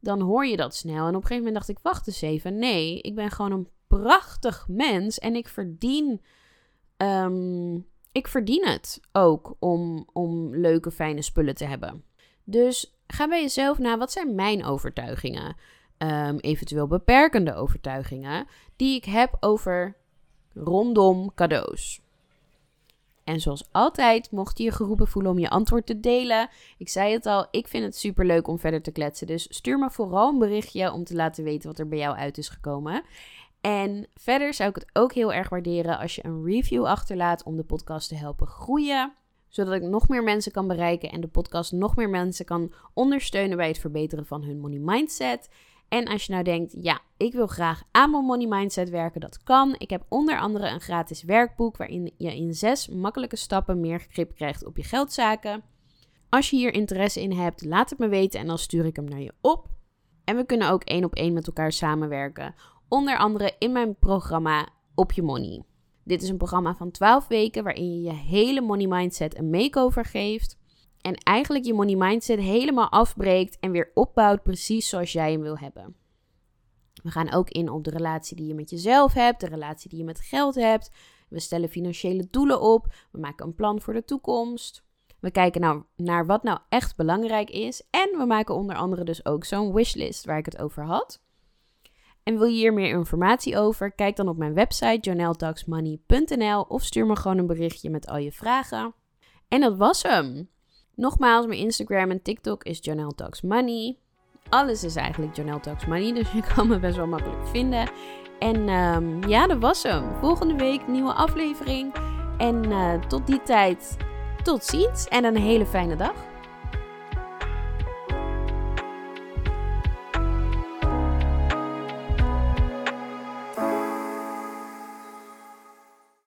dan 0.00 0.20
hoor 0.20 0.46
je 0.46 0.56
dat 0.56 0.74
snel. 0.74 1.06
En 1.06 1.08
op 1.08 1.14
een 1.14 1.26
gegeven 1.26 1.36
moment 1.36 1.54
dacht 1.54 1.68
ik, 1.68 1.78
wacht 1.82 2.06
eens 2.06 2.20
even. 2.20 2.58
Nee, 2.58 3.00
ik 3.00 3.14
ben 3.14 3.30
gewoon 3.30 3.52
een 3.52 3.68
prachtig 3.86 4.66
mens. 4.68 5.18
En 5.18 5.34
ik 5.34 5.48
verdien 5.48 6.20
um, 6.96 7.86
ik 8.12 8.28
verdien 8.28 8.66
het 8.66 9.00
ook 9.12 9.56
om, 9.58 10.08
om 10.12 10.56
leuke, 10.56 10.90
fijne 10.90 11.22
spullen 11.22 11.54
te 11.54 11.64
hebben. 11.64 12.04
Dus 12.44 12.94
ga 13.06 13.28
bij 13.28 13.40
jezelf 13.40 13.78
na, 13.78 13.98
wat 13.98 14.12
zijn 14.12 14.34
mijn 14.34 14.64
overtuigingen? 14.64 15.56
Um, 15.98 16.38
eventueel 16.38 16.86
beperkende 16.86 17.54
overtuigingen 17.54 18.46
die 18.76 18.96
ik 18.96 19.04
heb 19.04 19.36
over 19.40 19.96
rondom 20.54 21.34
cadeaus. 21.34 22.00
En 23.24 23.40
zoals 23.40 23.68
altijd, 23.72 24.30
mocht 24.30 24.58
je 24.58 24.64
je 24.64 24.70
geroepen 24.70 25.06
voelen 25.06 25.32
om 25.32 25.38
je 25.38 25.50
antwoord 25.50 25.86
te 25.86 26.00
delen. 26.00 26.48
Ik 26.78 26.88
zei 26.88 27.12
het 27.12 27.26
al, 27.26 27.46
ik 27.50 27.68
vind 27.68 27.84
het 27.84 27.96
super 27.96 28.26
leuk 28.26 28.48
om 28.48 28.58
verder 28.58 28.82
te 28.82 28.90
kletsen. 28.90 29.26
Dus 29.26 29.46
stuur 29.50 29.78
me 29.78 29.90
vooral 29.90 30.28
een 30.28 30.38
berichtje 30.38 30.92
om 30.92 31.04
te 31.04 31.14
laten 31.14 31.44
weten 31.44 31.68
wat 31.68 31.78
er 31.78 31.88
bij 31.88 31.98
jou 31.98 32.16
uit 32.16 32.38
is 32.38 32.48
gekomen. 32.48 33.02
En 33.60 34.06
verder 34.14 34.54
zou 34.54 34.68
ik 34.68 34.74
het 34.74 34.90
ook 34.92 35.12
heel 35.12 35.32
erg 35.32 35.48
waarderen 35.48 35.98
als 35.98 36.14
je 36.14 36.24
een 36.24 36.44
review 36.44 36.84
achterlaat 36.84 37.42
om 37.42 37.56
de 37.56 37.64
podcast 37.64 38.08
te 38.08 38.14
helpen 38.14 38.46
groeien. 38.46 39.12
Zodat 39.48 39.74
ik 39.74 39.82
nog 39.82 40.08
meer 40.08 40.22
mensen 40.22 40.52
kan 40.52 40.66
bereiken 40.66 41.10
en 41.10 41.20
de 41.20 41.28
podcast 41.28 41.72
nog 41.72 41.96
meer 41.96 42.10
mensen 42.10 42.44
kan 42.44 42.72
ondersteunen 42.94 43.56
bij 43.56 43.68
het 43.68 43.78
verbeteren 43.78 44.26
van 44.26 44.42
hun 44.42 44.60
money 44.60 44.78
mindset. 44.78 45.48
En 45.88 46.06
als 46.06 46.24
je 46.24 46.32
nou 46.32 46.44
denkt, 46.44 46.74
ja, 46.78 47.00
ik 47.16 47.32
wil 47.32 47.46
graag 47.46 47.82
aan 47.90 48.10
mijn 48.10 48.24
money 48.24 48.46
mindset 48.46 48.90
werken, 48.90 49.20
dat 49.20 49.42
kan. 49.42 49.74
Ik 49.78 49.90
heb 49.90 50.04
onder 50.08 50.38
andere 50.38 50.68
een 50.68 50.80
gratis 50.80 51.22
werkboek 51.22 51.76
waarin 51.76 52.12
je 52.16 52.36
in 52.36 52.54
zes 52.54 52.88
makkelijke 52.88 53.36
stappen 53.36 53.80
meer 53.80 54.06
grip 54.10 54.34
krijgt 54.34 54.64
op 54.64 54.76
je 54.76 54.84
geldzaken. 54.84 55.62
Als 56.28 56.50
je 56.50 56.56
hier 56.56 56.74
interesse 56.74 57.22
in 57.22 57.32
hebt, 57.32 57.64
laat 57.64 57.90
het 57.90 57.98
me 57.98 58.08
weten 58.08 58.40
en 58.40 58.46
dan 58.46 58.58
stuur 58.58 58.84
ik 58.84 58.96
hem 58.96 59.04
naar 59.04 59.20
je 59.20 59.34
op. 59.40 59.68
En 60.24 60.36
we 60.36 60.46
kunnen 60.46 60.70
ook 60.70 60.84
één 60.84 61.04
op 61.04 61.14
één 61.14 61.32
met 61.32 61.46
elkaar 61.46 61.72
samenwerken 61.72 62.54
Onder 62.90 63.18
andere 63.18 63.54
in 63.58 63.72
mijn 63.72 63.98
programma 63.98 64.68
Op 64.94 65.12
Je 65.12 65.22
Money. 65.22 65.62
Dit 66.04 66.22
is 66.22 66.28
een 66.28 66.36
programma 66.36 66.74
van 66.74 66.90
12 66.90 67.28
weken 67.28 67.64
waarin 67.64 67.94
je 67.94 68.00
je 68.02 68.12
hele 68.12 68.60
money 68.60 68.86
mindset 68.86 69.38
een 69.38 69.50
makeover 69.50 70.04
geeft. 70.04 70.58
En 71.00 71.14
eigenlijk 71.14 71.64
je 71.64 71.74
money 71.74 71.96
mindset 71.96 72.38
helemaal 72.38 72.88
afbreekt 72.88 73.58
en 73.58 73.70
weer 73.70 73.90
opbouwt 73.94 74.42
precies 74.42 74.88
zoals 74.88 75.12
jij 75.12 75.32
hem 75.32 75.40
wil 75.40 75.58
hebben. 75.58 75.96
We 77.02 77.10
gaan 77.10 77.32
ook 77.32 77.50
in 77.50 77.70
op 77.70 77.84
de 77.84 77.90
relatie 77.90 78.36
die 78.36 78.46
je 78.46 78.54
met 78.54 78.70
jezelf 78.70 79.12
hebt, 79.12 79.40
de 79.40 79.48
relatie 79.48 79.90
die 79.90 79.98
je 79.98 80.04
met 80.04 80.20
geld 80.20 80.54
hebt. 80.54 80.90
We 81.28 81.40
stellen 81.40 81.68
financiële 81.68 82.26
doelen 82.30 82.60
op. 82.60 82.94
We 83.12 83.20
maken 83.20 83.46
een 83.46 83.54
plan 83.54 83.80
voor 83.80 83.94
de 83.94 84.04
toekomst. 84.04 84.84
We 85.20 85.30
kijken 85.30 85.60
nou 85.60 85.82
naar 85.96 86.26
wat 86.26 86.42
nou 86.42 86.58
echt 86.68 86.96
belangrijk 86.96 87.50
is. 87.50 87.82
En 87.90 88.18
we 88.18 88.24
maken 88.24 88.54
onder 88.54 88.76
andere 88.76 89.04
dus 89.04 89.24
ook 89.24 89.44
zo'n 89.44 89.72
wishlist 89.72 90.24
waar 90.24 90.38
ik 90.38 90.44
het 90.44 90.58
over 90.58 90.84
had. 90.84 91.20
En 92.22 92.38
wil 92.38 92.46
je 92.46 92.54
hier 92.54 92.72
meer 92.72 92.88
informatie 92.88 93.58
over? 93.58 93.92
Kijk 93.92 94.16
dan 94.16 94.28
op 94.28 94.36
mijn 94.36 94.54
website 94.54 94.98
journaltalksmoney.nl 95.00 96.60
of 96.60 96.82
stuur 96.82 97.06
me 97.06 97.16
gewoon 97.16 97.38
een 97.38 97.46
berichtje 97.46 97.90
met 97.90 98.08
al 98.08 98.16
je 98.16 98.32
vragen. 98.32 98.94
En 99.48 99.60
dat 99.60 99.76
was 99.76 100.02
hem. 100.02 100.48
Nogmaals, 100.94 101.46
mijn 101.46 101.58
Instagram 101.58 102.10
en 102.10 102.22
TikTok 102.22 102.64
is 102.64 102.80
Money. 103.42 103.96
Alles 104.48 104.84
is 104.84 104.96
eigenlijk 104.96 105.36
Money, 105.86 106.12
dus 106.12 106.32
je 106.32 106.42
kan 106.54 106.68
me 106.68 106.78
best 106.78 106.96
wel 106.96 107.06
makkelijk 107.06 107.46
vinden. 107.46 107.90
En 108.38 108.68
um, 108.68 109.28
ja, 109.28 109.46
dat 109.46 109.58
was 109.58 109.82
hem. 109.82 110.16
Volgende 110.20 110.54
week 110.54 110.88
nieuwe 110.88 111.12
aflevering. 111.12 111.94
En 112.38 112.70
uh, 112.70 112.94
tot 112.94 113.26
die 113.26 113.42
tijd, 113.42 113.96
tot 114.42 114.64
ziens 114.64 115.08
en 115.08 115.24
een 115.24 115.36
hele 115.36 115.66
fijne 115.66 115.96
dag. 115.96 116.29